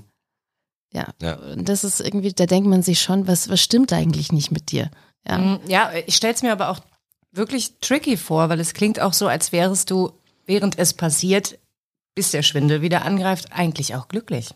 Ja. 0.93 1.07
ja. 1.21 1.37
Das 1.55 1.83
ist 1.83 1.99
irgendwie, 1.99 2.33
da 2.33 2.45
denkt 2.45 2.69
man 2.69 2.81
sich 2.81 3.01
schon, 3.01 3.27
was, 3.27 3.49
was 3.49 3.61
stimmt 3.61 3.91
eigentlich 3.93 4.31
nicht 4.31 4.51
mit 4.51 4.71
dir? 4.71 4.89
Ja, 5.27 5.37
mhm, 5.37 5.59
ja 5.67 5.91
ich 6.05 6.15
stelle 6.15 6.33
es 6.33 6.43
mir 6.43 6.51
aber 6.51 6.69
auch 6.69 6.79
wirklich 7.31 7.79
tricky 7.79 8.17
vor, 8.17 8.49
weil 8.49 8.59
es 8.59 8.73
klingt 8.73 8.99
auch 8.99 9.13
so, 9.13 9.27
als 9.27 9.51
wärst 9.51 9.91
du, 9.91 10.11
während 10.45 10.77
es 10.79 10.93
passiert, 10.93 11.57
bis 12.17 12.31
der 12.31 12.41
Schwindel 12.41 12.81
wieder 12.81 13.05
angreift, 13.05 13.51
eigentlich 13.51 13.93
auch 13.93 14.07
glücklich. 14.07 14.49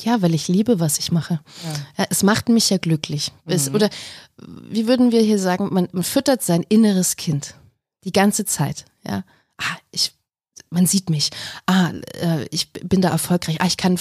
Ja, 0.00 0.22
weil 0.22 0.32
ich 0.32 0.46
liebe, 0.46 0.78
was 0.78 1.00
ich 1.00 1.10
mache. 1.10 1.40
Ja. 1.64 1.72
Ja, 1.98 2.06
es 2.08 2.22
macht 2.22 2.48
mich 2.48 2.70
ja 2.70 2.78
glücklich. 2.78 3.32
Mhm. 3.46 3.52
Es, 3.52 3.68
oder 3.74 3.90
wie 4.70 4.86
würden 4.86 5.10
wir 5.10 5.20
hier 5.20 5.40
sagen, 5.40 5.70
man, 5.72 5.88
man, 5.90 6.04
füttert 6.04 6.40
sein 6.44 6.64
inneres 6.68 7.16
Kind 7.16 7.56
die 8.04 8.12
ganze 8.12 8.44
Zeit. 8.44 8.84
Ja, 9.04 9.24
ah, 9.56 9.76
ich, 9.90 10.12
man 10.70 10.86
sieht 10.86 11.10
mich. 11.10 11.30
Ah, 11.66 11.90
äh, 12.14 12.46
ich 12.52 12.72
bin 12.72 13.02
da 13.02 13.08
erfolgreich. 13.08 13.60
Ah, 13.60 13.66
ich 13.66 13.76
kann 13.76 13.98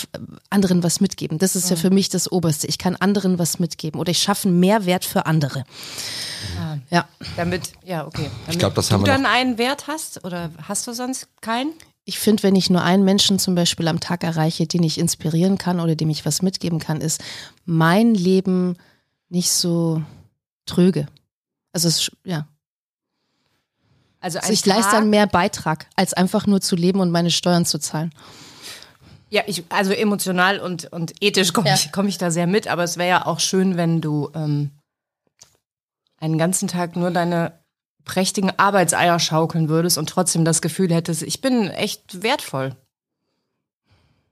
anderen 0.51 0.83
was 0.83 0.99
mitgeben. 0.99 1.39
Das 1.39 1.55
ist 1.55 1.65
mhm. 1.65 1.69
ja 1.71 1.75
für 1.77 1.89
mich 1.89 2.09
das 2.09 2.31
Oberste. 2.31 2.67
Ich 2.67 2.77
kann 2.77 2.95
anderen 2.95 3.39
was 3.39 3.57
mitgeben 3.57 3.99
oder 3.99 4.11
ich 4.11 4.19
schaffe 4.19 4.49
einen 4.49 4.59
Mehrwert 4.59 5.03
für 5.03 5.25
andere. 5.25 5.63
Ah, 6.59 6.77
ja. 6.91 7.07
Damit, 7.37 7.71
ja, 7.83 8.05
okay. 8.05 8.29
Damit 8.29 8.53
ich 8.53 8.59
glaube, 8.59 8.75
das 8.75 8.89
du 8.89 8.93
haben 8.93 9.01
wir 9.01 9.11
dann 9.11 9.25
einen 9.25 9.57
Wert 9.57 9.87
hast 9.87 10.23
oder 10.23 10.51
hast 10.67 10.85
du 10.85 10.93
sonst 10.93 11.27
keinen? 11.41 11.73
Ich 12.07 12.19
finde, 12.19 12.43
wenn 12.43 12.55
ich 12.55 12.69
nur 12.69 12.81
einen 12.81 13.03
Menschen 13.03 13.37
zum 13.37 13.53
Beispiel 13.53 13.85
am 13.89 13.99
Tag 13.99 14.23
erreiche, 14.23 14.65
den 14.65 14.81
ich 14.81 14.97
inspirieren 14.97 15.57
kann 15.57 15.81
oder 15.81 15.93
dem 15.93 16.09
ich 16.09 16.25
was 16.25 16.41
mitgeben 16.41 16.79
kann, 16.79 17.01
ist 17.01 17.21
mein 17.65 18.15
Leben 18.15 18.77
nicht 19.27 19.51
so 19.51 20.01
tröge. 20.65 21.07
Also 21.73 21.89
es, 21.89 22.09
ja. 22.23 22.47
Also, 24.21 24.39
also 24.39 24.53
ich 24.53 24.61
Tag, 24.61 24.77
leiste 24.77 24.91
dann 24.93 25.09
mehr 25.09 25.27
Beitrag, 25.27 25.87
als 25.97 26.13
einfach 26.13 26.47
nur 26.47 26.61
zu 26.61 26.77
leben 26.77 27.01
und 27.01 27.11
meine 27.11 27.29
Steuern 27.29 27.65
zu 27.65 27.77
zahlen. 27.77 28.13
Ja, 29.29 29.43
ich, 29.45 29.65
also 29.67 29.91
emotional 29.91 30.61
und, 30.61 30.85
und 30.85 31.13
ethisch 31.21 31.51
komme 31.51 31.67
ja. 31.67 31.75
ich, 31.75 31.91
komm 31.91 32.07
ich 32.07 32.17
da 32.17 32.31
sehr 32.31 32.47
mit, 32.47 32.69
aber 32.69 32.85
es 32.85 32.95
wäre 32.95 33.09
ja 33.09 33.25
auch 33.25 33.41
schön, 33.41 33.75
wenn 33.75 33.99
du 33.99 34.31
ähm, 34.33 34.71
einen 36.21 36.37
ganzen 36.37 36.69
Tag 36.69 36.95
nur 36.95 37.11
deine 37.11 37.59
prächtigen 38.07 38.51
Arbeitseier 38.57 39.19
schaukeln 39.19 39.69
würdest 39.69 39.97
und 39.97 40.09
trotzdem 40.09 40.45
das 40.45 40.61
Gefühl 40.61 40.91
hättest, 40.93 41.21
ich 41.21 41.41
bin 41.41 41.69
echt 41.69 42.23
wertvoll. 42.23 42.75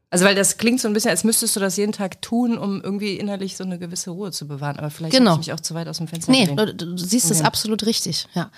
Also 0.09 0.23
weil 0.23 0.35
das 0.35 0.57
klingt 0.57 0.79
so 0.79 0.87
ein 0.87 0.93
bisschen, 0.93 1.11
als 1.11 1.23
müsstest 1.23 1.55
du 1.55 1.59
das 1.59 1.75
jeden 1.75 1.91
Tag 1.91 2.21
tun, 2.21 2.57
um 2.57 2.81
irgendwie 2.81 3.15
innerlich 3.15 3.57
so 3.57 3.63
eine 3.63 3.77
gewisse 3.77 4.11
Ruhe 4.11 4.31
zu 4.31 4.47
bewahren. 4.47 4.77
Aber 4.77 4.89
vielleicht 4.89 5.15
genau. 5.15 5.33
ich 5.33 5.39
mich 5.39 5.53
auch 5.53 5.59
zu 5.59 5.75
weit 5.75 5.87
aus 5.87 5.97
dem 5.97 6.07
Fenster 6.07 6.31
Nee, 6.31 6.45
du, 6.45 6.73
du, 6.73 6.97
siehst 6.97 7.29
es 7.29 7.39
okay. 7.39 7.47
absolut 7.47 7.85
richtig, 7.85 8.27
ja. 8.33 8.49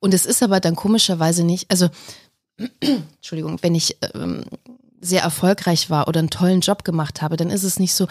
Und 0.00 0.14
es 0.14 0.24
ist 0.24 0.42
aber 0.42 0.60
dann 0.60 0.74
komischerweise 0.74 1.44
nicht, 1.44 1.70
also 1.70 1.88
Entschuldigung, 2.80 3.58
wenn 3.60 3.74
ich 3.74 3.98
ähm, 4.14 4.44
sehr 5.00 5.22
erfolgreich 5.22 5.90
war 5.90 6.08
oder 6.08 6.20
einen 6.20 6.30
tollen 6.30 6.60
Job 6.60 6.84
gemacht 6.84 7.22
habe, 7.22 7.36
dann 7.36 7.50
ist 7.50 7.64
es 7.64 7.78
nicht 7.78 7.92
so, 7.92 8.08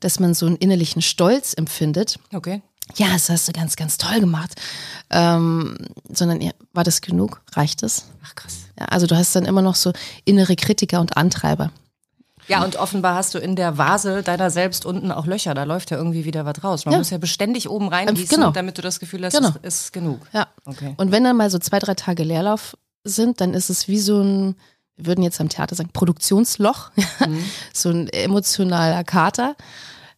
dass 0.00 0.20
man 0.20 0.34
so 0.34 0.46
einen 0.46 0.56
innerlichen 0.56 1.02
Stolz 1.02 1.54
empfindet. 1.54 2.18
Okay 2.34 2.62
ja, 2.96 3.12
das 3.12 3.28
hast 3.28 3.48
du 3.48 3.52
ganz, 3.52 3.76
ganz 3.76 3.98
toll 3.98 4.20
gemacht. 4.20 4.60
Ähm, 5.10 5.76
sondern 6.10 6.40
ja, 6.40 6.52
war 6.72 6.84
das 6.84 7.00
genug? 7.00 7.42
Reicht 7.52 7.82
es? 7.82 8.06
Ach 8.24 8.34
krass. 8.34 8.58
Ja, 8.78 8.86
also 8.86 9.06
du 9.06 9.16
hast 9.16 9.34
dann 9.36 9.44
immer 9.44 9.62
noch 9.62 9.74
so 9.74 9.92
innere 10.24 10.56
Kritiker 10.56 11.00
und 11.00 11.16
Antreiber. 11.16 11.70
Ja, 12.48 12.64
und 12.64 12.76
offenbar 12.76 13.14
hast 13.14 13.34
du 13.34 13.38
in 13.38 13.56
der 13.56 13.78
Vase 13.78 14.22
deiner 14.22 14.50
selbst 14.50 14.84
unten 14.84 15.12
auch 15.12 15.26
Löcher. 15.26 15.54
Da 15.54 15.64
läuft 15.64 15.90
ja 15.90 15.96
irgendwie 15.96 16.24
wieder 16.24 16.44
was 16.44 16.62
raus. 16.64 16.84
Man 16.84 16.92
ja. 16.92 16.98
muss 16.98 17.10
ja 17.10 17.18
beständig 17.18 17.68
oben 17.68 17.88
reingießen, 17.88 18.36
genau. 18.36 18.50
damit 18.50 18.78
du 18.78 18.82
das 18.82 18.98
Gefühl 19.00 19.24
hast, 19.24 19.36
genau. 19.36 19.52
es 19.62 19.82
ist 19.82 19.92
genug. 19.92 20.20
Ja. 20.32 20.48
Okay. 20.64 20.94
Und 20.96 21.12
wenn 21.12 21.24
dann 21.24 21.36
mal 21.36 21.50
so 21.50 21.58
zwei, 21.58 21.78
drei 21.78 21.94
Tage 21.94 22.24
Leerlauf 22.24 22.76
sind, 23.04 23.40
dann 23.40 23.54
ist 23.54 23.70
es 23.70 23.86
wie 23.86 23.98
so 23.98 24.20
ein, 24.20 24.56
wir 24.96 25.06
würden 25.06 25.22
jetzt 25.22 25.40
am 25.40 25.48
Theater 25.48 25.74
sagen, 25.74 25.90
Produktionsloch. 25.92 26.90
Mhm. 27.20 27.44
so 27.72 27.90
ein 27.90 28.08
emotionaler 28.08 29.04
Kater. 29.04 29.54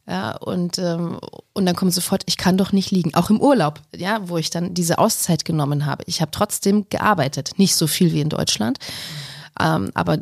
Ja, 0.06 0.36
und, 0.36 0.78
ähm, 0.78 1.18
und 1.54 1.64
dann 1.64 1.74
kommt 1.74 1.94
sofort, 1.94 2.24
ich 2.26 2.36
kann 2.36 2.58
doch 2.58 2.72
nicht 2.72 2.90
liegen. 2.90 3.14
Auch 3.14 3.30
im 3.30 3.40
Urlaub, 3.40 3.80
ja, 3.96 4.28
wo 4.28 4.36
ich 4.36 4.50
dann 4.50 4.74
diese 4.74 4.98
Auszeit 4.98 5.46
genommen 5.46 5.86
habe. 5.86 6.04
Ich 6.06 6.20
habe 6.20 6.30
trotzdem 6.30 6.86
gearbeitet. 6.90 7.52
Nicht 7.56 7.74
so 7.74 7.86
viel 7.86 8.12
wie 8.12 8.20
in 8.20 8.28
Deutschland. 8.28 8.78
Ähm, 9.58 9.90
aber 9.94 10.18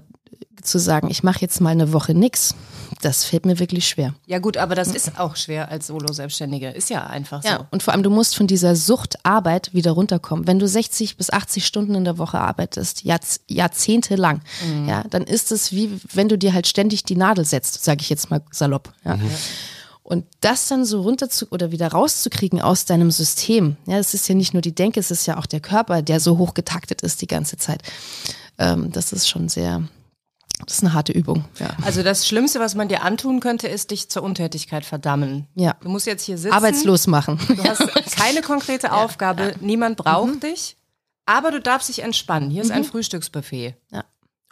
zu 0.63 0.79
sagen, 0.79 1.09
ich 1.11 1.23
mache 1.23 1.41
jetzt 1.41 1.61
mal 1.61 1.71
eine 1.71 1.93
Woche 1.93 2.15
nix, 2.15 2.55
das 3.01 3.25
fällt 3.25 3.47
mir 3.47 3.59
wirklich 3.59 3.89
schwer. 3.89 4.15
Ja 4.27 4.39
gut, 4.39 4.57
aber 4.57 4.75
das 4.75 4.89
ist 4.89 5.19
auch 5.19 5.37
schwer 5.37 5.71
als 5.71 5.89
Solo-Selbstständige. 5.89 6.71
Ist 6.71 6.91
ja 6.91 7.07
einfach 7.07 7.43
so. 7.43 7.49
Ja, 7.49 7.67
und 7.71 7.83
vor 7.83 7.93
allem, 7.93 8.03
du 8.03 8.11
musst 8.11 8.37
von 8.37 8.47
dieser 8.47 8.77
Suchtarbeit 8.77 9.75
wieder 9.75 9.93
runterkommen. 9.93 10.47
Wenn 10.47 10.59
du 10.59 10.69
60 10.69 11.17
bis 11.17 11.31
80 11.31 11.67
Stunden 11.67 11.95
in 11.95 12.05
der 12.05 12.19
Woche 12.19 12.39
arbeitest, 12.39 13.05
Jahrz 13.05 13.41
Jahrzehnte 13.49 14.17
lang, 14.17 14.43
mhm. 14.65 14.89
ja, 14.89 15.05
dann 15.11 15.25
ist 15.25 15.53
es 15.53 15.73
wie, 15.73 16.01
wenn 16.13 16.29
du 16.29 16.39
dir 16.39 16.55
halt 16.55 16.67
ständig 16.67 17.05
die 17.05 17.17
Nadel 17.17 17.45
setzt, 17.45 17.83
sage 17.83 18.03
ich 18.03 18.11
jetzt 18.11 18.31
mal 18.31 18.43
salopp. 18.51 18.93
Ja. 19.05 19.17
Mhm. 19.17 19.31
Und 20.05 20.27
das 20.41 20.69
dann 20.69 20.85
so 20.85 21.03
runter 21.03 21.31
zu 21.31 21.47
oder 21.51 21.71
wieder 21.71 21.89
rauszukriegen 21.89 22.61
aus 22.61 22.85
deinem 22.85 23.11
System. 23.11 23.77
Ja, 23.87 23.99
es 23.99 24.15
ist 24.15 24.29
ja 24.29 24.35
nicht 24.35 24.53
nur 24.53 24.61
die 24.61 24.75
Denke, 24.75 24.99
es 25.01 25.11
ist 25.11 25.27
ja 25.27 25.39
auch 25.39 25.47
der 25.47 25.61
Körper, 25.61 26.03
der 26.03 26.21
so 26.21 26.39
hoch 26.39 26.55
getaktet 26.55 27.03
ist 27.03 27.23
die 27.23 27.29
ganze 27.29 27.57
Zeit. 27.57 27.83
Ähm, 28.59 28.91
das 28.91 29.13
ist 29.13 29.29
schon 29.29 29.49
sehr, 29.49 29.83
das 30.67 30.77
ist 30.79 30.85
eine 30.85 30.93
harte 30.95 31.13
Übung. 31.13 31.45
Ja. 31.59 31.71
Also 31.83 32.03
das 32.03 32.27
Schlimmste, 32.27 32.61
was 32.61 32.75
man 32.75 32.89
dir 32.89 33.03
antun 33.03 33.41
könnte, 33.41 33.69
ist 33.69 33.91
dich 33.91 34.09
zur 34.09 34.23
Untätigkeit 34.23 34.85
verdammen. 34.85 35.47
Ja. 35.55 35.75
Du 35.81 35.89
musst 35.89 36.07
jetzt 36.07 36.25
hier 36.25 36.39
sitzen. 36.39 36.55
Arbeitslos 36.55 37.07
machen. 37.07 37.39
Du 37.49 37.63
hast 37.65 37.81
keine 38.17 38.43
konkrete 38.43 38.93
Aufgabe, 38.93 39.55
niemand 39.61 39.97
braucht 39.97 40.43
dich, 40.43 40.77
aber 41.27 41.51
du 41.51 41.61
darfst 41.61 41.89
dich 41.89 42.01
entspannen. 42.03 42.51
Hier 42.51 42.63
ist 42.63 42.71
ein 42.71 42.85
Frühstücksbuffet. 42.85 43.75
Ja. 43.91 44.05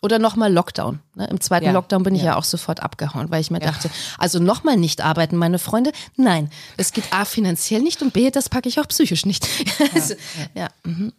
Oder 0.03 0.19
nochmal 0.19 0.51
Lockdown. 0.51 1.01
Ne? 1.15 1.29
Im 1.29 1.41
zweiten 1.43 1.67
Ja. 1.67 1.73
Lockdown 1.73 2.03
bin 2.03 2.15
ich 2.15 2.23
ja. 2.23 2.29
Ja. 2.29 2.37
auch 2.37 2.45
sofort 2.45 2.81
abgehauen, 2.83 3.31
weil 3.31 3.43
ich 3.43 3.51
mir 3.51 3.61
dachte, 3.61 3.91
also 4.17 4.39
nochmal 4.39 4.79
nicht 4.79 5.03
arbeiten, 5.03 5.37
meine 5.37 5.59
Freunde. 5.59 5.93
Nein, 6.17 6.51
das 6.79 6.93
geht 6.93 7.13
A 7.13 7.27
finanziell 7.27 7.83
nicht 7.83 8.01
und 8.01 8.15
B, 8.15 8.31
das 8.31 8.49
packe 8.49 8.69
ich 8.69 8.81
auch 8.81 8.89
psychisch 8.89 9.27
nicht. 9.27 9.47
Also, 9.95 10.15
ja. 10.55 10.69
mhm. 10.85 11.13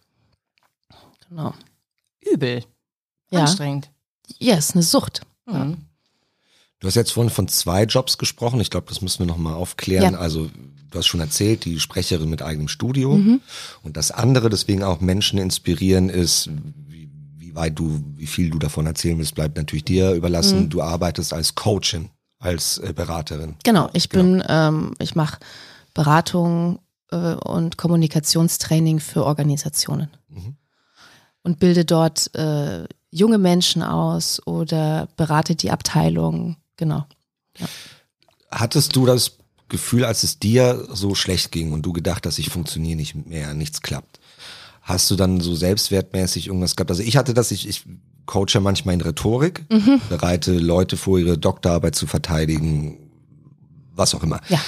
Genau. 1.29 1.53
Übel. 2.21 2.63
Ja. 3.29 3.41
Anstrengend. 3.41 3.89
Ja, 4.39 4.55
ist 4.55 4.73
eine 4.75 4.83
Sucht. 4.83 5.21
Mhm. 5.45 5.77
Du 6.79 6.87
hast 6.87 6.95
jetzt 6.95 7.11
vorhin 7.11 7.29
von 7.29 7.47
zwei 7.47 7.83
Jobs 7.83 8.17
gesprochen. 8.17 8.59
Ich 8.59 8.69
glaube, 8.71 8.87
das 8.89 9.01
müssen 9.01 9.19
wir 9.19 9.27
nochmal 9.27 9.53
aufklären. 9.53 10.13
Ja. 10.13 10.19
Also 10.19 10.49
du 10.89 10.97
hast 10.97 11.05
schon 11.07 11.19
erzählt, 11.19 11.65
die 11.65 11.79
Sprecherin 11.79 12.29
mit 12.29 12.41
eigenem 12.41 12.67
Studio. 12.67 13.17
Mhm. 13.17 13.41
Und 13.83 13.97
das 13.97 14.09
andere, 14.11 14.49
deswegen 14.49 14.83
auch 14.83 14.99
Menschen 14.99 15.37
inspirieren, 15.37 16.09
ist, 16.09 16.49
wie, 16.87 17.09
wie 17.37 17.53
weit 17.55 17.77
du, 17.77 18.03
wie 18.15 18.25
viel 18.25 18.49
du 18.49 18.57
davon 18.57 18.87
erzählen 18.87 19.17
willst, 19.19 19.35
bleibt 19.35 19.57
natürlich 19.57 19.85
dir 19.85 20.13
überlassen. 20.13 20.61
Mhm. 20.63 20.69
Du 20.69 20.81
arbeitest 20.81 21.33
als 21.33 21.53
Coachin, 21.53 22.09
als 22.39 22.79
äh, 22.79 22.93
Beraterin. 22.93 23.55
Genau, 23.63 23.89
ich 23.93 24.09
bin, 24.09 24.43
ähm, 24.49 24.95
ich 24.97 25.13
mache 25.13 25.37
Beratung 25.93 26.79
äh, 27.11 27.35
und 27.35 27.77
Kommunikationstraining 27.77 28.99
für 28.99 29.23
Organisationen 29.25 30.09
Mhm. 30.29 30.55
und 31.43 31.59
bilde 31.59 31.85
dort 31.85 32.33
äh, 32.35 32.85
junge 33.11 33.37
Menschen 33.37 33.83
aus 33.83 34.41
oder 34.47 35.07
berate 35.17 35.55
die 35.55 35.71
Abteilung. 35.71 36.55
Genau. 36.77 37.05
Hattest 38.49 38.95
du 38.95 39.05
das 39.05 39.33
Gefühl, 39.69 40.03
als 40.05 40.23
es 40.23 40.39
dir 40.39 40.87
so 40.91 41.15
schlecht 41.15 41.51
ging 41.51 41.71
und 41.73 41.83
du 41.83 41.93
gedacht 41.93 42.25
hast, 42.25 42.39
ich 42.39 42.49
funktioniere 42.49 42.95
nicht 42.97 43.15
mehr, 43.27 43.53
nichts 43.53 43.81
klappt? 43.81 44.19
Hast 44.81 45.11
du 45.11 45.15
dann 45.15 45.39
so 45.41 45.53
selbstwertmäßig 45.55 46.47
irgendwas 46.47 46.75
gehabt? 46.75 46.89
Also 46.91 47.03
ich 47.03 47.15
hatte 47.17 47.33
das, 47.33 47.51
ich, 47.51 47.67
ich 47.67 47.83
coache 48.25 48.59
manchmal 48.59 48.95
in 48.95 49.01
Rhetorik, 49.01 49.63
Mhm. 49.69 50.01
bereite 50.09 50.57
Leute 50.57 50.97
vor, 50.97 51.19
ihre 51.19 51.37
Doktorarbeit 51.37 51.95
zu 51.95 52.07
verteidigen, 52.07 52.97
was 53.93 54.15
auch 54.15 54.23
immer. 54.23 54.39
Ja. 54.49 54.59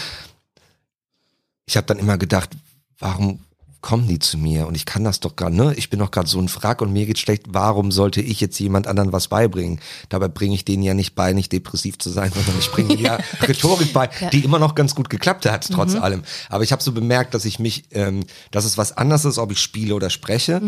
Ich 1.65 1.77
habe 1.77 1.87
dann 1.87 1.97
immer 1.99 2.17
gedacht, 2.17 2.51
warum 2.99 3.39
kommen 3.83 4.07
die 4.07 4.17
zu 4.17 4.39
mir? 4.39 4.65
Und 4.65 4.73
ich 4.73 4.87
kann 4.87 5.03
das 5.03 5.19
doch 5.19 5.35
gerade, 5.35 5.55
ne? 5.55 5.75
Ich 5.75 5.91
bin 5.91 5.99
doch 5.99 6.09
gerade 6.09 6.27
so 6.27 6.39
ein 6.39 6.47
Frack 6.47 6.81
und 6.81 6.91
mir 6.91 7.05
geht's 7.05 7.19
schlecht. 7.19 7.43
Warum 7.49 7.91
sollte 7.91 8.21
ich 8.21 8.41
jetzt 8.41 8.57
jemand 8.59 8.87
anderen 8.87 9.13
was 9.13 9.27
beibringen? 9.27 9.79
Dabei 10.09 10.29
bringe 10.29 10.55
ich 10.55 10.65
denen 10.65 10.81
ja 10.81 10.95
nicht 10.95 11.13
bei, 11.13 11.33
nicht 11.33 11.51
depressiv 11.51 11.99
zu 11.99 12.09
sein, 12.09 12.31
sondern 12.33 12.55
ich 12.57 12.71
bringe 12.71 12.95
ja 12.95 13.19
Rhetorik 13.41 13.93
bei, 13.93 14.09
die 14.31 14.43
immer 14.43 14.57
noch 14.57 14.73
ganz 14.73 14.95
gut 14.95 15.11
geklappt 15.11 15.45
hat, 15.45 15.69
trotz 15.69 15.93
allem. 15.93 16.23
Aber 16.49 16.63
ich 16.63 16.71
habe 16.71 16.81
so 16.81 16.91
bemerkt, 16.91 17.35
dass 17.35 17.45
ich 17.45 17.59
mich, 17.59 17.83
ähm, 17.91 18.25
dass 18.49 18.65
es 18.65 18.79
was 18.79 18.97
anderes 18.97 19.25
ist, 19.25 19.37
ob 19.37 19.51
ich 19.51 19.59
spiele 19.59 19.93
oder 19.93 20.09
spreche. 20.09 20.61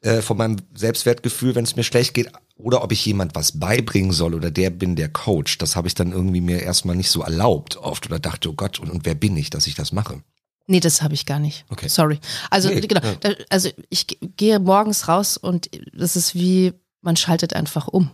Äh, 0.00 0.20
von 0.20 0.36
meinem 0.36 0.56
Selbstwertgefühl, 0.74 1.54
wenn 1.54 1.64
es 1.64 1.76
mir 1.76 1.82
schlecht 1.82 2.12
geht, 2.12 2.30
oder 2.56 2.84
ob 2.84 2.92
ich 2.92 3.04
jemand 3.06 3.34
was 3.34 3.58
beibringen 3.58 4.12
soll 4.12 4.34
oder 4.34 4.50
der 4.50 4.70
bin 4.70 4.96
der 4.96 5.08
Coach. 5.08 5.58
Das 5.58 5.76
habe 5.76 5.88
ich 5.88 5.94
dann 5.94 6.12
irgendwie 6.12 6.42
mir 6.42 6.60
erstmal 6.60 6.94
nicht 6.94 7.10
so 7.10 7.22
erlaubt 7.22 7.78
oft 7.78 8.06
oder 8.06 8.18
dachte, 8.18 8.50
oh 8.50 8.52
Gott, 8.52 8.78
und, 8.78 8.90
und 8.90 9.06
wer 9.06 9.14
bin 9.14 9.36
ich, 9.36 9.50
dass 9.50 9.66
ich 9.66 9.74
das 9.74 9.92
mache? 9.92 10.22
Nee, 10.66 10.80
das 10.80 11.02
habe 11.02 11.14
ich 11.14 11.26
gar 11.26 11.38
nicht. 11.38 11.64
Okay. 11.68 11.88
Sorry. 11.88 12.18
Also 12.50 12.68
Nee, 12.70 12.80
genau, 12.80 13.02
ja. 13.06 13.14
da, 13.20 13.30
also 13.50 13.68
ich 13.90 14.06
ge- 14.06 14.18
gehe 14.36 14.58
morgens 14.58 15.08
raus 15.08 15.36
und 15.36 15.68
das 15.92 16.16
ist 16.16 16.34
wie, 16.34 16.72
man 17.02 17.16
schaltet 17.16 17.54
einfach 17.54 17.86
um. 17.88 18.10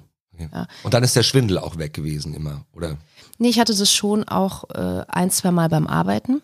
Ja. 0.52 0.66
Und 0.82 0.94
dann 0.94 1.04
ist 1.04 1.14
der 1.14 1.22
Schwindel 1.22 1.58
auch 1.58 1.76
weg 1.78 1.92
gewesen 1.94 2.34
immer, 2.34 2.64
oder? 2.72 2.96
Nee, 3.38 3.48
ich 3.50 3.60
hatte 3.60 3.74
das 3.74 3.92
schon 3.92 4.24
auch 4.26 4.64
äh, 4.70 5.04
ein, 5.08 5.30
zwei 5.30 5.50
Mal 5.50 5.68
beim 5.68 5.86
Arbeiten. 5.86 6.42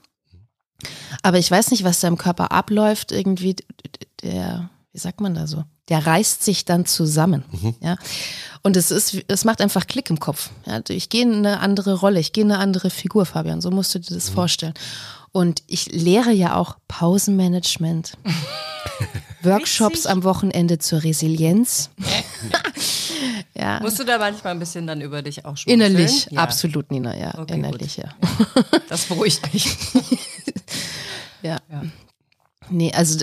Aber 1.23 1.38
ich 1.38 1.51
weiß 1.51 1.71
nicht, 1.71 1.83
was 1.85 2.01
da 2.01 2.09
im 2.09 2.19
Körper 2.19 2.53
abläuft. 2.53 3.11
Irgendwie 3.11 3.57
der, 4.23 4.69
wie 4.92 4.99
sagt 4.99 5.21
man 5.21 5.35
da 5.35 5.47
so? 5.47 5.64
Der 5.88 6.05
reißt 6.07 6.45
sich 6.45 6.64
dann 6.64 6.85
zusammen. 6.85 7.45
Ja. 7.81 7.97
Und 8.62 8.77
es 8.77 8.90
ist, 8.90 9.16
es 9.29 9.45
macht 9.45 9.61
einfach 9.61 9.87
Klick 9.87 10.11
im 10.11 10.19
Kopf. 10.21 10.51
Ja. 10.66 10.81
Ich 10.88 11.09
gehe 11.09 11.23
in 11.23 11.35
eine 11.35 11.61
andere 11.61 11.95
Rolle, 11.95 12.21
ich 12.21 12.33
gehe 12.33 12.45
in 12.45 12.51
eine 12.53 12.61
andere 12.61 12.90
Figur, 12.90 13.25
Fabian. 13.25 13.61
So 13.61 13.71
musst 13.71 13.95
du 13.95 13.99
dir 14.01 14.14
das 14.14 14.29
vorstellen. 14.29 14.75
Und 15.37 15.62
ich 15.66 15.92
lehre 15.92 16.33
ja 16.33 16.57
auch 16.57 16.79
Pausenmanagement. 16.88 18.16
Workshops 19.42 20.07
am 20.07 20.25
Wochenende 20.25 20.79
zur 20.79 21.03
Resilienz. 21.05 21.90
ja. 23.55 23.79
Musst 23.81 23.99
du 23.99 24.05
da 24.05 24.16
manchmal 24.16 24.55
ein 24.55 24.59
bisschen 24.59 24.87
dann 24.87 25.03
über 25.03 25.20
dich 25.20 25.44
auch 25.44 25.59
schmunzeln? 25.59 25.94
Innerlich, 25.94 26.29
Ja. 26.31 26.40
absolut, 26.40 26.90
Nina, 26.90 27.14
ja. 27.14 27.38
Okay, 27.38 27.53
innerlich, 27.53 27.99
ja. 27.99 28.14
Das 28.88 29.05
beruhigt 29.05 29.53
mich. 29.53 29.77
ja. 31.42 31.59
Ja. 31.70 31.83
Nee, 32.70 32.94
also, 32.94 33.22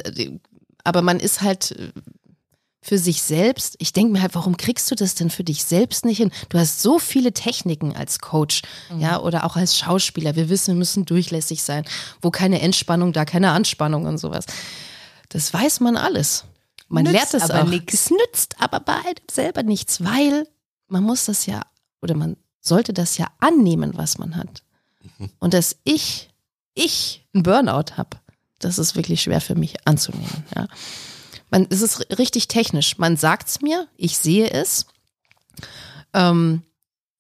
aber 0.84 1.02
man 1.02 1.19
ist 1.19 1.41
halt 1.41 1.71
äh, 1.71 1.91
für 2.84 2.98
sich 2.98 3.24
selbst. 3.24 3.76
Ich 3.80 3.93
denke 3.93 4.12
mir 4.12 4.22
halt, 4.22 4.36
warum 4.36 4.58
kriegst 4.58 4.91
du 4.91 4.96
das 4.96 5.15
denn 5.15 5.30
für 5.30 5.43
dich 5.43 5.63
selbst 5.63 6.06
nicht 6.06 6.17
hin? 6.17 6.32
Du 6.50 6.60
hast 6.60 6.82
so 6.82 7.00
viele 7.00 7.32
Techniken 7.32 7.96
als 7.96 8.19
Coach, 8.19 8.62
ja, 9.00 9.19
oder 9.19 9.46
auch 9.46 9.56
als 9.56 9.78
Schauspieler. 9.78 10.36
Wir 10.36 10.50
wissen, 10.50 10.74
wir 10.74 10.80
müssen 10.80 11.06
durchlässig 11.06 11.63
sein. 11.63 11.86
Wo 12.22 12.30
keine 12.30 12.62
Entspannung, 12.62 13.13
da 13.13 13.24
keine 13.24 13.52
Anspannung 13.52 14.06
und 14.06 14.17
sowas. 14.17 14.46
Das 15.30 15.54
weiß 15.54 15.80
man 15.80 15.96
alles. 15.96 16.43
Man 16.89 17.06
Nützt 17.06 17.13
lernt 17.13 17.34
es 17.34 17.50
aber 17.50 17.63
auch. 17.63 17.67
nix. 17.67 17.93
Es 17.93 18.12
nützt 18.12 18.62
aber 18.62 18.82
bei 18.82 18.93
einem 18.96 19.15
selber 19.32 19.63
nichts, 19.63 20.04
weil 20.04 20.48
man 20.89 21.04
muss 21.04 21.26
das 21.26 21.46
ja, 21.46 21.62
oder 22.02 22.15
man 22.15 22.36
sollte 22.60 22.93
das 22.93 23.17
ja 23.17 23.28
annehmen, 23.39 23.93
was 23.96 24.17
man 24.17 24.36
hat. 24.36 24.63
Und 25.39 25.54
dass 25.54 25.78
ich, 25.86 26.30
ich 26.76 27.26
einen 27.34 27.43
Burnout 27.43 27.98
habe, 27.98 28.17
das 28.60 28.78
ist 28.78 28.96
wirklich 28.96 29.22
schwer 29.22 29.41
für 29.41 29.56
mich 29.56 29.88
anzunehmen. 29.88 30.43
Ja. 30.56 30.67
Man, 31.54 31.68
es 31.70 31.82
ist 31.82 32.00
ri- 32.02 32.18
richtig 32.18 32.48
technisch. 32.48 32.98
Man 32.98 33.16
sagt 33.16 33.48
es 33.48 33.62
mir, 33.62 33.88
ich 33.96 34.18
sehe 34.18 34.50
es. 34.50 34.88
Ähm, 36.13 36.63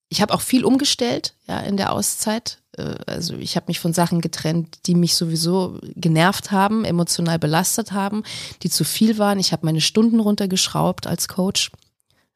ich 0.09 0.21
habe 0.21 0.33
auch 0.33 0.41
viel 0.41 0.65
umgestellt 0.65 1.33
ja, 1.47 1.59
in 1.59 1.77
der 1.77 1.91
Auszeit. 1.91 2.59
Äh, 2.77 2.95
Also 3.05 3.35
ich 3.35 3.55
habe 3.55 3.65
mich 3.67 3.79
von 3.79 3.93
Sachen 3.93 4.21
getrennt, 4.21 4.79
die 4.87 4.95
mich 4.95 5.15
sowieso 5.15 5.79
genervt 5.95 6.51
haben, 6.51 6.83
emotional 6.85 7.37
belastet 7.39 7.91
haben, 7.91 8.23
die 8.63 8.69
zu 8.69 8.83
viel 8.83 9.17
waren. 9.17 9.39
Ich 9.39 9.51
habe 9.51 9.65
meine 9.65 9.81
Stunden 9.81 10.19
runtergeschraubt 10.19 11.07
als 11.07 11.27
Coach, 11.27 11.71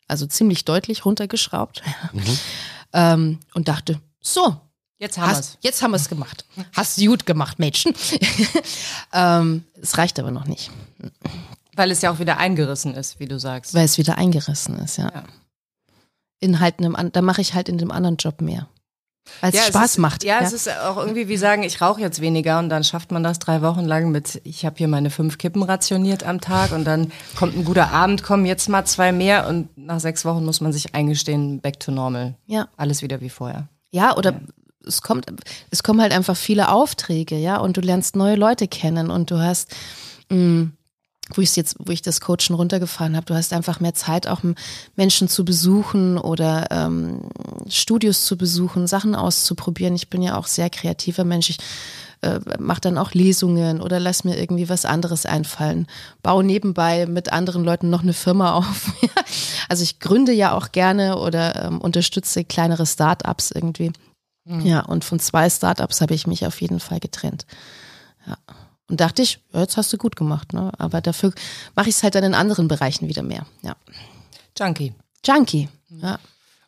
also 0.08 0.26
ziemlich 0.28 0.66
deutlich 0.66 1.04
runtergeschraubt 1.06 1.82
ähm, 2.94 3.40
und 3.54 3.68
dachte, 3.68 4.00
so, 4.22 4.56
Jetzt 5.00 5.20
haben 5.20 5.30
wir's. 5.30 5.38
Hast, 5.38 5.58
jetzt 5.62 5.82
haben 5.84 5.92
wir 5.92 5.98
es 5.98 6.10
gemacht. 6.10 6.46
Hast 6.74 6.98
du 7.00 7.06
gut 7.06 7.28
gemacht, 7.28 7.60
Mädchen. 7.60 7.94
ähm, 9.14 9.64
es 9.80 9.96
reicht 10.00 10.20
aber 10.20 10.32
noch 10.32 10.46
nicht, 10.46 10.72
Weil 11.78 11.92
es 11.92 12.02
ja 12.02 12.12
auch 12.12 12.20
wieder 12.20 12.38
eingerissen 12.38 12.94
ist, 12.96 13.20
wie 13.20 13.28
du 13.28 13.40
sagst. 13.40 13.74
weil 13.74 13.86
es 13.86 13.98
wieder 13.98 14.18
eingerissen 14.18 14.78
ist, 14.80 14.98
ja. 14.98 15.12
Ja. 15.14 15.24
In 16.40 16.60
halt 16.60 16.80
einem, 16.80 16.96
da 17.12 17.22
mache 17.22 17.42
ich 17.42 17.54
halt 17.54 17.70
in 17.70 17.78
dem 17.78 17.92
anderen 17.92 18.18
Job 18.18 18.42
mehr. 18.42 18.68
Weil 19.42 19.50
es 19.50 19.56
Ja, 19.58 19.64
Spaß 19.64 19.92
ist, 19.92 19.98
macht. 19.98 20.24
Ja, 20.24 20.40
es 20.42 20.54
ist 20.54 20.70
auch 20.70 20.98
irgendwie 20.98 21.28
wie 21.28 21.38
sagen, 21.38 21.64
ich 21.64 21.82
rauche 21.82 22.00
jetzt 22.00 22.22
weniger 22.22 22.60
und 22.60 22.70
dann 22.70 22.84
schafft 22.84 23.12
man 23.12 23.24
das 23.24 23.40
drei 23.40 23.62
Wochen 23.62 23.86
lang 23.86 24.10
mit, 24.12 24.40
ich 24.44 24.66
habe 24.66 24.76
hier 24.78 24.88
meine 24.88 25.10
fünf 25.10 25.38
Kippen 25.38 25.64
rationiert 25.64 26.24
am 26.24 26.40
Tag 26.42 26.72
und 26.72 26.86
dann 26.86 27.12
kommt 27.36 27.56
ein 27.58 27.66
guter 27.66 27.92
Abend, 27.92 28.24
kommen 28.24 28.46
jetzt 28.46 28.70
mal 28.70 28.86
zwei 28.86 29.12
mehr 29.12 29.48
und 29.48 29.76
nach 29.78 30.00
sechs 30.00 30.24
Wochen 30.26 30.46
muss 30.46 30.62
man 30.62 30.72
sich 30.72 30.96
eingestehen, 30.96 31.60
back 31.60 31.80
to 31.80 31.92
normal. 31.92 32.36
ja. 32.46 32.68
Alles 32.78 33.02
wieder 33.02 33.20
wie 33.22 33.30
vorher. 33.30 33.68
Ja, 33.92 34.16
oder 34.16 34.40
es 34.86 35.02
kommt, 35.02 35.26
es 35.72 35.84
kommen 35.84 36.02
halt 36.02 36.14
einfach 36.14 36.38
viele 36.38 36.70
Aufträge, 36.70 37.36
ja, 37.36 37.58
und 37.58 37.76
du 37.78 37.82
lernst 37.82 38.16
neue 38.16 38.36
Leute 38.36 38.68
kennen 38.70 39.10
und 39.12 39.30
du 39.32 39.40
hast, 39.40 39.76
mh, 40.30 40.70
wo 41.34 41.42
ich 41.42 41.56
jetzt, 41.56 41.76
wo 41.80 41.92
ich 41.92 42.02
das 42.02 42.22
Coachen 42.22 42.56
runtergefahren 42.56 43.16
habe, 43.16 43.26
du 43.26 43.36
hast 43.36 43.54
einfach 43.54 43.80
mehr 43.80 43.94
Zeit, 43.94 44.28
auch 44.28 44.42
Menschen 44.96 45.28
zu 45.28 45.46
besuchen 45.46 46.18
oder 46.18 46.68
ähm, 46.72 47.30
Studios 47.68 48.26
zu 48.26 48.38
besuchen, 48.38 48.88
Sachen 48.88 49.16
auszuprobieren. 49.16 49.96
Ich 49.96 50.10
bin 50.10 50.22
ja 50.22 50.38
auch 50.38 50.48
sehr 50.48 50.70
kreativer 50.70 51.24
Mensch. 51.24 51.50
Ich 51.50 51.58
äh, 52.22 52.40
mache 52.60 52.82
dann 52.82 52.98
auch 52.98 53.14
Lesungen 53.14 53.82
oder 53.82 54.00
lass 54.00 54.24
mir 54.24 54.40
irgendwie 54.40 54.70
was 54.70 54.86
anderes 54.86 55.26
einfallen. 55.26 55.88
Baue 56.24 56.44
nebenbei 56.44 57.06
mit 57.06 57.32
anderen 57.32 57.64
Leuten 57.64 57.90
noch 57.90 58.02
eine 58.02 58.14
Firma 58.14 58.54
auf. 58.56 58.92
also 59.70 59.84
ich 59.84 60.00
gründe 60.00 60.32
ja 60.32 60.54
auch 60.54 60.72
gerne 60.72 61.18
oder 61.18 61.66
ähm, 61.66 61.80
unterstütze 61.80 62.44
kleinere 62.44 62.86
Startups 62.86 63.52
irgendwie. 63.52 63.92
Ja, 64.64 64.80
und 64.80 65.04
von 65.04 65.20
zwei 65.20 65.50
Startups 65.50 66.00
habe 66.00 66.14
ich 66.14 66.26
mich 66.26 66.46
auf 66.48 66.62
jeden 66.62 66.80
Fall 66.80 67.02
getrennt. 67.02 67.46
Ja. 68.26 68.38
Und 68.90 69.02
dachte 69.02 69.22
ich, 69.22 69.40
ja, 69.54 69.62
jetzt 69.62 69.78
hast 69.78 69.92
du 69.92 69.98
gut 69.98 70.16
gemacht, 70.16 70.54
ne? 70.54 70.72
Aber 70.78 71.02
dafür 71.02 71.34
mache 71.76 71.90
ich 71.90 71.96
es 71.96 72.04
halt 72.04 72.16
dann 72.16 72.24
in 72.24 72.34
anderen 72.34 72.68
Bereichen 72.68 73.08
wieder 73.08 73.22
mehr. 73.22 73.46
Ja. 73.62 73.76
Junkie. 74.58 74.94
Junkie. 75.26 75.68
Ja. 75.90 76.20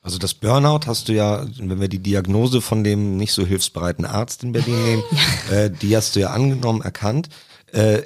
Also 0.02 0.18
das 0.18 0.34
Burnout 0.34 0.82
hast 0.86 1.08
du 1.08 1.14
ja, 1.14 1.46
wenn 1.58 1.80
wir 1.80 1.88
die 1.88 2.00
Diagnose 2.00 2.62
von 2.62 2.84
dem 2.84 3.18
nicht 3.18 3.34
so 3.34 3.46
hilfsbereiten 3.46 4.06
Arzt 4.06 4.44
in 4.44 4.54
Berlin 4.54 4.84
nehmen, 4.84 5.04
äh, 5.52 5.70
die 5.70 5.96
hast 5.96 6.16
du 6.16 6.22
ja 6.22 6.32
angenommen, 6.32 6.82
erkannt. 6.82 7.30
Äh, 7.72 8.04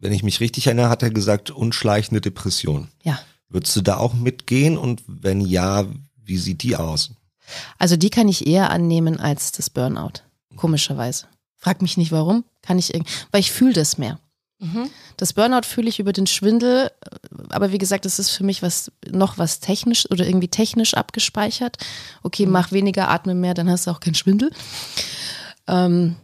wenn 0.00 0.12
ich 0.12 0.22
mich 0.22 0.40
richtig 0.40 0.66
erinnere, 0.66 0.88
hat 0.88 1.02
er 1.02 1.10
gesagt, 1.10 1.50
unschleichende 1.50 2.20
Depression. 2.20 2.88
Ja. 3.02 3.18
Würdest 3.48 3.76
du 3.76 3.82
da 3.82 3.96
auch 3.96 4.14
mitgehen 4.14 4.78
und 4.78 5.02
wenn 5.06 5.40
ja, 5.40 5.86
wie 6.22 6.38
sieht 6.38 6.62
die 6.62 6.76
aus? 6.76 7.10
Also 7.78 7.96
die 7.96 8.10
kann 8.10 8.28
ich 8.28 8.46
eher 8.46 8.70
annehmen 8.70 9.18
als 9.18 9.52
das 9.52 9.70
Burnout. 9.70 10.22
Komischerweise. 10.56 11.26
Frag 11.60 11.80
mich 11.82 11.96
nicht 11.96 12.10
warum. 12.10 12.44
Kann 12.62 12.78
ich 12.78 12.92
irgendwie, 12.94 13.12
weil 13.30 13.40
ich 13.40 13.52
fühle 13.52 13.74
das 13.74 13.96
mehr. 13.98 14.18
Das 15.16 15.32
Burnout 15.32 15.62
fühle 15.66 15.88
ich 15.88 16.00
über 16.00 16.12
den 16.12 16.26
Schwindel, 16.26 16.90
aber 17.48 17.72
wie 17.72 17.78
gesagt, 17.78 18.04
das 18.04 18.18
ist 18.18 18.28
für 18.28 18.44
mich 18.44 18.62
was 18.62 18.92
noch 19.10 19.38
was 19.38 19.60
technisch 19.60 20.04
oder 20.10 20.26
irgendwie 20.26 20.48
technisch 20.48 20.92
abgespeichert. 20.92 21.78
Okay, 22.22 22.44
mach 22.44 22.70
weniger, 22.70 23.08
atme 23.08 23.34
mehr, 23.34 23.54
dann 23.54 23.70
hast 23.70 23.86
du 23.86 23.90
auch 23.90 24.00
keinen 24.00 24.16
Schwindel. 24.16 24.50
Ähm, 25.66 26.16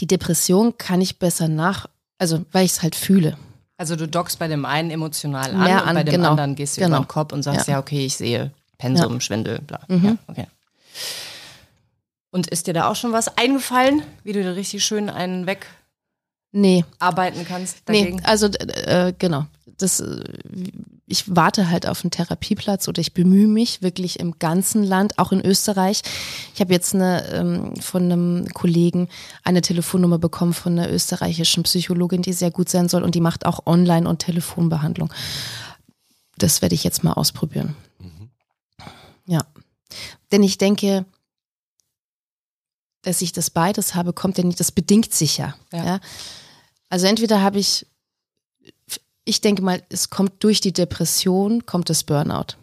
die 0.00 0.06
Depression 0.06 0.78
kann 0.78 1.02
ich 1.02 1.18
besser 1.18 1.48
nach, 1.48 1.84
also 2.16 2.46
weil 2.52 2.64
ich 2.64 2.72
es 2.72 2.82
halt 2.82 2.94
fühle. 2.94 3.36
Also 3.76 3.94
du 3.94 4.08
dockst 4.08 4.38
bei 4.38 4.48
dem 4.48 4.64
einen 4.64 4.90
emotional 4.90 5.50
an 5.50 5.62
Mehr 5.64 5.82
und 5.82 5.88
an, 5.88 5.94
bei 5.96 6.04
dem 6.04 6.14
genau. 6.14 6.30
anderen 6.30 6.54
gehst 6.54 6.78
du 6.78 6.80
Genau. 6.80 6.96
über 6.96 7.04
den 7.04 7.08
Kopf 7.08 7.32
und 7.34 7.42
sagst, 7.42 7.66
ja, 7.68 7.74
Ja. 7.74 7.80
okay, 7.80 8.06
ich 8.06 8.16
sehe 8.16 8.52
Pensum, 8.78 9.20
Schwindel, 9.20 9.58
bla. 9.60 9.80
Mhm. 9.88 10.04
Ja, 10.04 10.16
okay. 10.28 10.46
Und 12.30 12.46
ist 12.46 12.66
dir 12.66 12.74
da 12.74 12.88
auch 12.88 12.96
schon 12.96 13.12
was 13.12 13.36
eingefallen, 13.36 14.02
wie 14.22 14.32
du 14.32 14.42
da 14.42 14.52
richtig 14.52 14.84
schön 14.84 15.10
einen 15.10 15.46
Nee, 16.52 16.84
wegarbeiten 16.92 17.44
kannst 17.46 17.78
nee, 17.88 18.00
dagegen? 18.04 18.24
also 18.24 18.46
äh, 18.46 19.12
genau. 19.18 19.46
Das, 19.78 20.00
äh, 20.00 20.24
ich 21.06 21.34
warte 21.34 21.70
halt 21.70 21.86
auf 21.86 22.04
einen 22.04 22.10
Therapieplatz 22.10 22.86
oder 22.88 23.00
ich 23.00 23.14
bemühe 23.14 23.48
mich 23.48 23.82
wirklich 23.82 24.20
im 24.20 24.38
ganzen 24.38 24.84
Land, 24.84 25.18
auch 25.18 25.32
in 25.32 25.44
Österreich. 25.44 26.02
Ich 26.54 26.60
habe 26.60 26.72
jetzt 26.72 26.94
eine, 26.94 27.24
ähm, 27.32 27.76
von 27.80 28.02
einem 28.04 28.48
Kollegen 28.52 29.08
eine 29.44 29.60
Telefonnummer 29.62 30.18
bekommen 30.18 30.52
von 30.52 30.78
einer 30.78 30.90
österreichischen 30.90 31.62
Psychologin, 31.62 32.22
die 32.22 32.32
sehr 32.32 32.50
gut 32.50 32.68
sein 32.68 32.88
soll 32.88 33.04
und 33.04 33.14
die 33.14 33.20
macht 33.20 33.46
auch 33.46 33.66
Online- 33.66 34.08
und 34.08 34.18
Telefonbehandlung. 34.20 35.12
Das 36.36 36.62
werde 36.62 36.74
ich 36.74 36.84
jetzt 36.84 37.04
mal 37.04 37.12
ausprobieren. 37.12 37.76
Ja. 39.26 39.44
Denn 40.32 40.42
ich 40.42 40.58
denke, 40.58 41.04
dass 43.02 43.22
ich 43.22 43.32
das 43.32 43.50
beides 43.50 43.94
habe, 43.94 44.12
kommt 44.12 44.38
ja 44.38 44.44
nicht, 44.44 44.60
das 44.60 44.72
bedingt 44.72 45.12
sich 45.14 45.38
ja. 45.38 45.54
Ja. 45.72 45.84
ja? 45.84 46.00
Also 46.88 47.06
entweder 47.06 47.40
habe 47.42 47.58
ich, 47.58 47.86
ich 49.24 49.40
denke 49.40 49.62
mal, 49.62 49.82
es 49.88 50.10
kommt 50.10 50.42
durch 50.44 50.60
die 50.60 50.72
Depression, 50.72 51.64
kommt 51.66 51.88
das 51.88 52.04
Burnout. 52.04 52.56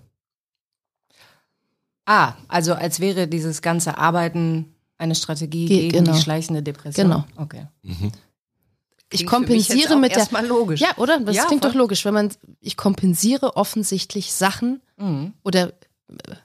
Ah, 2.06 2.34
also 2.48 2.74
als 2.74 3.00
wäre 3.00 3.28
dieses 3.28 3.62
ganze 3.62 3.98
Arbeiten 3.98 4.74
eine 4.98 5.16
Strategie 5.16 5.66
Ge- 5.66 5.80
gegen 5.90 6.06
genau. 6.06 6.16
die 6.16 6.22
schleichende 6.22 6.64
Depression. 6.64 7.08
Genau. 7.10 7.26
Okay. 7.36 7.68
Ich 7.84 8.02
mich 8.02 9.22
jetzt 9.22 9.26
kompensiere 9.30 9.96
mit 9.98 10.12
der. 10.12 10.20
erstmal 10.20 10.46
logisch. 10.46 10.80
Ja, 10.82 10.98
oder? 10.98 11.20
Das 11.20 11.36
Ja, 11.36 11.46
klingt 11.46 11.64
voll. 11.64 11.72
doch 11.72 11.78
logisch, 11.78 12.06
wenn 12.06 12.14
man, 12.14 12.32
ich 12.62 12.78
kompensiere 12.78 13.56
offensichtlich 13.58 14.34
Sachen 14.34 14.82
Mhm. 14.98 15.34
oder 15.44 15.74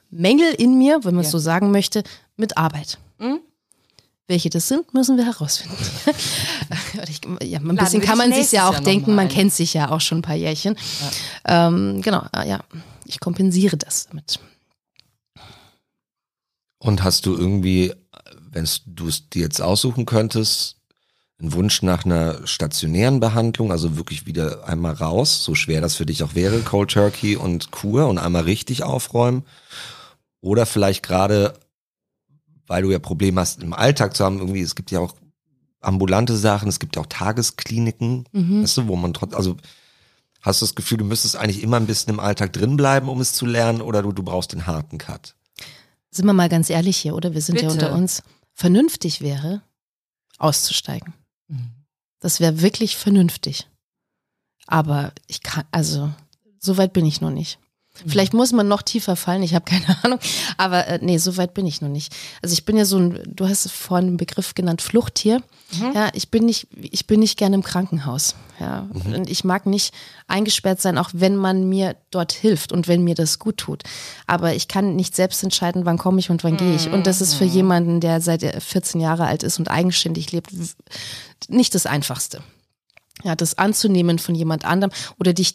Mängel 0.09 0.53
in 0.53 0.77
mir, 0.77 1.03
wenn 1.03 1.15
man 1.15 1.21
es 1.21 1.27
Ja. 1.27 1.31
so 1.31 1.39
sagen 1.39 1.71
möchte, 1.71 2.03
mit 2.35 2.57
Arbeit. 2.57 2.97
Mhm. 3.19 3.39
Welche 4.27 4.49
das 4.49 4.69
sind, 4.69 4.93
müssen 4.93 5.17
wir 5.17 5.25
herausfinden. 5.25 5.77
Ja, 7.41 7.59
ein 7.59 7.75
bisschen 7.75 8.01
kann 8.01 8.17
man 8.17 8.33
sich 8.33 8.51
ja 8.51 8.67
auch 8.67 8.73
Jahr 8.73 8.83
denken, 8.83 9.15
man 9.15 9.27
kennt 9.27 9.53
sich 9.53 9.73
ja 9.73 9.91
auch 9.91 10.01
schon 10.01 10.19
ein 10.19 10.21
paar 10.21 10.35
Jährchen. 10.35 10.77
Ähm, 11.45 12.01
genau, 12.01 12.25
ah, 12.31 12.43
ja, 12.45 12.63
ich 13.05 13.19
kompensiere 13.19 13.77
das 13.77 14.07
damit. 14.07 14.39
Und 16.77 17.03
hast 17.03 17.25
du 17.25 17.35
irgendwie, 17.35 17.93
wenn 18.51 18.67
du 18.85 19.07
es 19.07 19.29
dir 19.29 19.43
jetzt 19.43 19.61
aussuchen 19.61 20.05
könntest, 20.05 20.77
einen 21.39 21.53
Wunsch 21.53 21.81
nach 21.81 22.05
einer 22.05 22.45
stationären 22.47 23.19
Behandlung, 23.19 23.71
also 23.71 23.97
wirklich 23.97 24.25
wieder 24.25 24.67
einmal 24.67 24.93
raus, 24.93 25.43
so 25.43 25.55
schwer 25.55 25.81
das 25.81 25.95
für 25.95 26.05
dich 26.05 26.23
auch 26.23 26.35
wäre, 26.35 26.59
Cold 26.61 26.91
Turkey 26.91 27.35
und 27.35 27.71
Kur 27.71 28.07
und 28.07 28.17
einmal 28.17 28.43
richtig 28.43 28.83
aufräumen? 28.83 29.43
Oder 30.41 30.65
vielleicht 30.65 31.03
gerade, 31.03 31.53
weil 32.67 32.83
du 32.83 32.91
ja 32.91 32.99
Probleme 32.99 33.41
hast, 33.41 33.61
im 33.61 33.73
Alltag 33.73 34.15
zu 34.15 34.23
haben, 34.23 34.39
irgendwie, 34.39 34.61
es 34.61 34.75
gibt 34.75 34.91
ja 34.91 34.99
auch 34.99 35.15
ambulante 35.81 36.35
Sachen, 36.37 36.69
es 36.69 36.79
gibt 36.79 36.95
ja 36.95 37.01
auch 37.01 37.07
Tageskliniken, 37.07 38.25
Mhm. 38.31 38.63
weißt 38.63 38.77
du, 38.77 38.87
wo 38.87 38.95
man 38.95 39.13
trotz, 39.13 39.33
also 39.33 39.57
hast 40.41 40.61
du 40.61 40.65
das 40.65 40.75
Gefühl, 40.75 40.97
du 40.99 41.05
müsstest 41.05 41.35
eigentlich 41.35 41.61
immer 41.61 41.77
ein 41.77 41.85
bisschen 41.87 42.13
im 42.13 42.19
Alltag 42.19 42.53
drin 42.53 42.77
bleiben, 42.77 43.09
um 43.09 43.19
es 43.21 43.33
zu 43.33 43.45
lernen, 43.45 43.81
oder 43.81 44.01
du, 44.01 44.11
du 44.11 44.23
brauchst 44.23 44.53
den 44.53 44.65
harten 44.65 44.97
Cut? 44.97 45.35
Sind 46.11 46.25
wir 46.25 46.33
mal 46.33 46.49
ganz 46.49 46.69
ehrlich 46.69 46.97
hier, 46.97 47.15
oder? 47.15 47.33
Wir 47.33 47.41
sind 47.41 47.61
ja 47.61 47.69
Bitte. 47.69 47.85
unter 47.85 47.95
uns. 47.97 48.23
Vernünftig 48.53 49.21
wäre, 49.21 49.61
auszusteigen. 50.37 51.13
Mhm. 51.47 51.71
Das 52.19 52.39
wäre 52.39 52.61
wirklich 52.61 52.95
vernünftig. 52.95 53.67
Aber 54.67 55.11
ich 55.27 55.41
kann, 55.41 55.65
also, 55.71 56.13
so 56.59 56.77
weit 56.77 56.93
bin 56.93 57.05
ich 57.05 57.19
noch 57.19 57.31
nicht. 57.31 57.59
Vielleicht 58.05 58.33
muss 58.33 58.51
man 58.51 58.67
noch 58.67 58.81
tiefer 58.81 59.15
fallen, 59.15 59.43
ich 59.43 59.55
habe 59.55 59.65
keine 59.69 60.03
Ahnung. 60.03 60.19
Aber 60.57 60.87
äh, 60.87 60.99
nee, 61.01 61.17
so 61.17 61.37
weit 61.37 61.53
bin 61.53 61.65
ich 61.65 61.81
noch 61.81 61.89
nicht. 61.89 62.13
Also 62.41 62.53
ich 62.53 62.65
bin 62.65 62.77
ja 62.77 62.85
so 62.85 62.97
ein, 62.97 63.19
du 63.25 63.47
hast 63.47 63.69
vorhin 63.71 64.07
einen 64.07 64.17
Begriff 64.17 64.55
genannt, 64.55 64.81
Fluchttier. 64.81 65.41
Ja, 65.95 66.09
ich 66.13 66.29
bin 66.29 66.45
nicht, 66.45 66.67
ich 66.75 67.07
bin 67.07 67.19
nicht 67.19 67.37
gerne 67.37 67.55
im 67.55 67.63
Krankenhaus. 67.63 68.35
Ja, 68.59 68.87
und 69.05 69.29
ich 69.29 69.43
mag 69.43 69.65
nicht 69.65 69.93
eingesperrt 70.27 70.79
sein, 70.79 70.97
auch 70.99 71.09
wenn 71.13 71.35
man 71.35 71.67
mir 71.67 71.95
dort 72.11 72.31
hilft 72.31 72.71
und 72.71 72.87
wenn 72.87 73.03
mir 73.03 73.15
das 73.15 73.39
gut 73.39 73.57
tut. 73.57 73.83
Aber 74.27 74.53
ich 74.53 74.67
kann 74.67 74.95
nicht 74.95 75.15
selbst 75.15 75.43
entscheiden, 75.43 75.85
wann 75.85 75.97
komme 75.97 76.19
ich 76.19 76.29
und 76.29 76.43
wann 76.43 76.57
gehe 76.57 76.75
ich. 76.75 76.91
Und 76.91 77.07
das 77.07 77.21
ist 77.21 77.33
für 77.33 77.45
jemanden, 77.45 77.99
der 77.99 78.21
seit 78.21 78.43
er 78.43 78.61
14 78.61 79.01
Jahre 79.01 79.25
alt 79.25 79.41
ist 79.41 79.57
und 79.57 79.69
eigenständig 79.69 80.31
lebt, 80.31 80.51
nicht 81.47 81.73
das 81.73 81.85
Einfachste. 81.85 82.41
Ja, 83.23 83.35
das 83.35 83.57
anzunehmen 83.57 84.19
von 84.19 84.35
jemand 84.35 84.65
anderem 84.65 84.91
oder 85.19 85.33
dich 85.33 85.53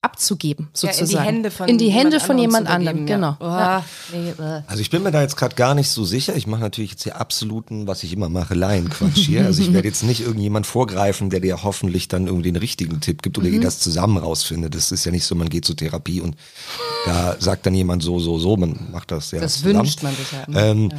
abzugeben, 0.00 0.68
Ja, 0.80 0.92
sozusagen. 0.92 1.08
in 1.08 1.08
die 1.08 1.18
Hände 1.26 1.50
von 1.50 1.68
In 1.68 1.78
die 1.78 1.88
Hände 1.90 2.10
jemand 2.16 2.22
von 2.26 2.38
jemand 2.38 2.68
anderem 2.68 3.04
genau. 3.06 3.32
begeben, 3.32 3.50
Ja. 3.50 3.78
Ja. 3.78 3.84
Oh, 4.12 4.16
nee, 4.16 4.30
äh. 4.30 4.62
Also 4.68 4.80
ich 4.80 4.90
bin 4.90 5.02
mir 5.02 5.10
da 5.10 5.22
jetzt 5.22 5.36
gerade 5.36 5.56
gar 5.56 5.74
nicht 5.74 5.90
so 5.90 6.04
sicher. 6.04 6.36
Ich 6.36 6.46
mache 6.46 6.60
natürlich 6.60 6.92
jetzt 6.92 7.02
hier 7.02 7.20
absoluten, 7.20 7.86
was 7.88 8.04
ich 8.04 8.12
immer 8.12 8.28
mache, 8.28 8.54
Laienquatsch 8.54 9.16
hier. 9.18 9.44
Also 9.44 9.60
ich 9.62 9.72
werde 9.72 9.88
jetzt 9.88 10.04
nicht 10.04 10.20
irgendjemand 10.20 10.66
vorgreifen, 10.66 11.30
der 11.30 11.40
dir 11.40 11.64
hoffentlich 11.64 12.06
dann 12.06 12.26
irgendwie 12.28 12.52
den 12.52 12.56
richtigen 12.60 13.00
Tipp 13.00 13.22
gibt 13.22 13.38
oder 13.38 13.48
ihr 13.48 13.60
das 13.60 13.80
zusammen 13.80 14.18
rausfindet. 14.18 14.74
Das 14.76 14.92
ist 14.92 15.04
ja 15.04 15.10
nicht 15.10 15.24
so, 15.24 15.34
man 15.34 15.48
geht 15.48 15.64
zur 15.64 15.76
Therapie 15.76 16.20
und 16.20 16.36
da 17.06 17.34
sagt 17.40 17.66
dann 17.66 17.74
jemand 17.74 18.02
so, 18.04 18.20
so, 18.20 18.38
so, 18.38 18.56
man 18.56 18.78
macht 18.92 19.10
das 19.10 19.32
ja 19.32 19.40
Das 19.40 19.54
zusammen. 19.54 19.78
wünscht 19.80 20.02
man 20.04 20.14
sich 20.14 20.30
ja 20.32 20.44
immer. 20.44 20.62
Ähm, 20.62 20.90
ja. 20.92 20.98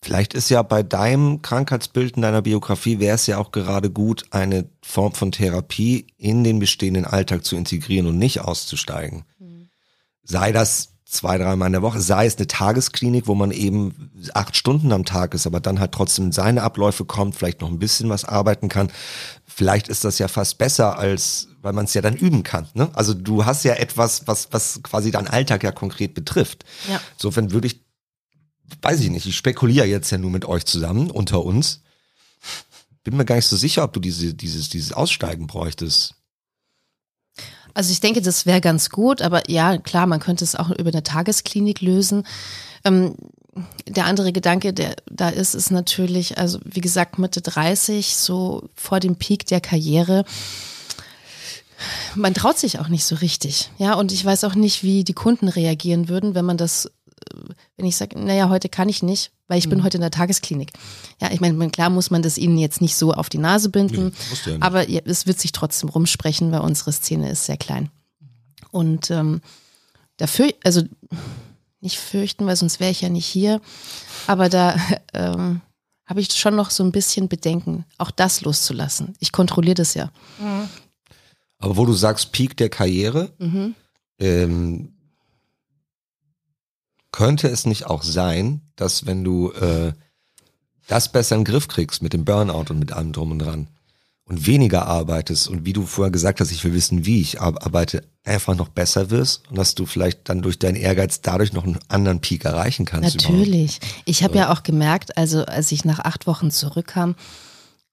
Vielleicht 0.00 0.32
ist 0.32 0.48
ja 0.48 0.62
bei 0.62 0.82
deinem 0.82 1.42
Krankheitsbild 1.42 2.16
in 2.16 2.22
deiner 2.22 2.42
Biografie, 2.42 3.00
wäre 3.00 3.16
es 3.16 3.26
ja 3.26 3.38
auch 3.38 3.50
gerade 3.50 3.90
gut, 3.90 4.26
eine 4.30 4.68
Form 4.80 5.12
von 5.12 5.32
Therapie 5.32 6.06
in 6.16 6.44
den 6.44 6.60
bestehenden 6.60 7.04
Alltag 7.04 7.44
zu 7.44 7.56
integrieren 7.56 8.06
und 8.06 8.18
nicht 8.18 8.40
auszusteigen. 8.40 9.24
Sei 10.22 10.52
das 10.52 10.90
zwei, 11.04 11.38
dreimal 11.38 11.68
in 11.68 11.72
der 11.72 11.82
Woche, 11.82 12.00
sei 12.00 12.26
es 12.26 12.36
eine 12.36 12.46
Tagesklinik, 12.46 13.26
wo 13.26 13.34
man 13.34 13.50
eben 13.50 14.10
acht 14.34 14.56
Stunden 14.56 14.92
am 14.92 15.04
Tag 15.06 15.34
ist, 15.34 15.46
aber 15.46 15.58
dann 15.58 15.80
halt 15.80 15.92
trotzdem 15.92 16.26
in 16.26 16.32
seine 16.32 16.62
Abläufe 16.62 17.06
kommt, 17.06 17.34
vielleicht 17.34 17.62
noch 17.62 17.70
ein 17.70 17.78
bisschen 17.78 18.10
was 18.10 18.24
arbeiten 18.24 18.68
kann. 18.68 18.92
Vielleicht 19.46 19.88
ist 19.88 20.04
das 20.04 20.18
ja 20.18 20.28
fast 20.28 20.58
besser, 20.58 20.98
als 20.98 21.48
weil 21.62 21.72
man 21.72 21.86
es 21.86 21.94
ja 21.94 22.02
dann 22.02 22.14
üben 22.14 22.44
kann. 22.44 22.68
Ne? 22.74 22.90
Also 22.92 23.14
du 23.14 23.44
hast 23.44 23.64
ja 23.64 23.74
etwas, 23.74 24.28
was, 24.28 24.48
was 24.52 24.80
quasi 24.82 25.10
deinen 25.10 25.26
Alltag 25.26 25.64
ja 25.64 25.72
konkret 25.72 26.14
betrifft. 26.14 26.64
Ja. 26.88 27.00
Insofern 27.14 27.50
würde 27.50 27.66
ich 27.66 27.87
weiß 28.82 29.00
ich 29.00 29.10
nicht, 29.10 29.26
ich 29.26 29.36
spekuliere 29.36 29.86
jetzt 29.86 30.10
ja 30.10 30.18
nur 30.18 30.30
mit 30.30 30.44
euch 30.44 30.64
zusammen, 30.64 31.10
unter 31.10 31.44
uns. 31.44 31.82
Bin 33.04 33.16
mir 33.16 33.24
gar 33.24 33.36
nicht 33.36 33.46
so 33.46 33.56
sicher, 33.56 33.84
ob 33.84 33.92
du 33.92 34.00
diese, 34.00 34.34
dieses, 34.34 34.68
dieses 34.68 34.92
Aussteigen 34.92 35.46
bräuchtest. 35.46 36.14
Also 37.74 37.92
ich 37.92 38.00
denke, 38.00 38.20
das 38.20 38.44
wäre 38.44 38.60
ganz 38.60 38.90
gut, 38.90 39.22
aber 39.22 39.48
ja, 39.48 39.78
klar, 39.78 40.06
man 40.06 40.20
könnte 40.20 40.44
es 40.44 40.56
auch 40.56 40.70
über 40.70 40.90
eine 40.90 41.02
Tagesklinik 41.02 41.80
lösen. 41.80 42.24
Ähm, 42.84 43.14
der 43.86 44.06
andere 44.06 44.32
Gedanke, 44.32 44.72
der 44.72 44.96
da 45.10 45.28
ist, 45.28 45.54
ist 45.54 45.70
natürlich, 45.70 46.38
also 46.38 46.58
wie 46.64 46.80
gesagt, 46.80 47.18
Mitte 47.18 47.40
30, 47.40 48.16
so 48.16 48.68
vor 48.74 49.00
dem 49.00 49.16
Peak 49.16 49.46
der 49.46 49.60
Karriere. 49.60 50.24
Man 52.14 52.34
traut 52.34 52.58
sich 52.58 52.80
auch 52.80 52.88
nicht 52.88 53.04
so 53.04 53.14
richtig. 53.16 53.70
Ja, 53.78 53.94
und 53.94 54.12
ich 54.12 54.24
weiß 54.24 54.44
auch 54.44 54.54
nicht, 54.54 54.82
wie 54.82 55.04
die 55.04 55.12
Kunden 55.12 55.48
reagieren 55.48 56.08
würden, 56.08 56.34
wenn 56.34 56.44
man 56.44 56.56
das, 56.56 56.90
wenn 57.76 57.86
ich 57.86 57.96
sage, 57.96 58.18
naja, 58.18 58.48
heute 58.48 58.68
kann 58.68 58.88
ich 58.88 59.02
nicht, 59.02 59.30
weil 59.46 59.58
ich 59.58 59.68
bin 59.68 59.82
heute 59.84 59.96
in 59.96 60.02
der 60.02 60.10
Tagesklinik. 60.10 60.72
Ja, 61.20 61.30
ich 61.32 61.40
meine, 61.40 61.70
klar 61.70 61.90
muss 61.90 62.10
man 62.10 62.22
das 62.22 62.38
ihnen 62.38 62.58
jetzt 62.58 62.80
nicht 62.80 62.96
so 62.96 63.12
auf 63.12 63.28
die 63.28 63.38
Nase 63.38 63.68
binden, 63.68 64.06
Nee, 64.06 64.36
ja 64.46 64.52
nicht. 64.52 64.62
aber 64.62 64.88
ja, 64.88 65.00
es 65.04 65.26
wird 65.26 65.38
sich 65.40 65.52
trotzdem 65.52 65.88
rumsprechen, 65.88 66.50
weil 66.52 66.60
unsere 66.60 66.92
Szene 66.92 67.30
ist 67.30 67.46
sehr 67.46 67.56
klein. 67.56 67.90
Und 68.70 69.10
ähm, 69.10 69.40
dafür, 70.18 70.50
also 70.64 70.82
nicht 71.80 71.98
fürchten, 71.98 72.44
weil 72.46 72.56
sonst 72.56 72.80
wäre 72.80 72.90
ich 72.90 73.00
ja 73.00 73.08
nicht 73.08 73.26
hier, 73.26 73.60
aber 74.26 74.48
da 74.48 74.76
ähm, 75.14 75.60
habe 76.06 76.20
ich 76.20 76.32
schon 76.32 76.56
noch 76.56 76.70
so 76.70 76.82
ein 76.84 76.92
bisschen 76.92 77.28
Bedenken, 77.28 77.84
auch 77.98 78.10
das 78.10 78.40
loszulassen. 78.40 79.14
Ich 79.20 79.30
kontrolliere 79.32 79.74
das 79.74 79.94
ja. 79.94 80.10
Aber 81.58 81.76
wo 81.76 81.86
du 81.86 81.92
sagst, 81.92 82.32
Peak 82.32 82.56
der 82.56 82.68
Karriere, 82.68 83.30
Mhm. 83.38 83.74
ähm, 84.18 84.92
könnte 87.12 87.48
es 87.48 87.66
nicht 87.66 87.86
auch 87.86 88.02
sein, 88.02 88.60
dass 88.76 89.06
wenn 89.06 89.24
du 89.24 89.52
äh, 89.52 89.92
das 90.86 91.10
besser 91.12 91.36
in 91.36 91.42
den 91.42 91.52
Griff 91.52 91.68
kriegst 91.68 92.02
mit 92.02 92.12
dem 92.12 92.24
Burnout 92.24 92.70
und 92.70 92.78
mit 92.78 92.92
allem 92.92 93.12
drum 93.12 93.32
und 93.32 93.38
dran 93.40 93.68
und 94.24 94.46
weniger 94.46 94.86
arbeitest 94.86 95.48
und 95.48 95.64
wie 95.64 95.72
du 95.72 95.86
vorher 95.86 96.10
gesagt 96.10 96.40
hast, 96.40 96.50
ich 96.50 96.62
will 96.64 96.74
wissen, 96.74 97.06
wie 97.06 97.20
ich 97.20 97.40
arbeite, 97.40 98.04
einfach 98.24 98.54
noch 98.54 98.68
besser 98.68 99.10
wirst 99.10 99.48
und 99.48 99.56
dass 99.56 99.74
du 99.74 99.86
vielleicht 99.86 100.28
dann 100.28 100.42
durch 100.42 100.58
deinen 100.58 100.76
Ehrgeiz 100.76 101.22
dadurch 101.22 101.54
noch 101.54 101.64
einen 101.64 101.78
anderen 101.88 102.20
Peak 102.20 102.44
erreichen 102.44 102.84
kannst. 102.84 103.16
Natürlich. 103.16 103.80
Ich 104.04 104.22
habe 104.22 104.36
ja 104.36 104.52
auch 104.52 104.62
gemerkt, 104.62 105.16
also 105.16 105.44
als 105.46 105.72
ich 105.72 105.84
nach 105.86 106.00
acht 106.00 106.26
Wochen 106.26 106.50
zurückkam, 106.50 107.16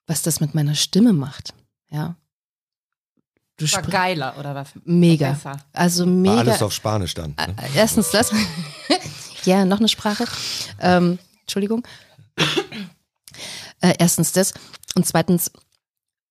was 0.06 0.22
das 0.22 0.40
mit 0.40 0.54
meiner 0.54 0.74
Stimme 0.74 1.14
macht. 1.14 1.54
Ja. 1.90 2.16
Du 3.56 3.70
war 3.72 3.82
geiler 3.82 4.36
oder 4.38 4.54
was? 4.54 4.68
Mega. 4.84 5.32
Besser. 5.32 5.56
Also 5.72 6.04
mega. 6.04 6.36
War 6.36 6.40
alles 6.40 6.62
auf 6.62 6.72
Spanisch 6.72 7.14
dann. 7.14 7.34
Ne? 7.36 7.56
Erstens 7.74 8.10
das. 8.10 8.30
ja, 9.44 9.64
noch 9.64 9.78
eine 9.78 9.88
Sprache. 9.88 10.24
Ähm, 10.80 11.18
Entschuldigung. 11.42 11.86
Äh, 13.80 13.94
erstens 13.98 14.32
das. 14.32 14.54
Und 14.94 15.06
zweitens 15.06 15.50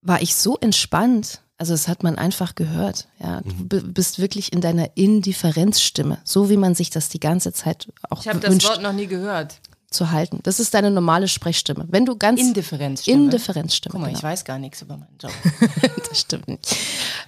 war 0.02 0.22
ich 0.22 0.36
so 0.36 0.58
entspannt. 0.58 1.42
Also 1.58 1.74
das 1.74 1.88
hat 1.88 2.04
man 2.04 2.18
einfach 2.18 2.56
gehört. 2.56 3.08
Ja, 3.20 3.42
du 3.42 3.78
mhm. 3.78 3.94
bist 3.94 4.20
wirklich 4.20 4.52
in 4.52 4.62
deiner 4.62 4.98
Indifferenzstimme, 4.98 6.20
so 6.24 6.50
wie 6.50 6.58
man 6.58 6.76
sich 6.76 6.90
das 6.90 7.10
die 7.10 7.20
ganze 7.20 7.54
Zeit 7.54 7.88
auch 8.10 8.22
Ich 8.22 8.28
habe 8.28 8.40
das 8.40 8.64
Wort 8.64 8.82
noch 8.82 8.94
nie 8.94 9.08
gehört 9.08 9.60
zu 9.90 10.12
halten. 10.12 10.40
Das 10.44 10.60
ist 10.60 10.74
deine 10.74 10.92
normale 10.92 11.28
Sprechstimme. 11.28 11.86
Wenn 11.90 12.06
du 12.06 12.18
ganz 12.18 12.40
Indifferenzstimme. 12.40 13.24
Indifferenzstimme. 13.26 13.92
Guck 13.92 14.02
mal, 14.02 14.08
genau. 14.08 14.18
ich 14.18 14.24
weiß 14.24 14.46
gar 14.46 14.60
nichts 14.60 14.82
über 14.82 14.98
meinen 14.98 15.18
Job. 15.20 15.32
das 16.10 16.20
stimmt 16.20 16.48
nicht. 16.48 16.76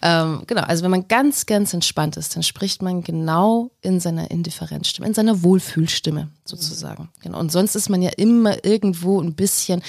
Ähm, 0.01 0.43
genau, 0.47 0.61
also 0.61 0.83
wenn 0.83 0.91
man 0.91 1.07
ganz, 1.07 1.45
ganz 1.45 1.73
entspannt 1.73 2.17
ist, 2.17 2.35
dann 2.35 2.43
spricht 2.43 2.81
man 2.81 3.03
genau 3.03 3.71
in 3.81 3.99
seiner 3.99 4.29
Indifferenzstimme, 4.31 5.07
in 5.07 5.13
seiner 5.13 5.43
Wohlfühlstimme 5.43 6.29
sozusagen. 6.47 7.03
Mhm. 7.03 7.21
Genau. 7.21 7.39
Und 7.39 7.51
sonst 7.51 7.75
ist 7.75 7.89
man 7.89 8.01
ja 8.01 8.11
immer 8.17 8.63
irgendwo 8.65 9.21
ein 9.21 9.33
bisschen 9.33 9.81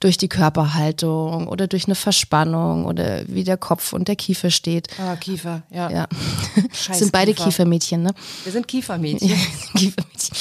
durch 0.00 0.16
die 0.16 0.28
Körperhaltung 0.28 1.48
oder 1.48 1.66
durch 1.66 1.86
eine 1.86 1.94
Verspannung 1.94 2.84
oder 2.86 3.26
wie 3.28 3.44
der 3.44 3.56
Kopf 3.56 3.92
und 3.92 4.08
der 4.08 4.16
Kiefer 4.16 4.50
steht. 4.50 4.88
Ah, 5.00 5.16
Kiefer, 5.16 5.62
ja. 5.70 5.90
ja. 5.90 6.08
Scheiß 6.72 6.98
sind 6.98 7.12
beide 7.12 7.32
Kiefer. 7.32 7.44
Kiefermädchen, 7.44 8.02
ne? 8.02 8.14
Wir 8.44 8.52
sind 8.52 8.68
Kiefermädchen. 8.68 9.28
Kiefermädchen. 9.76 10.36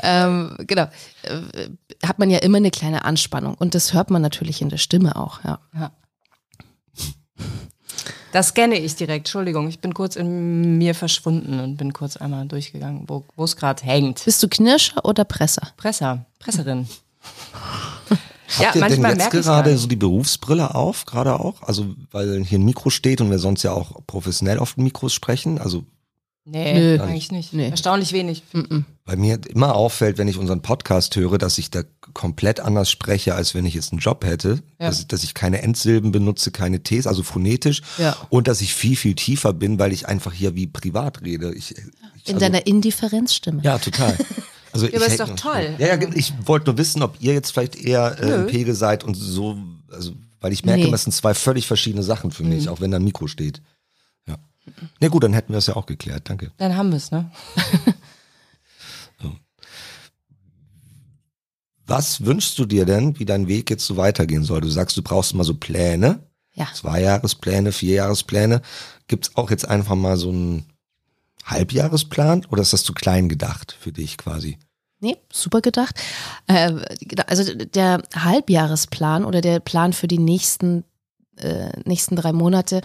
Ähm, 0.00 0.56
genau. 0.66 0.88
Äh, 1.22 1.68
hat 2.04 2.18
man 2.18 2.30
ja 2.30 2.38
immer 2.38 2.56
eine 2.56 2.70
kleine 2.70 3.04
Anspannung 3.04 3.54
und 3.54 3.74
das 3.74 3.92
hört 3.94 4.10
man 4.10 4.22
natürlich 4.22 4.60
in 4.60 4.68
der 4.68 4.78
Stimme 4.78 5.16
auch, 5.16 5.44
ja. 5.44 5.60
ja. 5.74 5.92
Das 8.32 8.48
scanne 8.48 8.78
ich 8.78 8.96
direkt. 8.96 9.26
Entschuldigung, 9.26 9.68
ich 9.68 9.78
bin 9.78 9.94
kurz 9.94 10.16
in 10.16 10.78
mir 10.78 10.94
verschwunden 10.94 11.60
und 11.60 11.76
bin 11.76 11.92
kurz 11.92 12.16
einmal 12.16 12.46
durchgegangen, 12.46 13.06
wo 13.08 13.44
es 13.44 13.56
gerade 13.56 13.82
hängt. 13.84 14.24
Bist 14.24 14.42
du 14.42 14.48
Knirscher 14.48 15.04
oder 15.04 15.24
Presser? 15.24 15.68
Presser, 15.76 16.24
Presserin. 16.38 16.88
ja, 18.58 18.66
Habt 18.66 18.74
ihr 18.74 18.80
manchmal 18.80 19.12
denn 19.12 19.20
jetzt 19.20 19.30
gerade 19.30 19.76
so 19.78 19.86
die 19.86 19.96
Berufsbrille 19.96 20.74
auf, 20.74 21.04
gerade 21.04 21.38
auch? 21.38 21.62
Also, 21.62 21.94
weil 22.10 22.42
hier 22.44 22.58
ein 22.58 22.64
Mikro 22.64 22.90
steht 22.90 23.20
und 23.20 23.30
wir 23.30 23.38
sonst 23.38 23.62
ja 23.62 23.72
auch 23.72 24.04
professionell 24.06 24.58
auf 24.58 24.74
den 24.74 24.84
Mikros 24.84 25.12
sprechen. 25.12 25.58
Also 25.58 25.84
Nee, 26.44 26.74
Nö. 26.74 27.02
eigentlich 27.02 27.30
nicht. 27.30 27.52
Nee. 27.52 27.68
Erstaunlich 27.68 28.12
wenig. 28.12 28.42
Weil 29.04 29.16
mir 29.16 29.40
immer 29.48 29.74
auffällt, 29.74 30.16
wenn 30.18 30.28
ich 30.28 30.38
unseren 30.38 30.62
Podcast 30.62 31.16
höre, 31.16 31.36
dass 31.36 31.58
ich 31.58 31.70
da 31.70 31.82
komplett 32.14 32.60
anders 32.60 32.88
spreche, 32.88 33.34
als 33.34 33.52
wenn 33.52 33.66
ich 33.66 33.74
jetzt 33.74 33.90
einen 33.90 33.98
Job 33.98 34.24
hätte. 34.24 34.62
Ja. 34.78 34.86
Dass, 34.86 35.08
dass, 35.08 35.24
ich 35.24 35.34
keine 35.34 35.60
Endsilben 35.62 36.12
benutze, 36.12 36.52
keine 36.52 36.84
Ts, 36.84 37.08
also 37.08 37.24
phonetisch. 37.24 37.82
Ja. 37.98 38.16
Und 38.28 38.46
dass 38.46 38.60
ich 38.60 38.74
viel, 38.74 38.96
viel 38.96 39.14
tiefer 39.14 39.52
bin, 39.52 39.80
weil 39.80 39.92
ich 39.92 40.06
einfach 40.06 40.32
hier 40.32 40.54
wie 40.54 40.68
privat 40.68 41.22
rede. 41.22 41.52
Ich, 41.52 41.72
ich, 41.72 41.78
In 42.28 42.34
also, 42.34 42.38
deiner 42.38 42.64
Indifferenzstimme. 42.66 43.60
Ja, 43.64 43.78
total. 43.78 44.16
Also 44.72 44.86
ja, 44.88 44.96
aber 44.96 45.06
ist 45.06 45.18
doch 45.18 45.34
toll. 45.34 45.74
Ja, 45.78 45.96
ja, 45.96 46.08
ich 46.14 46.32
wollte 46.44 46.66
nur 46.70 46.78
wissen, 46.78 47.02
ob 47.02 47.16
ihr 47.20 47.32
jetzt 47.32 47.50
vielleicht 47.50 47.74
eher 47.74 48.16
äh, 48.20 48.34
im 48.34 48.46
Pegel 48.46 48.74
seid 48.74 49.02
und 49.02 49.14
so, 49.14 49.58
also, 49.90 50.12
weil 50.40 50.52
ich 50.52 50.64
merke, 50.64 50.84
nee. 50.84 50.90
das 50.92 51.02
sind 51.02 51.12
zwei 51.12 51.34
völlig 51.34 51.66
verschiedene 51.66 52.04
Sachen 52.04 52.30
für 52.30 52.44
mich, 52.44 52.66
mhm. 52.66 52.72
auch 52.72 52.80
wenn 52.80 52.92
da 52.92 52.98
ein 52.98 53.04
Mikro 53.04 53.26
steht. 53.26 53.60
Na 54.64 54.78
nee, 55.00 55.08
gut, 55.08 55.24
dann 55.24 55.32
hätten 55.32 55.52
wir 55.52 55.58
es 55.58 55.66
ja 55.66 55.76
auch 55.76 55.86
geklärt. 55.86 56.28
Danke. 56.28 56.52
Dann 56.58 56.76
haben 56.76 56.90
wir 56.90 56.96
es, 56.96 57.10
ne? 57.10 57.30
Was 61.86 62.24
wünschst 62.24 62.58
du 62.58 62.64
dir 62.64 62.86
denn, 62.86 63.18
wie 63.18 63.24
dein 63.24 63.48
Weg 63.48 63.70
jetzt 63.70 63.86
so 63.86 63.96
weitergehen 63.96 64.44
soll? 64.44 64.60
Du 64.60 64.68
sagst, 64.68 64.96
du 64.96 65.02
brauchst 65.02 65.34
mal 65.34 65.44
so 65.44 65.54
Pläne. 65.54 66.20
Ja. 66.54 66.68
Zweijahrespläne, 66.72 67.72
Vierjahrespläne. 67.72 68.62
Gibt 69.08 69.28
es 69.28 69.36
auch 69.36 69.50
jetzt 69.50 69.66
einfach 69.66 69.94
mal 69.94 70.16
so 70.16 70.28
einen 70.28 70.66
Halbjahresplan 71.44 72.46
oder 72.50 72.62
ist 72.62 72.72
das 72.72 72.84
zu 72.84 72.92
klein 72.92 73.28
gedacht 73.28 73.76
für 73.78 73.92
dich 73.92 74.16
quasi? 74.16 74.58
Nee, 75.00 75.16
super 75.32 75.60
gedacht. 75.60 75.96
Äh, 76.46 76.72
also 77.26 77.54
der 77.54 78.02
Halbjahresplan 78.14 79.24
oder 79.24 79.40
der 79.40 79.58
Plan 79.58 79.92
für 79.92 80.06
die 80.06 80.18
nächsten, 80.18 80.84
äh, 81.36 81.70
nächsten 81.84 82.14
drei 82.14 82.32
Monate 82.32 82.82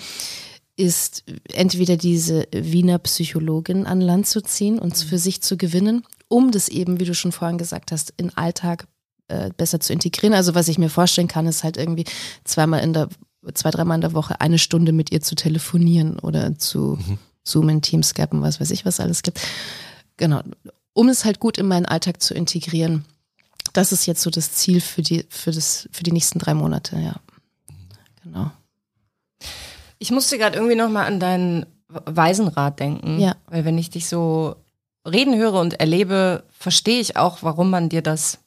ist 0.75 1.23
entweder 1.53 1.97
diese 1.97 2.47
Wiener 2.51 2.99
Psychologin 2.99 3.85
an 3.85 4.01
Land 4.01 4.27
zu 4.27 4.41
ziehen 4.41 4.79
und 4.79 4.97
für 4.97 5.17
sich 5.17 5.41
zu 5.41 5.57
gewinnen, 5.57 6.03
um 6.27 6.51
das 6.51 6.69
eben, 6.69 6.99
wie 6.99 7.05
du 7.05 7.13
schon 7.13 7.31
vorhin 7.31 7.57
gesagt 7.57 7.91
hast, 7.91 8.13
in 8.17 8.35
Alltag 8.35 8.87
äh, 9.27 9.51
besser 9.55 9.79
zu 9.79 9.93
integrieren. 9.93 10.33
Also 10.33 10.55
was 10.55 10.67
ich 10.67 10.77
mir 10.77 10.89
vorstellen 10.89 11.27
kann, 11.27 11.47
ist 11.47 11.63
halt 11.63 11.77
irgendwie 11.77 12.05
zweimal 12.43 12.81
in 12.81 12.93
der, 12.93 13.09
zwei, 13.53 13.71
dreimal 13.71 13.95
in 13.95 14.01
der 14.01 14.13
Woche 14.13 14.41
eine 14.41 14.59
Stunde 14.59 14.91
mit 14.91 15.11
ihr 15.11 15.21
zu 15.21 15.35
telefonieren 15.35 16.19
oder 16.19 16.57
zu 16.57 16.97
mhm. 17.05 17.17
Zoomen, 17.43 17.81
Teamscapen, 17.81 18.41
was 18.41 18.59
weiß 18.59 18.71
ich, 18.71 18.85
was 18.85 18.99
alles 18.99 19.23
gibt. 19.23 19.39
Genau. 20.17 20.41
Um 20.93 21.09
es 21.09 21.25
halt 21.25 21.39
gut 21.39 21.57
in 21.57 21.67
meinen 21.67 21.85
Alltag 21.85 22.21
zu 22.21 22.33
integrieren. 22.33 23.05
Das 23.73 23.91
ist 23.91 24.05
jetzt 24.05 24.21
so 24.21 24.29
das 24.29 24.53
Ziel 24.53 24.81
für 24.81 25.01
die, 25.01 25.25
für 25.29 25.51
das, 25.51 25.87
für 25.91 26.03
die 26.03 26.11
nächsten 26.11 26.39
drei 26.39 26.53
Monate, 26.53 26.97
ja. 26.97 27.15
Genau. 28.23 28.51
Ich 29.99 30.11
musste 30.11 30.37
gerade 30.37 30.55
irgendwie 30.55 30.75
nochmal 30.75 31.05
an 31.05 31.19
deinen 31.19 31.65
Waisenrat 31.87 32.79
denken. 32.79 33.19
Ja. 33.19 33.35
Weil 33.47 33.65
wenn 33.65 33.77
ich 33.77 33.89
dich 33.89 34.07
so 34.07 34.55
reden 35.07 35.35
höre 35.37 35.59
und 35.59 35.79
erlebe, 35.79 36.43
verstehe 36.51 36.99
ich 36.99 37.15
auch, 37.17 37.43
warum 37.43 37.69
man 37.69 37.89
dir 37.89 38.01
das 38.01 38.39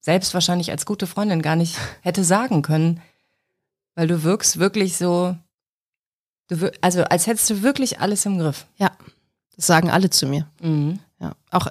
selbst 0.00 0.34
wahrscheinlich 0.34 0.70
als 0.70 0.86
gute 0.86 1.06
Freundin 1.06 1.42
gar 1.42 1.56
nicht 1.56 1.76
hätte 2.02 2.24
sagen 2.24 2.62
können. 2.62 3.00
Weil 3.94 4.08
du 4.08 4.22
wirkst 4.22 4.58
wirklich 4.58 4.96
so, 4.96 5.36
du, 6.48 6.72
also 6.80 7.04
als 7.04 7.26
hättest 7.26 7.50
du 7.50 7.62
wirklich 7.62 8.00
alles 8.00 8.24
im 8.26 8.38
Griff. 8.38 8.66
Ja, 8.78 8.90
das 9.54 9.66
sagen 9.66 9.90
alle 9.90 10.10
zu 10.10 10.26
mir. 10.26 10.48
Mhm. 10.60 10.98
Ja, 11.20 11.36
auch 11.50 11.68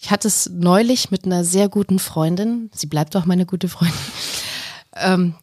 ich 0.00 0.10
hatte 0.10 0.28
es 0.28 0.48
neulich 0.50 1.10
mit 1.10 1.24
einer 1.24 1.44
sehr 1.44 1.68
guten 1.68 1.98
Freundin, 1.98 2.70
sie 2.72 2.86
bleibt 2.86 3.16
auch 3.16 3.24
meine 3.24 3.46
gute 3.46 3.68
Freundin, 3.68 3.98
ähm, 4.94 5.34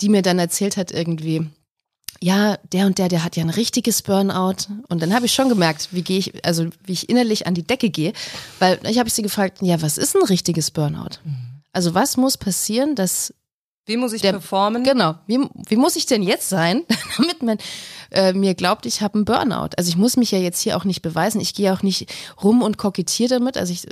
die 0.00 0.08
mir 0.08 0.22
dann 0.22 0.38
erzählt 0.38 0.76
hat 0.76 0.92
irgendwie, 0.92 1.50
ja, 2.22 2.58
der 2.72 2.86
und 2.86 2.98
der, 2.98 3.08
der 3.08 3.24
hat 3.24 3.36
ja 3.36 3.42
ein 3.42 3.50
richtiges 3.50 4.02
Burnout. 4.02 4.66
Und 4.88 5.02
dann 5.02 5.14
habe 5.14 5.26
ich 5.26 5.32
schon 5.32 5.48
gemerkt, 5.48 5.88
wie 5.90 6.02
gehe 6.02 6.18
ich, 6.18 6.44
also 6.44 6.66
wie 6.84 6.92
ich 6.92 7.08
innerlich 7.08 7.46
an 7.46 7.54
die 7.54 7.66
Decke 7.66 7.90
gehe, 7.90 8.12
weil 8.58 8.78
ich 8.88 8.98
habe 8.98 9.08
sie 9.08 9.22
gefragt, 9.22 9.58
ja, 9.62 9.80
was 9.80 9.96
ist 9.96 10.14
ein 10.14 10.24
richtiges 10.24 10.70
Burnout? 10.70 11.18
Mhm. 11.24 11.36
Also 11.72 11.94
was 11.94 12.16
muss 12.16 12.36
passieren, 12.36 12.94
dass 12.94 13.32
wie 13.86 13.96
muss 13.96 14.12
ich 14.12 14.22
der, 14.22 14.32
performen? 14.32 14.84
Genau. 14.84 15.16
Wie, 15.26 15.38
wie 15.68 15.76
muss 15.76 15.96
ich 15.96 16.06
denn 16.06 16.22
jetzt 16.22 16.48
sein, 16.48 16.84
damit 17.16 17.42
man 17.42 17.58
äh, 18.10 18.32
mir 18.32 18.54
glaubt, 18.54 18.86
ich 18.86 19.02
habe 19.02 19.14
einen 19.14 19.24
Burnout? 19.24 19.70
Also 19.76 19.88
ich 19.88 19.96
muss 19.96 20.16
mich 20.16 20.30
ja 20.30 20.38
jetzt 20.38 20.60
hier 20.60 20.76
auch 20.76 20.84
nicht 20.84 21.02
beweisen. 21.02 21.40
Ich 21.40 21.54
gehe 21.54 21.72
auch 21.72 21.82
nicht 21.82 22.12
rum 22.42 22.62
und 22.62 22.78
kokettiere 22.78 23.30
damit. 23.30 23.56
Also 23.56 23.72
ich, 23.72 23.86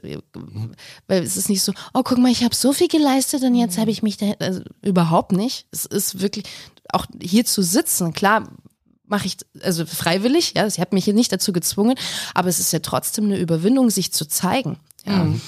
weil 1.07 1.23
es 1.23 1.37
ist 1.37 1.49
nicht 1.49 1.63
so, 1.63 1.73
oh 1.95 2.03
guck 2.05 2.19
mal, 2.19 2.31
ich 2.31 2.45
habe 2.45 2.55
so 2.55 2.73
viel 2.73 2.89
geleistet 2.89 3.43
und 3.43 3.55
jetzt 3.55 3.79
habe 3.79 3.91
ich 3.91 4.03
mich 4.03 4.17
da, 4.17 4.33
also 4.39 4.61
überhaupt 4.83 5.33
nicht. 5.33 5.67
Es 5.71 5.85
ist 5.85 6.21
wirklich 6.21 6.45
auch 6.93 7.07
hier 7.21 7.45
zu 7.45 7.63
sitzen. 7.63 8.13
Klar, 8.13 8.49
mache 9.09 9.27
ich 9.27 9.39
also 9.63 9.87
freiwillig, 9.87 10.55
ja, 10.57 10.69
sie 10.69 10.81
hat 10.81 10.93
mich 10.93 11.05
hier 11.05 11.15
nicht 11.15 11.33
dazu 11.33 11.53
gezwungen, 11.53 11.97
aber 12.35 12.49
es 12.49 12.61
ist 12.61 12.73
ja 12.73 12.79
trotzdem 12.81 13.25
eine 13.25 13.39
Überwindung, 13.39 13.91
sich 13.91 14.13
zu 14.13 14.27
zeigen. 14.27 14.79
Ja. 15.07 15.25
Mhm. 15.25 15.41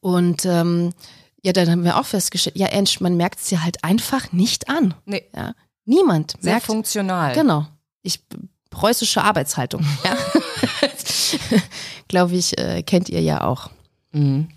Und 0.00 0.44
ähm, 0.44 0.92
ja, 1.46 1.52
dann 1.52 1.70
haben 1.70 1.84
wir 1.84 1.96
auch 1.96 2.04
festgestellt, 2.04 2.58
ja, 2.58 2.66
Ensch, 2.66 3.00
man 3.00 3.16
merkt 3.16 3.38
es 3.38 3.50
ja 3.50 3.62
halt 3.62 3.84
einfach 3.84 4.32
nicht 4.32 4.68
an. 4.68 4.94
Nee. 5.04 5.22
Ja. 5.32 5.54
Niemand 5.84 6.34
Sehr 6.40 6.54
merkt. 6.54 6.66
funktional. 6.66 7.34
Genau. 7.34 7.68
Ich, 8.02 8.20
preußische 8.70 9.22
Arbeitshaltung. 9.22 9.86
Ja. 10.04 10.16
Glaube 12.08 12.34
ich, 12.36 12.58
äh, 12.58 12.82
kennt 12.82 13.08
ihr 13.08 13.20
ja 13.20 13.42
auch. 13.44 13.70
Mhm. 14.12 14.48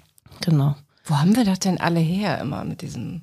Genau. 0.42 0.76
Wo 1.04 1.18
haben 1.18 1.36
wir 1.36 1.44
das 1.44 1.60
denn 1.60 1.80
alle 1.80 2.00
her 2.00 2.40
immer 2.40 2.64
mit 2.64 2.82
diesem? 2.82 3.22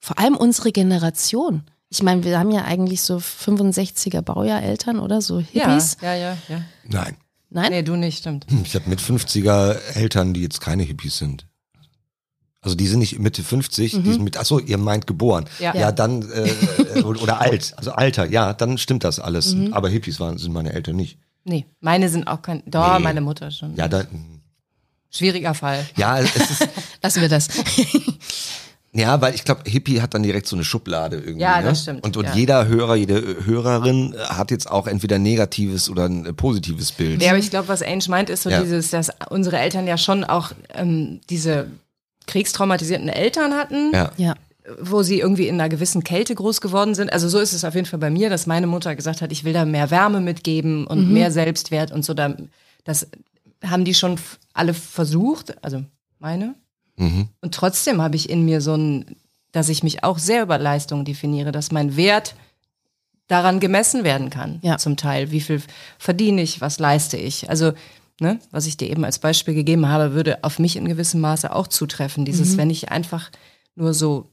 Vor 0.00 0.18
allem 0.18 0.36
unsere 0.36 0.72
Generation. 0.72 1.62
Ich 1.88 2.02
meine, 2.02 2.24
wir 2.24 2.38
haben 2.38 2.50
ja 2.50 2.64
eigentlich 2.64 3.02
so 3.02 3.16
65er 3.16 4.22
Baujahreltern 4.22 4.98
oder 4.98 5.20
so 5.22 5.38
Hippies. 5.38 5.96
Ja, 6.00 6.14
ja, 6.14 6.30
ja. 6.30 6.36
ja. 6.48 6.62
Nein. 6.84 7.16
Nein? 7.50 7.70
Nee, 7.70 7.82
du 7.82 7.96
nicht, 7.96 8.18
stimmt. 8.18 8.46
Ich 8.64 8.74
habe 8.74 8.90
mit 8.90 9.00
50er 9.00 9.74
Eltern, 9.94 10.34
die 10.34 10.42
jetzt 10.42 10.60
keine 10.60 10.82
Hippies 10.82 11.18
sind. 11.18 11.47
Also 12.60 12.74
die 12.74 12.88
sind 12.88 12.98
nicht 12.98 13.18
Mitte 13.20 13.42
50, 13.42 13.94
mhm. 13.94 14.02
die 14.02 14.12
sind 14.12 14.24
mit, 14.24 14.36
achso, 14.36 14.58
ihr 14.58 14.78
meint 14.78 15.06
geboren. 15.06 15.44
Ja, 15.60 15.74
ja 15.76 15.92
dann, 15.92 16.28
äh, 16.30 16.98
äh 16.98 17.02
oder 17.02 17.40
alt, 17.40 17.72
also 17.76 17.92
Alter, 17.92 18.26
ja, 18.26 18.52
dann 18.52 18.78
stimmt 18.78 19.04
das 19.04 19.20
alles. 19.20 19.54
Mhm. 19.54 19.72
Aber 19.72 19.88
Hippies 19.88 20.18
waren, 20.18 20.38
sind 20.38 20.52
meine 20.52 20.72
Eltern 20.72 20.96
nicht. 20.96 21.18
Nee, 21.44 21.66
meine 21.80 22.08
sind 22.08 22.26
auch 22.26 22.42
kein. 22.42 22.62
Doch, 22.66 22.98
Nee. 22.98 23.04
meine 23.04 23.20
Mutter 23.20 23.50
schon. 23.50 23.76
Ja, 23.76 23.86
da, 23.88 24.04
Schwieriger 25.10 25.54
Fall. 25.54 25.86
ja, 25.96 26.18
es 26.18 26.34
ist, 26.36 26.68
Lassen 27.02 27.22
wir 27.22 27.28
das. 27.28 27.48
ja, 28.92 29.20
weil 29.20 29.34
ich 29.34 29.44
glaube, 29.44 29.62
Hippie 29.64 30.02
hat 30.02 30.12
dann 30.12 30.22
direkt 30.22 30.46
so 30.46 30.56
eine 30.56 30.64
Schublade 30.64 31.16
irgendwie. 31.16 31.40
Ja, 31.40 31.60
ne? 31.60 31.68
das 31.68 31.82
stimmt, 31.82 32.04
Und, 32.04 32.16
und 32.16 32.24
ja. 32.24 32.34
jeder 32.34 32.66
Hörer, 32.66 32.96
jede 32.96 33.46
Hörerin 33.46 34.14
hat 34.18 34.50
jetzt 34.50 34.70
auch 34.70 34.86
entweder 34.86 35.16
ein 35.16 35.22
negatives 35.22 35.88
oder 35.88 36.06
ein 36.06 36.26
äh, 36.26 36.32
positives 36.34 36.92
Bild. 36.92 37.22
Ja, 37.22 37.30
aber 37.30 37.38
ich 37.38 37.50
glaube, 37.50 37.68
was 37.68 37.82
Ange 37.82 38.04
meint, 38.08 38.28
ist 38.28 38.42
so 38.42 38.50
Ja. 38.50 38.60
dieses, 38.60 38.90
dass 38.90 39.10
unsere 39.30 39.58
Eltern 39.58 39.86
ja 39.86 39.96
schon 39.96 40.24
auch 40.24 40.50
ähm, 40.74 41.20
diese 41.30 41.68
kriegstraumatisierten 42.28 43.08
Eltern 43.08 43.54
hatten, 43.54 43.90
Ja. 43.92 44.12
ja. 44.16 44.34
wo 44.80 45.02
sie 45.02 45.18
irgendwie 45.18 45.48
in 45.48 45.54
einer 45.56 45.68
gewissen 45.68 46.04
Kälte 46.04 46.34
groß 46.34 46.60
geworden 46.60 46.94
sind. 46.94 47.12
Also 47.12 47.28
so 47.28 47.38
ist 47.40 47.52
es 47.54 47.64
auf 47.64 47.74
jeden 47.74 47.86
Fall 47.86 47.98
bei 47.98 48.10
mir, 48.10 48.30
dass 48.30 48.46
meine 48.46 48.66
Mutter 48.68 48.94
gesagt 48.94 49.22
hat, 49.22 49.32
ich 49.32 49.42
will 49.42 49.52
da 49.54 49.64
mehr 49.64 49.90
Wärme 49.90 50.20
mitgeben 50.20 50.86
und 50.86 51.10
mehr 51.10 51.30
Selbstwert 51.32 51.90
und 51.90 52.04
so. 52.04 52.14
Da, 52.14 52.36
das 52.84 53.08
haben 53.64 53.84
die 53.84 53.94
schon 53.94 54.16
alle 54.52 54.74
versucht, 54.74 55.62
also 55.64 55.82
meine. 56.18 56.54
Mhm. 56.96 57.28
Und 57.40 57.54
trotzdem 57.54 58.00
habe 58.02 58.16
ich 58.16 58.28
in 58.28 58.44
mir 58.44 58.60
so 58.60 58.74
ein, 58.76 59.16
dass 59.52 59.68
ich 59.70 59.82
mich 59.82 60.04
auch 60.04 60.18
sehr 60.18 60.42
über 60.42 60.58
Leistung 60.58 61.04
definiere, 61.04 61.50
dass 61.50 61.72
mein 61.72 61.96
Wert 61.96 62.34
daran 63.26 63.60
gemessen 63.60 64.04
werden 64.04 64.30
kann, 64.30 64.58
Ja. 64.62 64.78
zum 64.78 64.96
Teil. 64.96 65.30
Wie 65.30 65.40
viel 65.40 65.62
verdiene 65.98 66.42
ich, 66.42 66.60
was 66.60 66.78
leiste 66.78 67.16
ich? 67.16 67.48
Also, 67.50 67.72
ne, 68.20 68.40
was 68.50 68.66
ich 68.66 68.76
dir 68.76 68.90
eben 68.90 69.04
als 69.04 69.18
Beispiel 69.18 69.54
gegeben 69.54 69.88
habe, 69.88 70.12
würde 70.12 70.42
auf 70.44 70.58
mich 70.58 70.76
in 70.76 70.86
gewissem 70.88 71.20
Maße 71.20 71.54
auch 71.54 71.66
zutreffen. 71.68 72.24
Dieses, 72.24 72.52
Mhm. 72.52 72.56
wenn 72.58 72.70
ich 72.70 72.90
einfach 72.90 73.30
nur 73.74 73.94
so 73.94 74.30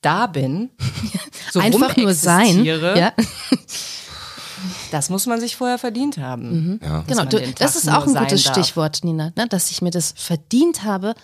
da 0.00 0.26
bin, 0.26 0.70
so 1.52 1.60
Einfach 1.60 1.96
nur 1.96 2.14
sein. 2.14 2.64
Ja, 2.64 3.12
das 4.90 5.10
muss 5.10 5.26
man 5.26 5.40
sich 5.40 5.56
vorher 5.56 5.78
verdient 5.78 6.18
haben. 6.18 6.80
Ja. 6.82 7.02
Dass 7.02 7.06
genau. 7.06 7.24
Du, 7.24 7.52
das 7.52 7.76
ist 7.76 7.88
auch 7.88 8.06
ein 8.06 8.14
gutes. 8.14 8.42
Stichwort, 8.44 9.04
Nina, 9.04 9.32
ne? 9.36 9.46
dass 9.48 9.70
ich 9.70 9.82
mir 9.82 9.90
das 9.90 10.12
verdient 10.16 10.84
habe, 10.84 11.14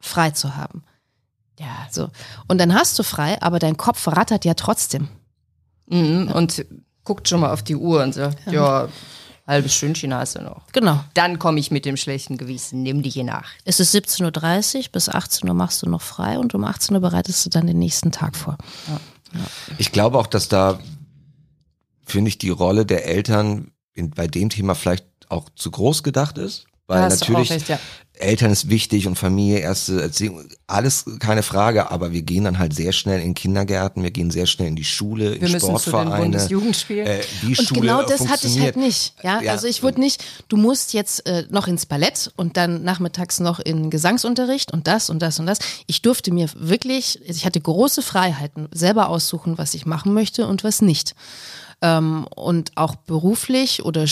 frei 0.00 0.30
zu 0.30 0.56
haben. 0.56 0.82
Ja. 1.58 1.86
So. 1.90 2.08
Und 2.48 2.58
dann 2.58 2.74
hast 2.74 2.98
du 2.98 3.02
frei, 3.02 3.40
aber 3.42 3.58
dein 3.58 3.76
Kopf 3.76 4.06
rattert 4.08 4.44
ja 4.44 4.54
trotzdem. 4.54 5.08
Mhm. 5.86 6.30
Und 6.32 6.64
guckt 7.04 7.28
schon 7.28 7.40
mal 7.40 7.52
auf 7.52 7.62
die 7.62 7.76
Uhr 7.76 8.02
und 8.02 8.14
sagt, 8.14 8.50
ja, 8.50 8.88
halbes 9.50 9.74
Stündchen 9.74 10.14
hast 10.14 10.36
du 10.36 10.42
noch. 10.42 10.62
Genau. 10.72 11.04
Dann 11.14 11.38
komme 11.38 11.60
ich 11.60 11.70
mit 11.70 11.84
dem 11.84 11.96
schlechten 11.96 12.38
Gewissen, 12.38 12.82
nimm 12.82 13.02
die 13.02 13.10
hier 13.10 13.24
nach. 13.24 13.50
Es 13.64 13.80
ist 13.80 13.94
17.30 13.94 14.76
Uhr, 14.76 14.84
bis 14.92 15.08
18 15.08 15.48
Uhr 15.48 15.54
machst 15.54 15.82
du 15.82 15.88
noch 15.88 16.00
frei 16.00 16.38
und 16.38 16.54
um 16.54 16.64
18 16.64 16.94
Uhr 16.94 17.02
bereitest 17.02 17.44
du 17.44 17.50
dann 17.50 17.66
den 17.66 17.78
nächsten 17.78 18.12
Tag 18.12 18.36
vor. 18.36 18.56
Ich 19.78 19.92
glaube 19.92 20.18
auch, 20.18 20.26
dass 20.26 20.48
da, 20.48 20.80
finde 22.04 22.28
ich, 22.28 22.38
die 22.38 22.50
Rolle 22.50 22.86
der 22.86 23.06
Eltern 23.06 23.72
in, 23.92 24.10
bei 24.10 24.26
dem 24.26 24.48
Thema 24.48 24.74
vielleicht 24.74 25.06
auch 25.28 25.50
zu 25.54 25.70
groß 25.70 26.02
gedacht 26.02 26.38
ist. 26.38 26.66
Weil 26.90 27.08
natürlich 27.08 27.50
recht, 27.50 27.68
ja. 27.68 27.78
Eltern 28.14 28.50
ist 28.50 28.68
wichtig 28.68 29.06
und 29.06 29.16
Familie, 29.16 29.60
erste 29.60 30.02
Erziehung, 30.02 30.44
alles 30.66 31.04
keine 31.20 31.42
Frage, 31.42 31.90
aber 31.90 32.12
wir 32.12 32.22
gehen 32.22 32.44
dann 32.44 32.58
halt 32.58 32.74
sehr 32.74 32.92
schnell 32.92 33.20
in 33.20 33.34
Kindergärten, 33.34 34.02
wir 34.02 34.10
gehen 34.10 34.30
sehr 34.30 34.46
schnell 34.46 34.68
in 34.68 34.76
die 34.76 34.84
Schule, 34.84 35.34
in 35.34 35.40
Wir 35.40 35.48
müssen 35.48 35.60
zu 35.60 35.66
den 35.66 35.78
Sportvereine. 35.78 36.22
Bundesjugendspielen. 36.22 37.06
Äh, 37.06 37.20
wie 37.42 37.56
Und 37.58 37.66
Schule 37.66 37.80
genau 37.80 38.02
das 38.02 38.28
hatte 38.28 38.46
ich 38.46 38.60
halt 38.60 38.76
nicht. 38.76 39.14
Ja, 39.22 39.40
Ja. 39.40 39.52
also 39.52 39.66
ich 39.66 39.82
wurde 39.82 40.00
nicht, 40.00 40.22
du 40.48 40.56
musst 40.56 40.92
jetzt 40.92 41.26
äh, 41.26 41.44
noch 41.48 41.66
ins 41.66 41.86
Ballett 41.86 42.30
und 42.36 42.56
dann 42.56 42.82
nachmittags 42.82 43.40
noch 43.40 43.58
in 43.58 43.88
Gesangsunterricht 43.88 44.72
und 44.72 44.86
das 44.86 45.08
und 45.08 45.20
das 45.20 45.38
und 45.40 45.46
das. 45.46 45.58
Ich 45.86 46.02
durfte 46.02 46.30
mir 46.32 46.48
wirklich, 46.54 47.20
ich 47.24 47.46
hatte 47.46 47.60
große 47.60 48.02
Freiheiten, 48.02 48.68
selber 48.72 49.08
aussuchen, 49.08 49.56
was 49.56 49.74
ich 49.74 49.86
machen 49.86 50.12
möchte 50.12 50.46
und 50.46 50.62
was 50.62 50.82
nicht. 50.82 51.14
Ähm, 51.80 52.26
und 52.36 52.72
auch 52.76 52.96
beruflich 52.96 53.82
oder 53.84 54.04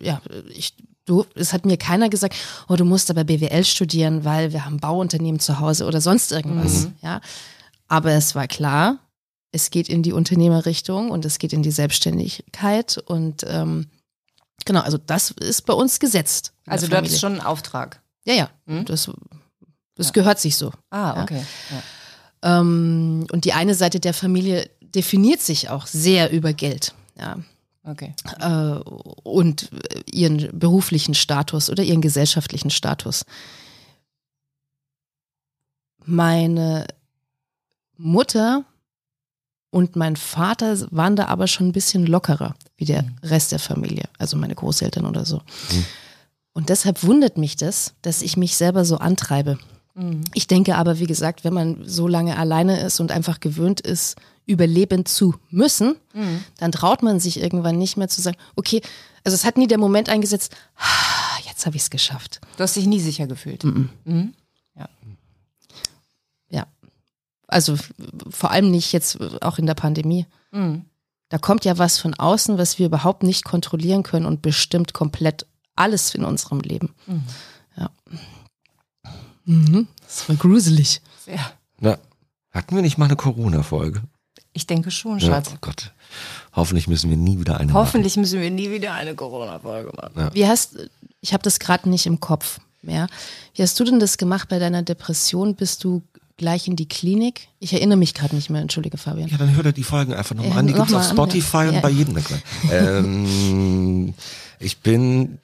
ja, 0.00 0.22
ich 0.54 0.74
du, 1.06 1.24
es 1.34 1.52
hat 1.52 1.66
mir 1.66 1.76
keiner 1.76 2.08
gesagt, 2.08 2.34
oh, 2.68 2.76
du 2.76 2.84
musst 2.84 3.10
aber 3.10 3.24
BWL 3.24 3.64
studieren, 3.64 4.24
weil 4.24 4.52
wir 4.52 4.64
haben 4.64 4.78
Bauunternehmen 4.78 5.40
zu 5.40 5.58
Hause 5.60 5.86
oder 5.86 6.00
sonst 6.00 6.32
irgendwas. 6.32 6.88
Ja, 7.02 7.20
aber 7.88 8.12
es 8.12 8.34
war 8.34 8.46
klar, 8.48 8.98
es 9.52 9.70
geht 9.70 9.88
in 9.88 10.02
die 10.02 10.12
Unternehmerrichtung 10.12 11.10
und 11.10 11.24
es 11.24 11.38
geht 11.38 11.52
in 11.52 11.62
die 11.62 11.70
Selbstständigkeit 11.72 12.98
und 13.06 13.44
ähm, 13.46 13.88
genau, 14.64 14.80
also 14.80 14.98
das 14.98 15.30
ist 15.32 15.62
bei 15.66 15.74
uns 15.74 16.00
gesetzt. 16.00 16.52
Also 16.66 16.86
du 16.86 16.96
hattest 16.96 17.20
schon 17.20 17.32
einen 17.32 17.40
Auftrag. 17.42 18.00
ja, 18.24 18.34
ja, 18.34 18.50
Hm? 18.66 18.84
das, 18.86 19.10
das 19.96 20.12
gehört 20.12 20.38
sich 20.40 20.56
so. 20.56 20.72
Ah, 20.90 21.14
Ja. 21.16 21.22
okay. 21.22 21.44
Ja. 21.70 22.60
Ähm, 22.60 23.26
und 23.30 23.44
die 23.44 23.52
eine 23.52 23.74
Seite 23.74 24.00
der 24.00 24.14
Familie 24.14 24.68
definiert 24.80 25.40
sich 25.42 25.68
auch 25.68 25.86
sehr 25.86 26.30
über 26.32 26.52
Geld. 26.52 26.94
Ja, 27.18 27.36
Okay. 27.84 28.14
äh, 28.38 28.78
und 29.24 29.70
ihren 30.06 30.56
beruflichen 30.58 31.14
Status 31.14 31.68
oder 31.68 31.82
ihren 31.82 32.00
gesellschaftlichen 32.00 32.70
Status. 32.70 33.24
Meine 36.04 36.86
Mutter 37.96 38.64
und 39.70 39.96
mein 39.96 40.16
Vater 40.16 40.78
waren 40.90 41.16
da 41.16 41.26
aber 41.26 41.46
schon 41.46 41.68
ein 41.68 41.72
bisschen 41.72 42.06
lockerer 42.06 42.54
wie 42.76 42.84
der 42.84 43.04
Rest 43.22 43.52
der 43.52 43.58
Familie, 43.58 44.04
also 44.18 44.36
meine 44.36 44.54
Großeltern 44.54 45.06
oder 45.06 45.24
so. 45.24 45.40
Und 46.52 46.68
deshalb 46.68 47.02
wundert 47.02 47.38
mich 47.38 47.56
das, 47.56 47.94
dass 48.02 48.22
ich 48.22 48.36
mich 48.36 48.56
selber 48.56 48.84
so 48.84 48.98
antreibe. 48.98 49.58
Mhm. 49.94 50.22
Ich 50.34 50.46
denke 50.46 50.76
aber, 50.76 50.98
wie 50.98 51.06
gesagt, 51.06 51.44
wenn 51.44 51.52
man 51.54 51.82
so 51.86 52.08
lange 52.08 52.36
alleine 52.38 52.80
ist 52.80 53.00
und 53.00 53.12
einfach 53.12 53.40
gewöhnt 53.40 53.80
ist, 53.80 54.16
überleben 54.46 55.04
zu 55.06 55.34
müssen, 55.50 55.96
Mhm. 56.14 56.44
dann 56.58 56.72
traut 56.72 57.02
man 57.02 57.20
sich 57.20 57.40
irgendwann 57.40 57.78
nicht 57.78 57.96
mehr 57.96 58.08
zu 58.08 58.20
sagen, 58.20 58.36
okay, 58.56 58.80
also 59.24 59.34
es 59.36 59.44
hat 59.44 59.56
nie 59.56 59.68
der 59.68 59.78
Moment 59.78 60.08
eingesetzt, 60.08 60.56
"Ah, 60.76 61.38
jetzt 61.46 61.64
habe 61.66 61.76
ich 61.76 61.82
es 61.82 61.90
geschafft. 61.90 62.40
Du 62.56 62.62
hast 62.64 62.74
dich 62.74 62.86
nie 62.86 62.98
sicher 63.00 63.26
gefühlt. 63.26 63.62
Mhm. 63.64 64.34
Ja. 66.50 66.66
Also 67.46 67.74
f- 67.74 67.92
vor 68.30 68.50
allem 68.50 68.70
nicht 68.70 68.92
jetzt 68.92 69.18
auch 69.42 69.58
in 69.58 69.66
der 69.66 69.74
Pandemie. 69.74 70.26
Mhm. 70.52 70.86
Da 71.28 71.38
kommt 71.38 71.64
ja 71.66 71.76
was 71.78 71.98
von 71.98 72.14
außen, 72.14 72.56
was 72.58 72.78
wir 72.78 72.86
überhaupt 72.86 73.22
nicht 73.22 73.44
kontrollieren 73.44 74.02
können 74.02 74.24
und 74.26 74.40
bestimmt 74.42 74.92
komplett 74.94 75.46
alles 75.76 76.14
in 76.14 76.24
unserem 76.24 76.60
Leben. 76.60 76.94
Ja. 77.76 77.90
Mhm. 79.44 79.86
Das 80.06 80.28
war 80.28 80.36
gruselig. 80.36 81.00
Sehr. 81.24 81.40
Na, 81.80 81.98
hatten 82.50 82.74
wir 82.76 82.82
nicht 82.82 82.98
mal 82.98 83.06
eine 83.06 83.16
Corona-Folge? 83.16 84.02
Ich 84.52 84.66
denke 84.66 84.90
schon, 84.90 85.18
Ja, 85.18 85.28
Schatz. 85.28 85.50
oh 85.54 85.58
Gott. 85.60 85.92
Hoffentlich 86.54 86.86
müssen 86.88 87.08
wir 87.08 87.16
nie 87.16 87.38
wieder 87.38 87.58
eine 87.58 87.72
Hoffentlich 87.72 88.16
müssen 88.18 88.40
wir 88.40 88.50
nie 88.50 88.70
wieder 88.70 88.92
eine 88.92 89.14
Corona-Folge 89.14 89.92
machen. 89.96 90.30
Wie 90.34 90.46
hast, 90.46 90.76
ich 91.22 91.32
habe 91.32 91.42
das 91.42 91.58
gerade 91.58 91.88
nicht 91.88 92.04
im 92.06 92.20
Kopf 92.20 92.60
mehr. 92.82 93.06
Wie 93.54 93.62
hast 93.62 93.78
du 93.80 93.84
denn 93.84 93.98
das 94.00 94.18
gemacht 94.18 94.48
bei 94.50 94.58
deiner 94.58 94.82
Depression? 94.82 95.54
Bist 95.54 95.82
du 95.84 96.02
gleich 96.36 96.68
in 96.68 96.76
die 96.76 96.86
Klinik? 96.88 97.48
Ich 97.60 97.72
erinnere 97.72 97.96
mich 97.96 98.12
gerade 98.12 98.34
nicht 98.34 98.50
mehr, 98.50 98.60
entschuldige 98.60 98.98
Fabian. 98.98 99.28
Ja, 99.28 99.38
dann 99.38 99.54
hört 99.54 99.66
er 99.66 99.72
die 99.72 99.84
Folgen 99.84 100.12
einfach 100.12 100.34
nochmal 100.34 100.52
Ja, 100.52 100.58
an. 100.58 100.66
Die 100.66 100.72
noch 100.74 100.80
gibt's 100.80 100.92
auf 100.94 101.02
mal 101.02 101.08
an, 101.24 101.30
Spotify 101.30 101.56
ja. 101.56 101.68
und 101.68 101.74
Ja. 101.76 101.80
bei 101.80 101.90
jedem. 101.90 102.16
ähm, 102.70 104.14
ich 104.58 104.78
bin, 104.80 105.38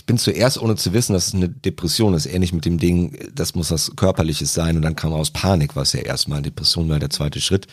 ich 0.00 0.06
bin 0.06 0.16
zuerst, 0.16 0.56
ohne 0.60 0.76
zu 0.76 0.94
wissen, 0.94 1.12
dass 1.12 1.28
es 1.28 1.34
eine 1.34 1.50
Depression 1.50 2.14
ist, 2.14 2.24
ähnlich 2.24 2.54
mit 2.54 2.64
dem 2.64 2.78
Ding, 2.78 3.18
das 3.34 3.54
muss 3.54 3.70
was 3.70 3.94
Körperliches 3.96 4.54
sein 4.54 4.76
und 4.76 4.82
dann 4.82 4.96
kam 4.96 5.12
aus 5.12 5.30
Panik, 5.30 5.76
was 5.76 5.92
ja 5.92 6.00
erstmal 6.00 6.40
Depression 6.40 6.88
war, 6.88 6.98
der 6.98 7.10
zweite 7.10 7.38
Schritt. 7.42 7.66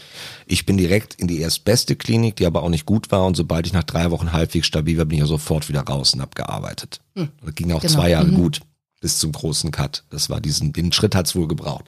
Ich 0.46 0.66
bin 0.66 0.76
direkt 0.78 1.14
in 1.16 1.30
die 1.30 1.40
erstbeste 1.40 1.96
Klinik, 1.96 2.36
die 2.36 2.46
aber 2.46 2.64
auch 2.64 2.70
nicht 2.70 2.86
gut 2.86 3.12
war 3.12 3.26
und 3.26 3.38
sobald 3.38 3.66
ich 3.66 3.72
nach 3.72 3.86
drei 3.86 4.12
Wochen 4.12 4.34
halbwegs 4.34 4.68
stabil 4.68 4.98
war, 4.98 5.06
bin 5.06 5.20
ich 5.20 5.22
ja 5.22 5.26
sofort 5.26 5.70
wieder 5.70 5.82
raus 5.84 6.14
und 6.14 6.22
hab 6.22 6.36
gearbeitet. 6.36 7.00
Das 7.16 7.56
ging 7.56 7.72
auch 7.72 7.82
Genau. 7.82 7.94
zwei 7.94 8.10
Jahre 8.10 8.28
Mhm. 8.28 8.36
gut 8.36 8.60
bis 9.00 9.20
zum 9.20 9.32
großen 9.32 9.72
Cut. 9.72 10.04
Das 10.10 10.30
war 10.30 10.42
diesen, 10.42 10.74
den 10.74 10.92
Schritt 10.92 11.16
hat's 11.16 11.34
wohl 11.34 11.48
gebraucht. 11.48 11.86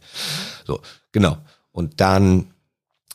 So, 0.65 0.79
genau. 1.11 1.37
Und 1.73 1.99
dann 1.99 2.47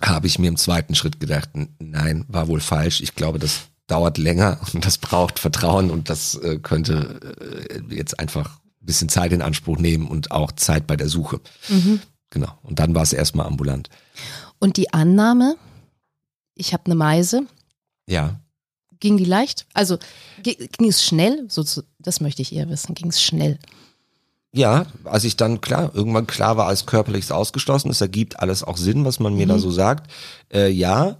habe 0.02 0.26
ich 0.26 0.38
mir 0.38 0.48
im 0.48 0.56
zweiten 0.58 0.94
Schritt 0.94 1.20
gedacht, 1.20 1.48
nein, 1.78 2.26
war 2.28 2.48
wohl 2.48 2.60
falsch. 2.60 3.00
Ich 3.00 3.14
glaube, 3.14 3.38
das 3.38 3.60
dauert 3.86 4.18
länger 4.18 4.60
und 4.74 4.84
das 4.84 4.98
braucht 4.98 5.38
Vertrauen 5.38 5.90
und 5.90 6.08
das 6.10 6.34
äh, 6.36 6.58
könnte 6.58 7.20
äh, 7.90 7.94
jetzt 7.94 8.18
einfach 8.18 8.56
ein 8.56 8.86
bisschen 8.86 9.08
Zeit 9.08 9.32
in 9.32 9.42
Anspruch 9.42 9.78
nehmen 9.78 10.06
und 10.08 10.30
auch 10.30 10.52
Zeit 10.52 10.86
bei 10.86 10.96
der 10.96 11.08
Suche. 11.08 11.40
Genau. 12.30 12.58
Und 12.62 12.78
dann 12.78 12.94
war 12.94 13.02
es 13.02 13.12
erstmal 13.12 13.46
ambulant. 13.46 13.88
Und 14.58 14.76
die 14.76 14.92
Annahme, 14.92 15.56
ich 16.54 16.72
habe 16.72 16.86
eine 16.86 16.94
Meise, 16.94 17.46
Ja. 18.08 18.40
ging 19.00 19.16
die 19.16 19.24
leicht? 19.24 19.66
Also 19.72 19.98
ging 20.42 20.88
es 20.88 21.02
schnell? 21.04 21.44
So 21.48 21.62
zu, 21.62 21.82
das 21.98 22.20
möchte 22.20 22.42
ich 22.42 22.52
eher 22.54 22.68
wissen. 22.68 22.94
Ging 22.94 23.08
es 23.08 23.22
schnell? 23.22 23.58
Ja, 24.52 24.86
als 25.04 25.24
ich 25.24 25.36
dann 25.36 25.60
klar, 25.60 25.90
irgendwann 25.94 26.26
klar 26.26 26.56
war, 26.56 26.66
als 26.66 26.86
körperliches 26.86 27.32
ausgeschlossen, 27.32 27.90
es 27.90 28.00
ergibt 28.00 28.38
alles 28.40 28.62
auch 28.62 28.76
Sinn, 28.76 29.04
was 29.04 29.18
man 29.18 29.34
mir 29.34 29.46
da 29.46 29.58
so 29.58 29.70
sagt. 29.70 30.10
Äh, 30.52 30.70
ja, 30.70 31.16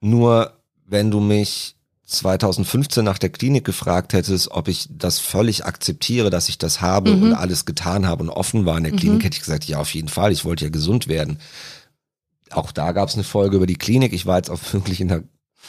nur 0.00 0.52
wenn 0.84 1.10
du 1.10 1.20
mich 1.20 1.74
2015 2.08 3.04
nach 3.04 3.18
der 3.18 3.28
Klinik 3.28 3.64
gefragt 3.64 4.14
hättest, 4.14 4.50
ob 4.50 4.68
ich 4.68 4.88
das 4.90 5.18
völlig 5.18 5.66
akzeptiere, 5.66 6.30
dass 6.30 6.48
ich 6.48 6.56
das 6.56 6.80
habe 6.80 7.12
und 7.12 7.34
alles 7.34 7.66
getan 7.66 8.06
habe 8.06 8.22
und 8.22 8.30
offen 8.30 8.64
war 8.64 8.78
in 8.78 8.84
der 8.84 8.94
Klinik, 8.94 9.24
hätte 9.24 9.36
ich 9.36 9.42
gesagt, 9.42 9.64
ja, 9.64 9.78
auf 9.78 9.92
jeden 9.92 10.08
Fall, 10.08 10.32
ich 10.32 10.46
wollte 10.46 10.64
ja 10.64 10.70
gesund 10.70 11.06
werden. 11.06 11.38
Auch 12.50 12.72
da 12.72 12.92
gab 12.92 13.10
es 13.10 13.14
eine 13.14 13.24
Folge 13.24 13.56
über 13.56 13.66
die 13.66 13.76
Klinik. 13.76 14.14
Ich 14.14 14.24
war 14.24 14.38
jetzt 14.38 14.48
auch 14.48 14.60
wirklich 14.72 15.02
in 15.02 15.08
der 15.08 15.22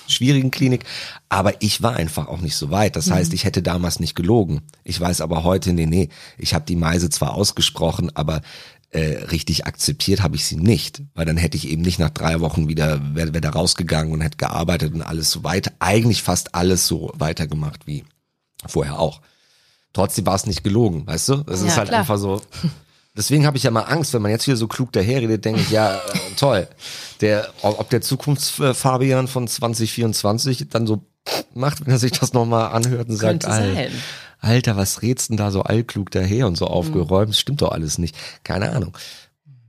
schwierigen 0.07 0.49
Klinik. 0.49 0.85
Aber 1.27 1.61
ich 1.61 1.81
war 1.81 1.97
einfach 1.97 2.29
auch 2.29 2.39
nicht 2.39 2.55
so 2.55 2.71
weit. 2.71 2.95
Das 2.95 3.11
heißt, 3.11 3.33
ich 3.33 3.43
hätte 3.43 3.61
damals 3.61 3.99
nicht 3.99 4.15
gelogen. 4.15 4.61
Ich 4.85 4.99
weiß 4.99 5.19
aber 5.19 5.43
heute, 5.43 5.73
nee, 5.73 5.85
nee, 5.85 6.07
ich 6.37 6.53
habe 6.53 6.65
die 6.65 6.77
Meise 6.77 7.09
zwar 7.09 7.33
ausgesprochen, 7.33 8.15
aber 8.15 8.41
äh, 8.91 9.23
richtig 9.25 9.65
akzeptiert 9.67 10.21
habe 10.21 10.35
ich 10.35 10.45
sie 10.45 10.55
nicht, 10.55 11.03
weil 11.13 11.25
dann 11.25 11.37
hätte 11.37 11.57
ich 11.57 11.67
eben 11.67 11.83
nicht 11.83 11.99
nach 11.99 12.09
drei 12.09 12.39
Wochen 12.39 12.67
wieder 12.67 12.99
wäre 13.15 13.33
wär 13.33 13.41
da 13.41 13.51
rausgegangen 13.51 14.11
und 14.11 14.21
hätte 14.21 14.37
gearbeitet 14.37 14.93
und 14.93 15.01
alles 15.03 15.29
so 15.31 15.43
weiter, 15.43 15.71
eigentlich 15.79 16.23
fast 16.23 16.55
alles 16.55 16.87
so 16.87 17.11
weitergemacht 17.15 17.85
wie 17.85 18.03
vorher 18.65 18.99
auch. 18.99 19.21
Trotzdem 19.93 20.25
war 20.25 20.35
es 20.35 20.45
nicht 20.45 20.63
gelogen, 20.63 21.05
weißt 21.07 21.29
du? 21.29 21.43
Es 21.47 21.61
Ja, 21.61 21.67
ist 21.67 21.77
halt 21.77 21.89
klar. 21.89 22.01
einfach 22.01 22.17
so. 22.17 22.41
Deswegen 23.17 23.45
habe 23.45 23.57
ich 23.57 23.63
ja 23.63 23.71
mal 23.71 23.81
Angst, 23.81 24.13
wenn 24.13 24.21
man 24.21 24.31
jetzt 24.31 24.47
wieder 24.47 24.55
so 24.57 24.67
klug 24.67 24.91
daherredet, 24.91 25.43
denke 25.43 25.61
ich, 25.61 25.71
ja, 25.71 25.95
äh, 25.95 25.99
toll. 26.37 26.67
Der, 27.21 27.49
ob 27.63 27.89
der 27.89 28.01
Zukunftsfabian 28.01 29.27
von 29.27 29.47
2024 29.47 30.69
dann 30.69 30.87
so 30.87 31.03
macht, 31.53 31.81
wenn 31.85 31.91
er 31.91 31.99
sich 31.99 32.13
das 32.13 32.33
nochmal 32.33 32.71
anhört 32.71 33.09
und 33.09 33.17
sagt, 33.17 33.43
Könnte 33.43 33.47
sein. 33.47 33.91
Alter, 34.39 34.77
was 34.77 35.01
redst 35.01 35.29
denn 35.29 35.37
da 35.37 35.51
so 35.51 35.63
allklug 35.63 36.11
daher 36.11 36.47
und 36.47 36.57
so 36.57 36.67
aufgeräumt? 36.67 37.29
Das 37.29 37.39
stimmt 37.39 37.61
doch 37.61 37.71
alles 37.71 37.97
nicht. 37.97 38.15
Keine 38.43 38.71
Ahnung. 38.71 38.97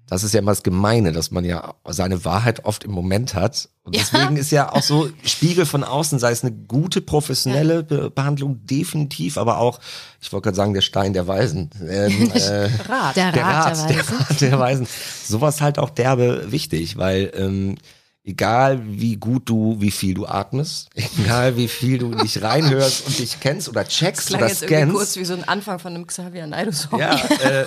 Das 0.06 0.24
ist 0.24 0.34
ja 0.34 0.40
immer 0.40 0.50
das 0.50 0.64
Gemeine, 0.64 1.12
dass 1.12 1.30
man 1.30 1.44
ja 1.44 1.74
seine 1.88 2.24
Wahrheit 2.24 2.64
oft 2.64 2.82
im 2.82 2.90
Moment 2.90 3.34
hat. 3.34 3.68
Und 3.84 3.94
Ja. 3.94 4.02
deswegen 4.02 4.36
ist 4.36 4.50
ja 4.50 4.72
auch 4.72 4.82
so 4.82 5.08
Spiegel 5.24 5.64
von 5.66 5.84
außen, 5.84 6.18
sei 6.18 6.32
es 6.32 6.42
eine 6.42 6.52
gute 6.52 7.00
professionelle 7.00 7.84
Be 7.84 8.10
Behandlung, 8.10 8.58
definitiv, 8.66 9.38
aber 9.38 9.58
auch, 9.58 9.78
ich 10.20 10.32
wollte 10.32 10.44
gerade 10.46 10.56
sagen, 10.56 10.74
der 10.74 10.80
Stein 10.80 11.12
der 11.12 11.28
Weisen. 11.28 11.70
Ähm, 11.80 12.30
äh, 12.34 12.68
Rat. 12.88 13.14
Der 13.16 13.30
der 13.30 13.44
Rat, 13.44 13.78
Rat, 13.78 13.88
der 13.88 13.96
der 13.96 13.98
Weisen. 14.08 14.16
Rat 14.18 14.40
der 14.40 14.58
Weisen. 14.58 14.86
Sowas 15.24 15.60
halt 15.60 15.78
auch 15.78 15.90
derbe 15.90 16.50
wichtig, 16.50 16.96
weil 16.96 17.30
ähm, 17.36 17.76
egal 18.24 18.80
wie 18.84 19.16
gut 19.16 19.48
du, 19.48 19.76
wie 19.80 19.90
viel 19.90 20.14
du 20.14 20.26
atmest, 20.26 20.88
egal 20.94 21.56
wie 21.56 21.68
viel 21.68 21.98
du 21.98 22.14
dich 22.14 22.42
reinhörst 22.42 23.06
und 23.06 23.18
dich 23.18 23.40
kennst 23.40 23.68
oder 23.68 23.84
Das 23.84 23.92
checkst 23.92 24.28
klang 24.28 24.40
oder 24.42 24.48
jetzt 24.50 24.62
irgendwie 24.62 24.92
kurz 24.92 25.12
scannst. 25.12 25.16
wie 25.20 25.24
so 25.24 25.34
ein 25.34 25.48
Anfang 25.48 25.78
von 25.78 25.94
einem 25.94 26.06
Xavier 26.06 26.46
Naidoo-Song. 26.46 26.98
Ja, 27.00 27.16
äh, 27.16 27.66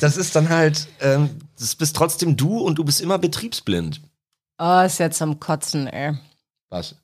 das 0.00 0.16
ist 0.16 0.34
dann 0.36 0.48
halt, 0.48 0.86
ähm, 1.00 1.30
das 1.58 1.74
bist 1.74 1.96
trotzdem 1.96 2.36
du 2.36 2.58
und 2.58 2.76
du 2.76 2.84
bist 2.84 3.00
immer 3.00 3.18
betriebsblind. 3.18 4.00
Oh, 4.58 4.80
ist 4.80 4.98
ja 5.00 5.10
zum 5.10 5.40
Kotzen, 5.40 5.86
ey. 5.88 6.16
Was? 6.70 6.94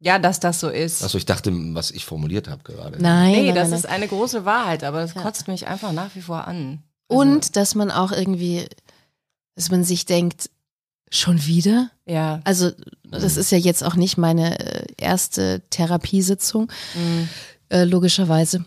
Ja, 0.00 0.18
dass 0.18 0.40
das 0.40 0.60
so 0.60 0.68
ist. 0.68 1.02
Achso, 1.02 1.16
ich 1.16 1.24
dachte, 1.24 1.50
was 1.74 1.90
ich 1.90 2.04
formuliert 2.04 2.48
habe 2.48 2.62
gerade. 2.64 3.00
Nein, 3.00 3.32
nee, 3.32 3.46
nein, 3.46 3.54
das 3.54 3.70
nein, 3.70 3.78
ist 3.78 3.86
eine 3.86 4.08
große 4.08 4.44
Wahrheit, 4.44 4.84
aber 4.84 5.00
das 5.00 5.14
kotzt 5.14 5.48
mich 5.48 5.68
einfach 5.68 5.92
nach 5.92 6.14
wie 6.14 6.20
vor 6.20 6.46
an. 6.46 6.82
Also, 7.08 7.22
Und 7.22 7.56
dass 7.56 7.74
man 7.74 7.90
auch 7.90 8.12
irgendwie, 8.12 8.66
dass 9.54 9.70
man 9.70 9.84
sich 9.84 10.04
denkt, 10.04 10.50
schon 11.10 11.44
wieder? 11.46 11.90
ja. 12.06 12.40
Also, 12.44 12.70
das 13.04 13.36
ist 13.36 13.50
ja 13.52 13.58
jetzt 13.58 13.84
auch 13.84 13.94
nicht 13.94 14.16
meine 14.18 14.58
äh, 14.58 14.86
erste 14.96 15.62
Therapiesitzung, 15.70 16.70
Mhm. 16.94 17.28
äh, 17.68 17.84
logischerweise. 17.84 18.64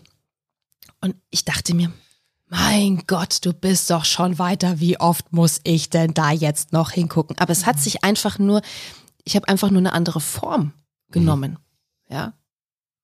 Und 1.02 1.14
ich 1.30 1.44
dachte 1.44 1.74
mir, 1.74 1.92
mein 2.48 3.04
Gott, 3.06 3.44
du 3.44 3.52
bist 3.52 3.90
doch 3.90 4.04
schon 4.04 4.38
weiter. 4.38 4.80
Wie 4.80 4.98
oft 4.98 5.32
muss 5.32 5.60
ich 5.64 5.88
denn 5.90 6.14
da 6.14 6.30
jetzt 6.32 6.72
noch 6.72 6.90
hingucken? 6.90 7.38
Aber 7.38 7.52
es 7.52 7.64
hat 7.66 7.78
sich 7.78 8.02
einfach 8.04 8.38
nur, 8.38 8.60
ich 9.24 9.36
habe 9.36 9.46
einfach 9.48 9.70
nur 9.70 9.78
eine 9.78 9.92
andere 9.92 10.20
Form 10.20 10.72
genommen. 11.10 11.58
Ja. 12.08 12.32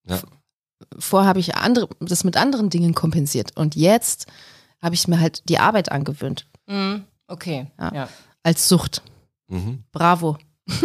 Ja. 0.08 0.20
Vorher 0.98 1.28
habe 1.28 1.40
ich 1.40 1.54
andere, 1.56 1.88
das 2.00 2.24
mit 2.24 2.36
anderen 2.36 2.70
Dingen 2.70 2.94
kompensiert. 2.94 3.56
Und 3.56 3.76
jetzt 3.76 4.26
habe 4.82 4.94
ich 4.94 5.06
mir 5.08 5.20
halt 5.20 5.48
die 5.48 5.58
Arbeit 5.58 5.92
angewöhnt. 5.92 6.46
Mhm. 6.66 7.04
Okay. 7.28 7.70
Ja. 7.78 7.94
Ja. 7.94 8.08
Als 8.42 8.68
Sucht. 8.68 9.02
Mhm. 9.48 9.84
Bravo. 9.92 10.36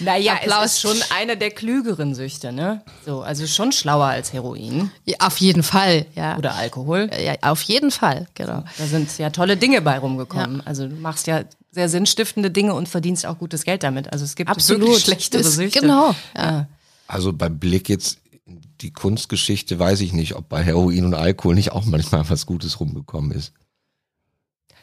Naja, 0.00 0.34
Applaus. 0.34 0.64
es 0.66 0.72
ist 0.74 0.80
schon 0.80 0.96
eine 1.16 1.36
der 1.38 1.50
klügeren 1.50 2.14
Süchte, 2.14 2.52
ne? 2.52 2.82
So, 3.06 3.22
also 3.22 3.46
schon 3.46 3.72
schlauer 3.72 4.06
als 4.06 4.32
Heroin 4.32 4.90
Ja, 5.06 5.16
auf 5.20 5.38
jeden 5.38 5.62
Fall, 5.62 6.04
ja. 6.14 6.36
oder 6.36 6.54
Alkohol. 6.54 7.08
ja, 7.24 7.34
auf 7.42 7.62
jeden 7.62 7.90
Fall, 7.90 8.26
genau. 8.34 8.62
Da 8.76 8.86
sind 8.86 9.16
ja 9.18 9.30
tolle 9.30 9.56
Dinge 9.56 9.80
bei 9.80 9.98
rumgekommen. 9.98 10.60
Also 10.66 10.86
du 10.86 10.94
machst 10.96 11.26
ja 11.26 11.44
sehr 11.70 11.88
sinnstiftende 11.88 12.50
Dinge 12.50 12.74
und 12.74 12.88
verdienst 12.90 13.24
auch 13.24 13.38
gutes 13.38 13.64
Geld 13.64 13.82
damit. 13.82 14.12
Also 14.12 14.24
es 14.26 14.34
gibt 14.36 14.50
wirklich 14.68 14.98
schlechtere 14.98 15.40
Ist- 15.40 15.54
Süchte. 15.54 15.80
Genau. 15.80 16.14
Ja. 16.36 16.44
Ja. 16.44 16.68
Also 17.06 17.32
beim 17.32 17.58
Blick 17.58 17.88
jetzt 17.88 18.18
in 18.46 18.60
die 18.82 18.92
Kunstgeschichte 18.92 19.78
weiß 19.78 20.00
ich 20.02 20.12
nicht, 20.12 20.34
ob 20.34 20.48
bei 20.50 20.62
Heroin 20.62 21.06
und 21.06 21.14
Alkohol 21.14 21.54
nicht 21.54 21.72
auch 21.72 21.84
manchmal 21.86 22.28
was 22.28 22.44
Gutes 22.46 22.80
rumgekommen 22.80 23.30
ist. 23.32 23.52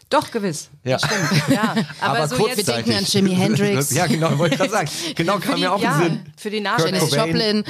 Doch, 0.10 0.30
gewiss. 0.32 0.70
Ja. 0.84 1.00
Stimmt. 1.00 1.14
Ja. 1.50 1.76
Aber, 2.02 2.18
Aber 2.20 2.28
so 2.28 2.36
kurzzeitig. 2.36 2.58
jetzt 2.58 2.68
Wir 2.68 2.74
denken 2.76 2.94
an 2.94 3.04
Jimi 3.06 3.36
Hendrix. 3.36 3.92
Ja, 3.92 4.06
genau, 4.08 4.38
wollte 4.38 4.56
ich 4.56 4.60
gerade 4.60 4.72
sagen. 4.72 4.90
Genau, 5.16 5.38
kam 5.40 5.60
mir 5.60 5.74
auch 5.74 5.82
ja, 5.82 5.96
in 5.98 6.02
den 6.02 6.12
Sinn. 6.12 6.34
für 6.38 6.50
die 6.50 6.60
Nachrichten. 6.62 7.16
Joplin. 7.16 7.64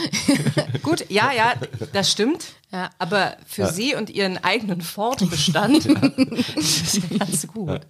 Gut, 0.82 1.06
ja, 1.10 1.32
ja, 1.32 1.54
das 1.94 2.12
stimmt. 2.12 2.46
Ja. 2.72 2.90
Aber 2.98 3.38
für 3.48 3.68
sie 3.72 3.94
und 3.96 4.10
ihren 4.10 4.44
eigenen 4.44 4.82
Fortbestand 4.82 5.86
ist 5.86 6.98
das 7.12 7.20
ganz 7.20 7.48
gut. 7.48 7.82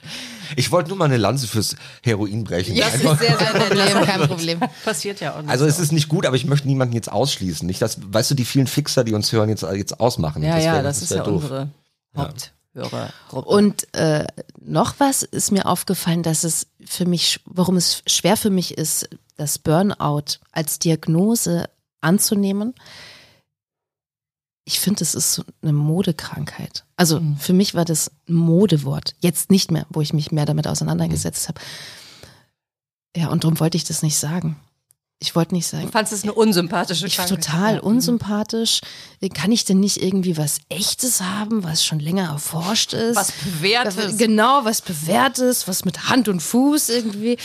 Ich 0.57 0.71
wollte 0.71 0.89
nur 0.89 0.97
mal 0.97 1.05
eine 1.05 1.15
Lanze 1.17 1.47
fürs 1.47 1.75
Heroin 2.03 2.43
brechen. 2.43 2.75
Das 2.75 2.93
Einfach- 2.95 3.13
ist 3.13 3.19
sehr, 3.27 3.37
sehr. 3.37 3.47
Problem, 3.47 4.03
kein 4.05 4.27
Problem. 4.27 4.59
Passiert 4.83 5.21
ja 5.21 5.35
auch 5.35 5.41
nicht. 5.41 5.49
also 5.49 5.65
es 5.65 5.77
so. 5.77 5.83
ist 5.83 5.93
nicht 5.93 6.09
gut, 6.09 6.25
aber 6.25 6.35
ich 6.35 6.45
möchte 6.45 6.67
niemanden 6.67 6.93
jetzt 6.95 7.09
ausschließen. 7.11 7.65
Nicht, 7.65 7.81
dass, 7.81 7.97
weißt 8.05 8.31
du, 8.31 8.35
die 8.35 8.45
vielen 8.45 8.67
Fixer, 8.67 9.03
die 9.05 9.13
uns 9.13 9.31
hören, 9.31 9.47
jetzt, 9.49 9.63
jetzt 9.73 9.99
ausmachen. 10.01 10.43
Ja, 10.43 10.57
ja, 10.59 10.73
wär- 10.73 10.83
das 10.83 11.01
ist 11.01 11.11
wär 11.11 11.17
ja 11.19 11.23
doof. 11.23 11.43
unsere 11.43 11.69
Haupthörergruppe. 12.75 13.47
Und 13.49 13.93
äh, 13.95 14.25
noch 14.61 14.95
was 14.99 15.23
ist 15.23 15.51
mir 15.51 15.65
aufgefallen, 15.65 16.23
dass 16.23 16.43
es 16.43 16.67
für 16.85 17.05
mich, 17.05 17.39
warum 17.45 17.77
es 17.77 18.03
schwer 18.07 18.37
für 18.37 18.49
mich 18.49 18.77
ist, 18.77 19.09
das 19.37 19.57
Burnout 19.59 20.39
als 20.51 20.79
Diagnose 20.79 21.69
anzunehmen. 22.01 22.73
Ich 24.65 24.79
finde, 24.79 25.03
es 25.03 25.13
ist 25.13 25.33
so 25.33 25.43
eine 25.61 25.73
Modekrankheit. 25.73 26.85
Also 26.95 27.19
Mhm. 27.19 27.37
für 27.37 27.53
mich 27.53 27.73
war 27.75 27.83
das 27.85 28.11
ein 28.29 28.33
Modewort. 28.35 29.15
Jetzt 29.19 29.51
nicht 29.51 29.71
mehr, 29.71 29.85
wo 29.89 30.01
ich 30.01 30.13
mich 30.13 30.31
mehr 30.31 30.45
damit 30.45 30.67
auseinandergesetzt 30.67 31.49
habe. 31.49 31.59
Ja, 33.15 33.27
und 33.29 33.43
darum 33.43 33.59
wollte 33.59 33.77
ich 33.77 33.83
das 33.83 34.01
nicht 34.03 34.17
sagen. 34.17 34.59
Ich 35.23 35.35
wollte 35.35 35.53
nicht 35.55 35.65
sagen. 35.67 35.85
Du 35.85 35.89
fandst 35.91 36.11
es 36.11 36.23
eine 36.23 36.33
unsympathische 36.33 37.07
Ich 37.07 37.15
Krankheit. 37.15 37.41
total 37.45 37.75
Ja. 37.75 37.79
unsympathisch. 37.81 38.81
Kann 39.33 39.53
ich 39.53 39.63
denn 39.63 39.79
nicht 39.79 40.03
irgendwie 40.03 40.35
was 40.37 40.57
Echtes 40.67 41.21
haben, 41.21 41.63
was 41.63 41.85
schon 41.85 41.99
länger 41.99 42.25
erforscht 42.27 42.91
ist? 42.91 43.15
Was 43.15 43.31
bewährtes. 43.31 44.17
Genau, 44.17 44.65
was 44.65 44.81
bewährtes, 44.81 45.65
was 45.69 45.85
mit 45.85 46.09
Hand 46.09 46.27
und 46.27 46.41
Fuß 46.41 46.89
irgendwie. 46.89 47.37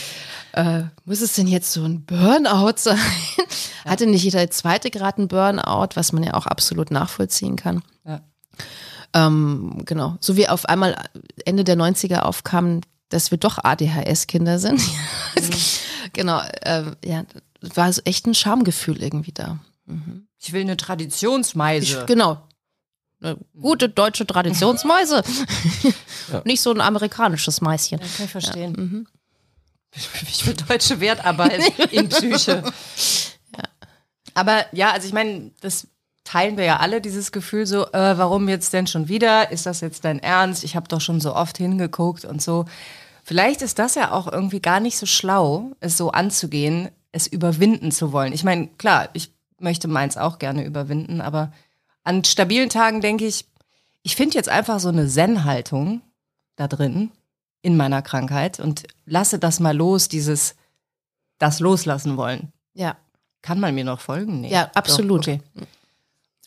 Äh, 0.51 0.83
muss 1.05 1.21
es 1.21 1.33
denn 1.33 1.47
jetzt 1.47 1.71
so 1.71 1.85
ein 1.85 2.03
Burnout 2.05 2.73
sein? 2.75 2.99
Hatte 3.85 4.07
nicht 4.07 4.23
jeder 4.25 4.51
zweite 4.51 4.91
Grad 4.91 5.17
einen 5.17 5.29
Burnout, 5.29 5.91
was 5.95 6.11
man 6.11 6.23
ja 6.23 6.33
auch 6.33 6.47
absolut 6.47 6.91
nachvollziehen 6.91 7.55
kann. 7.55 7.81
Ja. 8.05 8.19
Ähm, 9.13 9.83
genau. 9.85 10.17
So 10.19 10.35
wie 10.35 10.49
auf 10.49 10.65
einmal 10.65 10.97
Ende 11.45 11.63
der 11.63 11.77
90er 11.77 12.19
aufkam, 12.23 12.81
dass 13.07 13.31
wir 13.31 13.37
doch 13.37 13.57
ADHS-Kinder 13.63 14.59
sind. 14.59 14.81
genau. 16.13 16.41
Ähm, 16.63 16.95
ja, 17.05 17.23
war 17.61 17.91
so 17.91 18.01
echt 18.05 18.25
ein 18.25 18.35
Schamgefühl 18.35 19.01
irgendwie 19.01 19.31
da. 19.31 19.59
Ich 20.39 20.53
will 20.53 20.61
eine 20.61 20.77
Traditionsmeise. 20.77 22.01
Ich, 22.01 22.05
genau. 22.05 22.41
Eine 23.21 23.37
gute 23.59 23.89
deutsche 23.89 24.25
Traditionsmäuse. 24.25 25.23
Nicht 26.45 26.61
so 26.61 26.71
ein 26.71 26.81
amerikanisches 26.81 27.61
Mäuschen. 27.61 27.99
Ja, 27.99 28.07
kann 28.15 28.25
ich 28.25 28.31
verstehen. 28.31 28.71
Mhm. 28.73 29.07
Ich 30.27 30.45
will 30.45 30.53
deutsche 30.53 30.99
Wertarbeit 30.99 31.61
in 31.91 32.09
Psyche. 32.09 32.63
Aber 34.35 34.65
ja, 34.71 34.91
also 34.91 35.07
ich 35.07 35.13
meine, 35.13 35.51
das 35.61 35.87
teilen 36.23 36.57
wir 36.57 36.65
ja 36.65 36.77
alle, 36.77 37.01
dieses 37.01 37.31
Gefühl 37.31 37.65
so, 37.65 37.87
äh, 37.87 38.17
warum 38.17 38.47
jetzt 38.47 38.71
denn 38.71 38.85
schon 38.85 39.07
wieder? 39.07 39.51
Ist 39.51 39.65
das 39.65 39.81
jetzt 39.81 40.05
dein 40.05 40.19
Ernst? 40.19 40.63
Ich 40.63 40.75
habe 40.75 40.87
doch 40.87 41.01
schon 41.01 41.19
so 41.19 41.35
oft 41.35 41.57
hingeguckt 41.57 42.23
und 42.23 42.41
so. 42.41 42.65
Vielleicht 43.23 43.61
ist 43.61 43.79
das 43.79 43.95
ja 43.95 44.11
auch 44.11 44.31
irgendwie 44.31 44.59
gar 44.59 44.79
nicht 44.79 44.97
so 44.97 45.05
schlau, 45.05 45.71
es 45.79 45.97
so 45.97 46.11
anzugehen, 46.11 46.89
es 47.11 47.27
überwinden 47.27 47.91
zu 47.91 48.11
wollen. 48.11 48.33
Ich 48.33 48.43
meine, 48.43 48.67
klar, 48.67 49.09
ich 49.13 49.33
möchte 49.59 49.87
meins 49.87 50.17
auch 50.17 50.39
gerne 50.39 50.65
überwinden, 50.65 51.21
aber 51.21 51.51
an 52.03 52.23
stabilen 52.23 52.69
Tagen 52.69 53.01
denke 53.01 53.25
ich, 53.25 53.45
ich 54.03 54.15
finde 54.15 54.35
jetzt 54.35 54.49
einfach 54.49 54.79
so 54.79 54.89
eine 54.89 55.07
Zen-Haltung 55.07 56.01
da 56.55 56.67
drin 56.67 57.11
in 57.61 57.75
meiner 57.75 58.01
Krankheit 58.01 58.59
und 58.59 58.83
lasse 59.05 59.39
das 59.39 59.59
mal 59.59 59.75
los, 59.75 60.07
dieses 60.07 60.55
das 61.37 61.59
loslassen 61.59 62.17
wollen. 62.17 62.51
Ja. 62.73 62.97
Kann 63.41 63.59
man 63.59 63.73
mir 63.73 63.85
noch 63.85 64.01
folgen? 64.01 64.41
Nee. 64.41 64.51
Ja, 64.51 64.69
absolut. 64.73 65.27
Doch, 65.27 65.33
okay. 65.33 65.41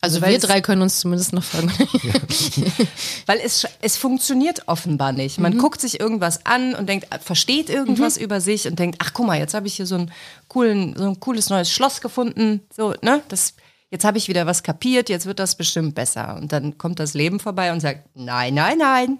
Also, 0.03 0.21
weil 0.21 0.31
wir 0.31 0.39
drei 0.39 0.59
können 0.59 0.81
uns 0.81 0.99
zumindest 0.99 1.31
noch 1.31 1.43
folgen. 1.45 1.71
Weil 3.25 3.39
es, 3.41 3.65
es 3.81 3.95
funktioniert 3.95 4.67
offenbar 4.67 5.13
nicht. 5.13 5.39
Man 5.39 5.57
guckt 5.57 5.79
sich 5.79 5.97
irgendwas 5.99 6.45
an 6.45 6.75
und 6.75 6.89
denkt, 6.89 7.07
versteht 7.23 7.69
irgendwas 7.69 8.17
über 8.17 8.41
sich 8.41 8.67
und 8.67 8.77
denkt, 8.77 8.97
ach 9.01 9.13
guck 9.13 9.27
mal, 9.27 9.39
jetzt 9.39 9.53
habe 9.53 9.65
ich 9.67 9.75
hier 9.75 9.85
so, 9.85 9.95
einen 9.95 10.11
coolen, 10.49 10.93
so 10.97 11.05
ein 11.05 11.19
cooles 11.21 11.49
neues 11.49 11.71
Schloss 11.71 12.01
gefunden. 12.01 12.59
So, 12.75 12.93
ne? 13.01 13.21
Das, 13.29 13.53
jetzt 13.91 14.03
habe 14.03 14.17
ich 14.17 14.27
wieder 14.27 14.45
was 14.45 14.61
kapiert, 14.61 15.07
jetzt 15.07 15.25
wird 15.25 15.39
das 15.39 15.55
bestimmt 15.55 15.95
besser. 15.95 16.35
Und 16.35 16.51
dann 16.51 16.77
kommt 16.77 16.99
das 16.99 17.13
Leben 17.13 17.39
vorbei 17.39 17.71
und 17.71 17.79
sagt, 17.79 18.09
nein, 18.13 18.55
nein, 18.55 18.79
nein. 18.79 19.19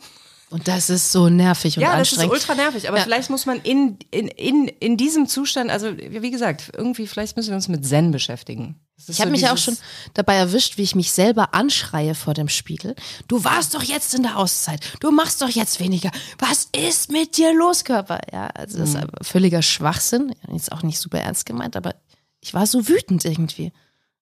Und 0.49 0.67
das 0.67 0.89
ist 0.91 1.11
so 1.11 1.29
nervig 1.29 1.77
und 1.77 1.81
ja, 1.81 1.97
das 1.97 2.11
ist 2.11 2.19
anstrengend. 2.19 2.34
ultra 2.34 2.55
nervig. 2.55 2.88
Aber 2.88 2.97
Ja. 2.97 3.03
vielleicht 3.03 3.29
muss 3.31 3.45
man 3.47 3.59
in, 3.61 3.97
in, 4.11 4.27
in, 4.27 4.67
in 4.67 4.97
diesem 4.97 5.27
Zustand, 5.27 5.71
also 5.71 5.97
wie 5.97 6.29
gesagt, 6.29 6.71
irgendwie, 6.77 7.07
vielleicht 7.07 7.38
müssen 7.38 7.49
wir 7.49 7.55
uns 7.55 7.69
mit 7.69 7.84
Zen 7.86 8.11
beschäftigen. 8.11 8.75
Ist 8.98 9.10
Ich 9.10 9.20
habe 9.22 9.30
so 9.30 9.32
mich 9.32 9.50
auch 9.50 9.58
schon 9.58 9.78
dabei 10.14 10.36
erwischt, 10.36 10.78
wie 10.78 10.84
ich 10.84 10.96
mich 10.96 11.12
selber 11.12 11.54
anschreie 11.54 12.16
vor 12.16 12.34
dem 12.34 12.48
Spiegel. 12.48 12.96
Du 13.28 13.44
warst 13.44 13.74
doch 13.74 13.84
jetzt 13.84 14.14
in 14.14 14.24
der 14.24 14.38
Auszeit. 14.38 14.82
Du 15.00 15.12
machst 15.12 15.41
doch 15.41 15.50
jetzt 15.50 15.80
weniger. 15.80 16.12
Was 16.39 16.70
ist 16.76 17.12
mit 17.12 17.38
dir 17.38 17.54
los, 17.54 17.84
Körper? 17.84 18.20
Ja, 18.32 18.48
also 18.48 18.78
das 18.78 18.89
ist 18.89 18.96
Mhm. 18.96 19.08
völliger 19.22 19.62
Schwachsinn. 19.62 20.36
Jetzt 20.52 20.72
auch 20.72 20.84
nicht 20.84 21.00
super 21.00 21.20
ernst 21.20 21.46
gemeint, 21.46 21.76
aber 21.76 21.96
ich 22.39 22.54
war 22.54 22.68
so 22.68 22.88
wütend 22.88 23.26
irgendwie. 23.26 23.74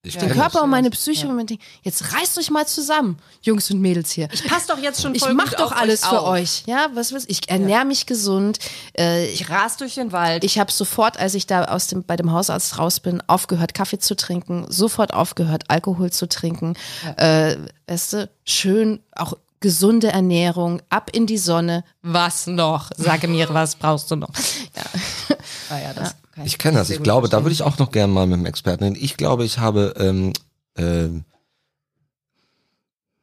Ich 0.03 0.17
Den 0.17 0.29
kenn 0.29 0.37
Körper 0.37 0.63
und 0.63 0.71
meine 0.71 0.89
Psyche 0.89 1.27
und 1.27 1.35
mein 1.35 1.45
Ding. 1.45 1.59
Jetzt 1.83 2.11
reißt 2.11 2.35
euch 2.39 2.49
mal 2.49 2.65
zusammen, 2.65 3.19
Jungs 3.43 3.69
und 3.69 3.81
Mädels 3.81 4.09
hier. 4.09 4.29
Ich 4.33 4.43
passe 4.47 4.67
doch 4.69 4.79
jetzt 4.79 4.99
schon 4.99 5.13
Ich 5.13 5.21
voll 5.21 5.35
mach 5.35 5.45
gut 5.49 5.59
doch 5.59 5.71
auf 5.71 5.77
alles 5.77 6.01
euch 6.01 6.09
für 6.09 6.19
auf. 6.21 6.27
euch. 6.29 6.63
Ja, 6.65 6.87
was 6.95 7.13
weiß 7.13 7.25
ich. 7.27 7.43
Ich 7.43 7.49
ernähre 7.49 7.85
mich 7.85 8.07
gesund. 8.07 8.57
Äh, 8.97 9.27
ich 9.27 9.41
Ich 9.41 9.49
ras 9.51 9.77
durch 9.77 9.93
den 9.93 10.11
Wald. 10.11 10.43
ich 10.43 10.57
habe 10.57 10.71
sofort, 10.71 11.19
als 11.19 11.35
ich 11.35 11.45
da 11.45 11.65
aus 11.65 11.85
dem, 11.85 12.03
bei 12.03 12.15
dem 12.15 12.31
Hausarzt 12.31 12.79
raus 12.79 12.99
bin, 12.99 13.21
aufgehört, 13.27 13.75
Kaffee 13.75 13.99
zu 13.99 14.15
trinken, 14.15 14.65
sofort 14.69 15.13
aufgehört, 15.13 15.65
Alkohol 15.67 16.09
zu 16.11 16.27
trinken. 16.27 16.75
Äh, 17.17 17.57
weißt 17.85 18.13
du, 18.13 18.29
schön 18.43 19.01
auch 19.15 19.35
gesunde 19.59 20.07
Ernährung, 20.07 20.81
ab 20.89 21.11
in 21.13 21.27
die 21.27 21.37
Sonne. 21.37 21.83
Was 22.01 22.47
noch? 22.47 22.89
Sage 22.97 23.27
mir, 23.27 23.47
was 23.53 23.75
brauchst 23.75 24.09
du 24.09 24.15
noch? 24.15 24.29
ah, 25.69 25.77
ja, 25.77 25.93
das 25.93 26.15
kann 26.31 26.45
Ich 26.45 26.57
kenne 26.57 26.77
das. 26.77 26.89
Ich 26.89 27.03
glaube, 27.03 27.29
da 27.29 27.43
würde 27.43 27.53
ich 27.53 27.63
auch 27.63 27.77
noch 27.77 27.91
gerne 27.91 28.11
mal 28.11 28.25
mit 28.27 28.39
dem 28.39 28.45
Experten 28.45 28.83
reden. 28.83 28.97
Ich 28.99 29.17
glaube, 29.17 29.45
ich 29.45 29.59
habe 29.59 29.93
ähm, 29.97 30.33
ähm, 30.77 31.23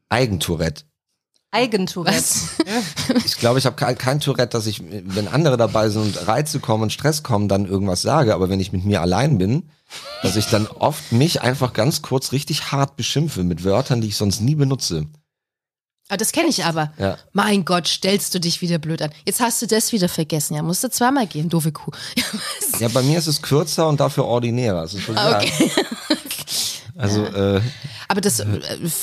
Eigentourette. 0.08 0.84
Eigentourette. 1.50 2.22
Ich 3.24 3.38
glaube, 3.38 3.58
ich 3.58 3.64
habe 3.64 3.76
kein, 3.76 3.96
kein 3.96 4.20
Tourette, 4.20 4.50
dass 4.50 4.66
ich, 4.66 4.82
wenn 4.82 5.28
andere 5.28 5.56
dabei 5.56 5.88
sind 5.88 6.02
und 6.02 6.28
Reize 6.28 6.60
kommen 6.60 6.82
und 6.84 6.92
Stress 6.92 7.22
kommen, 7.22 7.48
dann 7.48 7.64
irgendwas 7.64 8.02
sage. 8.02 8.34
Aber 8.34 8.50
wenn 8.50 8.60
ich 8.60 8.72
mit 8.72 8.84
mir 8.84 9.00
allein 9.00 9.38
bin, 9.38 9.70
dass 10.22 10.36
ich 10.36 10.46
dann 10.46 10.66
oft 10.66 11.12
mich 11.12 11.40
einfach 11.40 11.72
ganz 11.72 12.02
kurz 12.02 12.32
richtig 12.32 12.70
hart 12.70 12.96
beschimpfe 12.96 13.44
mit 13.44 13.64
Wörtern, 13.64 14.02
die 14.02 14.08
ich 14.08 14.16
sonst 14.16 14.40
nie 14.40 14.54
benutze. 14.54 15.06
Ah, 16.10 16.16
das 16.16 16.32
kenne 16.32 16.48
ich 16.48 16.64
aber. 16.64 16.90
Ja. 16.98 17.18
Mein 17.34 17.64
Gott, 17.66 17.86
stellst 17.86 18.34
du 18.34 18.40
dich 18.40 18.62
wieder 18.62 18.78
blöd 18.78 19.02
an. 19.02 19.10
Jetzt 19.26 19.40
hast 19.40 19.60
du 19.60 19.66
das 19.66 19.92
wieder 19.92 20.08
vergessen. 20.08 20.54
Ja, 20.54 20.62
musst 20.62 20.82
du 20.82 20.88
zweimal 20.90 21.26
gehen, 21.26 21.48
doofe 21.50 21.70
Kuh. 21.72 21.90
Ja, 22.80 22.88
bei 22.88 23.02
mir 23.02 23.18
ist 23.18 23.26
es 23.26 23.42
kürzer 23.42 23.88
und 23.88 24.00
dafür 24.00 24.24
ordinärer. 24.24 24.82
Das 24.82 24.94
ist. 24.94 25.08
Okay. 25.08 25.70
Also, 27.00 27.24
äh, 27.24 27.60
Aber 28.08 28.20
das 28.20 28.40
äh, 28.40 28.60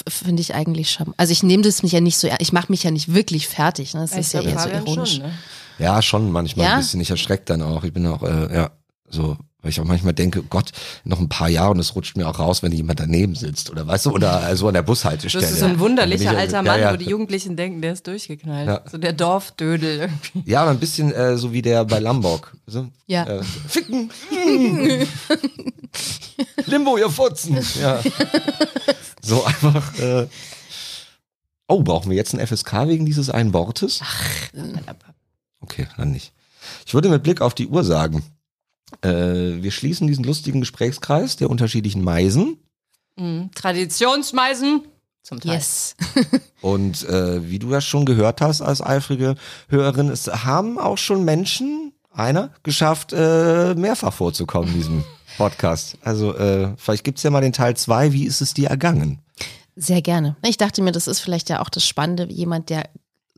finde 0.09 0.41
ich 0.41 0.53
eigentlich 0.53 0.91
schon. 0.91 1.13
Also 1.15 1.31
ich 1.31 1.43
nehme 1.43 1.63
das 1.63 1.81
mich 1.81 1.93
ja 1.93 2.01
nicht 2.01 2.17
so, 2.17 2.27
ich 2.39 2.51
mache 2.51 2.65
mich 2.69 2.83
ja 2.83 2.91
nicht 2.91 3.13
wirklich 3.13 3.47
fertig. 3.47 3.93
Ne? 3.93 4.01
Das 4.01 4.11
Ich 4.11 4.17
ist 4.17 4.33
ja 4.33 4.41
eher 4.41 4.59
so 4.59 4.67
ironisch. 4.67 5.13
Schon, 5.13 5.21
ne? 5.23 5.33
ja, 5.79 6.01
schon 6.01 6.29
manchmal 6.29 6.65
Ja? 6.65 6.73
ein 6.73 6.79
bisschen. 6.79 6.99
Ich 6.99 7.09
erschreckt 7.09 7.49
dann 7.49 7.61
auch. 7.61 7.85
Ich 7.85 7.93
bin 7.93 8.05
auch, 8.07 8.21
äh, 8.21 8.53
ja, 8.53 8.71
so, 9.09 9.37
weil 9.65 9.71
ich 9.71 9.79
auch 9.79 9.85
manchmal 9.85 10.13
denke, 10.13 10.43
Gott, 10.43 10.69
noch 11.05 11.19
ein 11.19 11.27
paar 11.27 11.49
Jahre 11.49 11.71
und 11.71 11.79
es 11.79 11.95
rutscht 11.95 12.17
mir 12.17 12.29
auch 12.29 12.37
raus, 12.37 12.61
wenn 12.61 12.71
jemand 12.71 12.99
daneben 12.99 13.33
sitzt 13.33 13.71
oder 13.71 13.87
weißt 13.87 14.05
du, 14.05 14.11
oder 14.11 14.55
so 14.55 14.67
an 14.67 14.75
der 14.75 14.83
Bushaltestelle. 14.83 15.43
bist 15.43 15.57
so 15.57 15.65
ein 15.65 15.79
wunderlicher 15.79 16.33
ich 16.33 16.37
alter 16.37 16.61
Mann, 16.61 16.79
ja, 16.79 16.85
ja. 16.85 16.93
wo 16.93 16.97
die 16.97 17.09
Jugendlichen 17.09 17.55
denken, 17.55 17.81
der 17.81 17.93
ist 17.93 18.05
durchgeknallt. 18.05 18.67
Ja. 18.67 18.81
So 18.85 18.99
der 18.99 19.13
Dorfdödel 19.13 20.01
irgendwie. 20.01 20.43
Ja, 20.45 20.61
aber 20.61 20.69
ein 20.69 20.77
bisschen 20.77 21.11
äh, 21.11 21.35
so 21.35 21.51
wie 21.51 21.63
der 21.63 21.83
bei 21.83 21.97
Lombok. 21.97 22.55
So, 22.67 22.89
Ja. 23.07 23.23
Äh, 23.23 23.41
ficken. 23.67 24.11
Limbo, 26.67 26.99
ihr 26.99 27.09
Futzen. 27.09 27.57
Ja. 27.81 28.01
So 29.23 29.45
einfach. 29.45 29.97
Äh, 29.97 30.27
oh, 31.67 31.81
brauchen 31.81 32.11
wir 32.11 32.17
jetzt 32.17 32.35
ein 32.35 32.45
FSK 32.45 32.87
wegen 32.87 33.07
dieses 33.07 33.31
einen 33.31 33.51
Wortes? 33.51 34.01
Okay, 35.61 35.87
dann 35.97 36.11
nicht. 36.11 36.33
Ich 36.85 36.93
würde 36.93 37.09
mit 37.09 37.23
Blick 37.23 37.41
auf 37.41 37.55
die 37.55 37.67
Uhr 37.67 37.83
sagen, 37.83 38.21
äh, 39.01 39.09
wir 39.61 39.71
schließen 39.71 40.07
diesen 40.07 40.23
lustigen 40.23 40.59
Gesprächskreis 40.61 41.35
der 41.35 41.49
unterschiedlichen 41.49 42.03
Meisen. 42.03 42.57
Mhm. 43.17 43.49
Traditionsmeisen. 43.55 44.81
Zum 45.23 45.39
Teil. 45.39 45.53
Yes. 45.55 45.95
Und 46.61 47.03
äh, 47.09 47.49
wie 47.49 47.57
du 47.59 47.69
das 47.71 47.83
schon 47.83 48.05
gehört 48.05 48.41
hast 48.41 48.61
als 48.61 48.81
eifrige 48.81 49.35
Hörerin, 49.69 50.09
es 50.09 50.27
haben 50.27 50.77
auch 50.77 50.97
schon 50.99 51.23
Menschen, 51.25 51.93
einer, 52.11 52.51
geschafft, 52.63 53.11
äh, 53.11 53.73
mehrfach 53.75 54.13
vorzukommen 54.13 54.69
in 54.69 54.75
diesem 54.75 55.03
Podcast. 55.37 55.97
Also 56.01 56.35
äh, 56.35 56.73
vielleicht 56.77 57.03
gibt's 57.03 57.23
ja 57.23 57.29
mal 57.31 57.41
den 57.41 57.53
Teil 57.53 57.75
zwei. 57.75 58.13
wie 58.13 58.25
ist 58.25 58.39
es 58.41 58.53
dir 58.53 58.69
ergangen? 58.69 59.19
Sehr 59.75 60.01
gerne. 60.01 60.37
Ich 60.45 60.57
dachte 60.57 60.81
mir, 60.81 60.91
das 60.93 61.07
ist 61.07 61.19
vielleicht 61.19 61.49
ja 61.49 61.61
auch 61.61 61.69
das 61.69 61.85
Spannende, 61.85 62.27
jemand, 62.31 62.69
der 62.69 62.87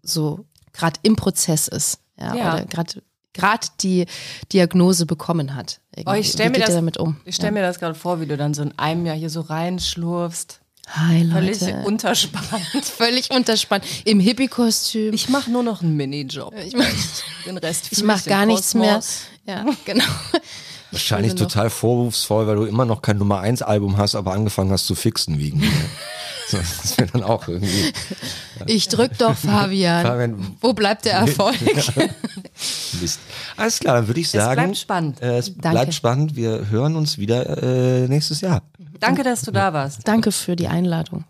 so 0.04 0.46
gerade 0.74 1.00
im 1.04 1.16
Prozess 1.16 1.68
ist. 1.68 2.00
Ja, 2.20 2.36
Ja. 2.36 2.54
oder 2.54 2.66
gerade 2.66 3.02
gerade 3.38 3.68
die 3.82 4.06
Diagnose 4.52 5.06
bekommen 5.06 5.56
hat. 5.56 5.80
Oh, 6.06 6.12
ich 6.14 6.30
stell 6.32 6.48
Wie 6.48 6.50
mir 6.50 6.54
geht 6.60 6.64
das- 6.64 6.70
ihr 6.70 6.76
damit 6.76 6.98
um? 6.98 7.18
Ich 7.26 7.36
stelle 7.36 7.52
mir 7.54 7.62
das 7.62 7.80
gerade 7.80 7.96
vor, 7.96 8.20
wie 8.22 8.26
du 8.26 8.36
dann 8.38 8.54
so 8.54 8.62
in 8.64 8.78
einem 8.78 9.06
Jahr 9.06 9.16
hier 9.16 9.30
so 9.30 9.42
reinschlurfst. 9.42 10.60
Hi 10.90 11.28
Völlig 11.30 11.60
Leute. 11.60 11.84
unterspannt. 11.86 12.46
Völlig 12.84 13.32
unterspannt. 13.32 13.84
Im 14.06 14.20
Hippie-Kostüm. 14.22 15.14
Ich 15.14 15.28
mache 15.28 15.52
nur 15.52 15.62
noch 15.64 15.82
einen 15.82 15.98
Minijob. 15.98 16.54
Ich 16.66 16.74
mach- 16.76 16.86
Den 17.46 17.58
Rest 17.58 17.88
Ich 17.92 18.04
mache 18.04 18.30
gar 18.30 18.46
nichts 18.46 18.74
mehr. 18.74 19.02
Ja, 19.46 19.66
genau. 19.86 20.06
Wahrscheinlich 20.92 21.36
total 21.36 21.70
vorwurfsvoll, 21.70 22.48
weil 22.48 22.56
du 22.56 22.64
immer 22.64 22.86
noch 22.86 23.02
kein 23.02 23.18
Nummer 23.18 23.40
eins 23.42 23.62
Album 23.62 23.98
hast, 23.98 24.16
aber 24.16 24.32
angefangen 24.32 24.72
hast 24.72 24.88
zu 24.88 24.96
fixen 24.96 25.38
wegen 25.40 25.60
mir. 25.60 25.68
so, 26.48 26.58
das 26.58 26.98
wäre 26.98 27.10
dann 27.12 27.24
auch 27.24 27.48
irgendwie. 27.48 27.94
Ich 28.66 28.88
drück 28.88 29.18
doch 29.18 29.36
Fabian. 29.36 30.06
Fabian- 30.06 30.58
Wo 30.62 30.74
bleibt 30.74 31.06
der 31.06 31.14
Erfolg? 31.14 31.56
Mist. 33.02 33.20
Alles 33.56 33.80
klar, 33.80 33.96
dann 33.98 34.08
würde 34.08 34.20
ich 34.20 34.30
sagen. 34.30 34.56
bleibt 34.62 34.78
spannend. 34.78 35.22
Äh, 35.22 35.38
es 35.38 35.48
Danke. 35.56 35.70
bleibt 35.70 35.94
spannend. 35.94 36.36
Wir 36.36 36.70
hören 36.70 36.96
uns 36.96 37.18
wieder 37.18 37.62
äh, 37.62 38.08
nächstes 38.08 38.42
Jahr. 38.42 38.62
Danke, 39.00 39.24
dass 39.24 39.42
du 39.42 39.52
da 39.52 39.74
warst. 39.74 40.08
Danke 40.08 40.32
für 40.32 40.56
die 40.56 40.68
Einladung. 40.68 41.26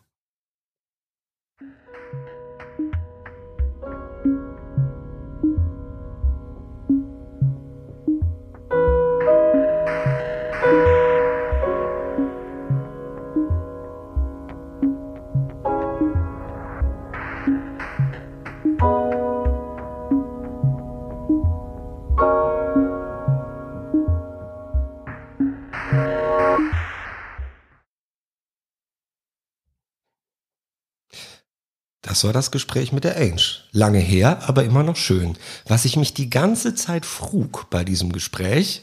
Das 32.18 32.24
war 32.24 32.34
das 32.34 32.50
Gespräch 32.50 32.92
mit 32.92 33.04
der 33.04 33.16
Ange. 33.16 33.44
Lange 33.74 34.00
her, 34.00 34.40
aber 34.50 34.64
immer 34.64 34.82
noch 34.82 34.96
schön. 34.96 35.38
Was 35.68 35.86
ich 35.86 35.98
mich 35.98 36.16
die 36.16 36.32
ganze 36.32 36.74
Zeit 36.74 37.06
frug 37.06 37.70
bei 37.70 37.84
diesem 37.84 38.12
Gespräch, 38.12 38.82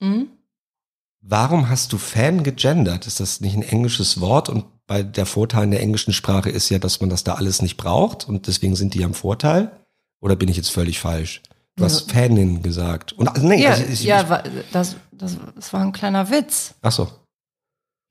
Mhm. 0.00 0.26
warum 1.20 1.68
hast 1.68 1.92
du 1.92 1.98
Fan 1.98 2.42
gegendert? 2.42 3.06
Ist 3.06 3.20
das 3.20 3.40
nicht 3.40 3.54
ein 3.54 3.62
englisches 3.62 4.20
Wort? 4.20 4.48
Und 4.48 4.64
bei 4.88 5.04
der 5.04 5.24
Vorteil 5.24 5.62
in 5.62 5.70
der 5.70 5.82
englischen 5.82 6.12
Sprache 6.12 6.50
ist 6.50 6.68
ja, 6.68 6.80
dass 6.80 7.00
man 7.00 7.10
das 7.10 7.22
da 7.22 7.34
alles 7.34 7.62
nicht 7.62 7.76
braucht 7.76 8.28
und 8.28 8.48
deswegen 8.48 8.74
sind 8.74 8.94
die 8.94 9.04
am 9.04 9.14
Vorteil. 9.14 9.70
Oder 10.20 10.34
bin 10.34 10.48
ich 10.48 10.56
jetzt 10.56 10.72
völlig 10.72 10.98
falsch? 10.98 11.42
Du 11.76 11.84
hast 11.84 12.10
Fanin 12.10 12.60
gesagt. 12.64 13.12
Und 13.12 13.28
also, 13.28 13.46
nee, 13.46 13.62
Ja, 13.62 13.70
also 13.70 13.84
ich, 13.84 14.02
ja 14.02 14.42
ich, 14.44 14.64
das, 14.72 14.96
das, 15.12 15.36
das 15.54 15.72
war 15.72 15.82
ein 15.82 15.92
kleiner 15.92 16.28
Witz. 16.28 16.74
ach 16.82 16.90
so. 16.90 17.08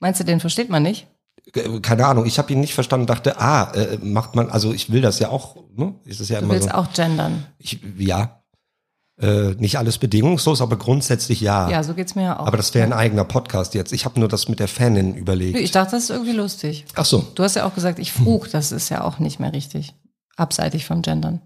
Meinst 0.00 0.20
du, 0.20 0.24
den 0.24 0.40
versteht 0.40 0.70
man 0.70 0.82
nicht? 0.82 1.06
Äh, 1.54 1.80
Keine 1.80 2.06
Ahnung, 2.06 2.26
ich 2.26 2.38
habe 2.38 2.52
ihn 2.52 2.60
nicht 2.60 2.74
verstanden 2.74 3.06
dachte, 3.06 3.40
ah, 3.40 3.72
äh, 3.74 3.98
macht 4.02 4.34
man, 4.36 4.50
also 4.50 4.72
ich 4.72 4.90
will 4.92 5.00
das 5.00 5.18
ja 5.18 5.28
auch, 5.30 5.56
ne? 5.76 5.94
Ist 6.04 6.20
das 6.20 6.28
ja 6.28 6.38
Du 6.38 6.44
immer 6.44 6.54
willst 6.54 6.68
so. 6.68 6.74
auch 6.74 6.92
gendern. 6.92 7.46
Ich, 7.58 7.80
ja. 7.98 8.38
Äh, 9.20 9.54
nicht 9.58 9.76
alles 9.78 9.98
bedingungslos, 9.98 10.62
aber 10.62 10.76
grundsätzlich 10.76 11.40
ja. 11.42 11.68
Ja, 11.68 11.82
so 11.84 11.94
geht's 11.94 12.14
mir 12.14 12.22
ja 12.22 12.40
auch. 12.40 12.46
aber 12.46 12.56
das 12.56 12.72
wäre 12.74 12.86
ein 12.86 12.92
eigener 12.94 13.24
Podcast 13.24 13.74
jetzt. 13.74 13.92
Ich 13.92 14.04
habe 14.04 14.18
nur 14.18 14.28
das 14.28 14.48
mit 14.48 14.58
der 14.58 14.68
Fanin 14.68 15.14
überlegt. 15.14 15.58
ich 15.58 15.70
dachte, 15.70 15.92
das 15.92 16.04
ist 16.04 16.10
irgendwie 16.10 16.32
lustig. 16.32 16.86
Ach 16.94 17.04
so, 17.04 17.24
Du 17.34 17.42
hast 17.42 17.54
ja 17.56 17.66
auch 17.66 17.74
gesagt, 17.74 17.98
ich 17.98 18.10
frug, 18.10 18.50
das 18.50 18.72
ist 18.72 18.88
ja 18.88 19.04
auch 19.04 19.18
nicht 19.18 19.38
mehr 19.38 19.52
richtig. 19.52 19.94
Abseitig 20.36 20.86
vom 20.86 21.02
Gendern. 21.02 21.42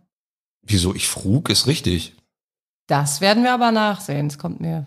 wieso 0.62 0.94
ich 0.94 1.08
frug, 1.08 1.50
ist 1.50 1.66
richtig. 1.66 2.14
Das 2.86 3.20
werden 3.20 3.42
wir 3.42 3.52
aber 3.52 3.72
nachsehen. 3.72 4.28
Es 4.28 4.38
kommt 4.38 4.60
mir. 4.60 4.86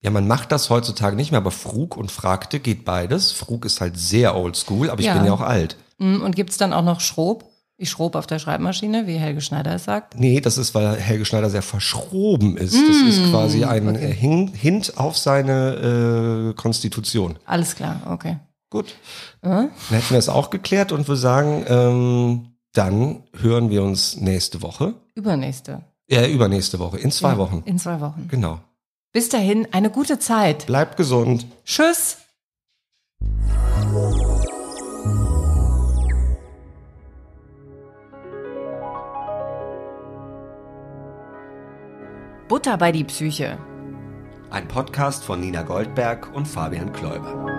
Ja, 0.00 0.10
man 0.10 0.28
macht 0.28 0.52
das 0.52 0.70
heutzutage 0.70 1.16
nicht 1.16 1.32
mehr, 1.32 1.38
aber 1.40 1.50
frug 1.50 1.96
und 1.96 2.10
fragte 2.12 2.60
geht 2.60 2.84
beides. 2.84 3.32
Frug 3.32 3.64
ist 3.64 3.80
halt 3.80 3.98
sehr 3.98 4.36
oldschool, 4.36 4.90
aber 4.90 5.00
ich 5.00 5.06
Ja. 5.06 5.14
bin 5.14 5.24
ja 5.24 5.32
auch 5.32 5.40
alt. 5.40 5.76
Mm, 5.98 6.22
Und 6.22 6.36
gibt's 6.36 6.56
dann 6.56 6.72
auch 6.72 6.84
noch 6.84 7.00
Schrob? 7.00 7.44
Ich 7.80 7.90
schrob 7.90 8.16
auf 8.16 8.26
der 8.26 8.38
Schreibmaschine, 8.40 9.06
wie 9.06 9.14
Helge 9.18 9.40
Schneider 9.40 9.74
es 9.74 9.84
sagt. 9.84 10.18
Nee, 10.18 10.40
das 10.40 10.58
ist, 10.58 10.74
weil 10.74 10.96
Helge 10.96 11.24
Schneider 11.24 11.48
sehr 11.48 11.62
verschroben 11.62 12.56
ist. 12.56 12.74
Das 12.74 12.96
Mm, 13.02 13.08
ist 13.08 13.30
quasi 13.30 13.64
ein 13.64 13.94
äh, 13.94 14.12
Hin 14.12 14.48
Hint 14.52 14.98
auf 14.98 15.16
seine 15.16 16.50
äh, 16.50 16.54
Konstitution. 16.54 17.38
Alles 17.44 17.74
klar, 17.76 18.00
okay. 18.06 18.38
Gut. 18.70 18.86
Äh? 19.42 19.48
Dann 19.48 19.70
hätten 19.90 20.10
wir 20.10 20.18
es 20.18 20.28
auch 20.28 20.50
geklärt 20.50 20.90
und 20.92 21.08
wir 21.08 21.16
sagen, 21.16 21.64
ähm, 21.68 22.48
dann 22.74 23.22
hören 23.40 23.70
wir 23.70 23.82
uns 23.82 24.16
nächste 24.16 24.60
Woche. 24.62 24.94
Übernächste. 25.14 25.82
Ja, 26.08 26.26
übernächste 26.26 26.78
Woche, 26.78 26.98
in 26.98 27.10
zwei 27.12 27.30
Ja, 27.30 27.38
Wochen. 27.38 27.62
In 27.64 27.78
zwei 27.78 28.00
Wochen. 28.00 28.26
Genau. 28.28 28.60
Bis 29.12 29.30
dahin 29.30 29.66
eine 29.72 29.90
gute 29.90 30.18
Zeit. 30.18 30.66
Bleibt 30.66 30.96
gesund. 30.96 31.46
Tschüss. 31.64 32.18
Butter 42.48 42.76
bei 42.78 42.92
die 42.92 43.04
Psyche. 43.04 43.58
Ein 44.50 44.68
Podcast 44.68 45.24
von 45.24 45.40
Nina 45.40 45.62
Goldberg 45.62 46.34
und 46.34 46.46
Fabian 46.46 46.92
Kläuber. 46.92 47.58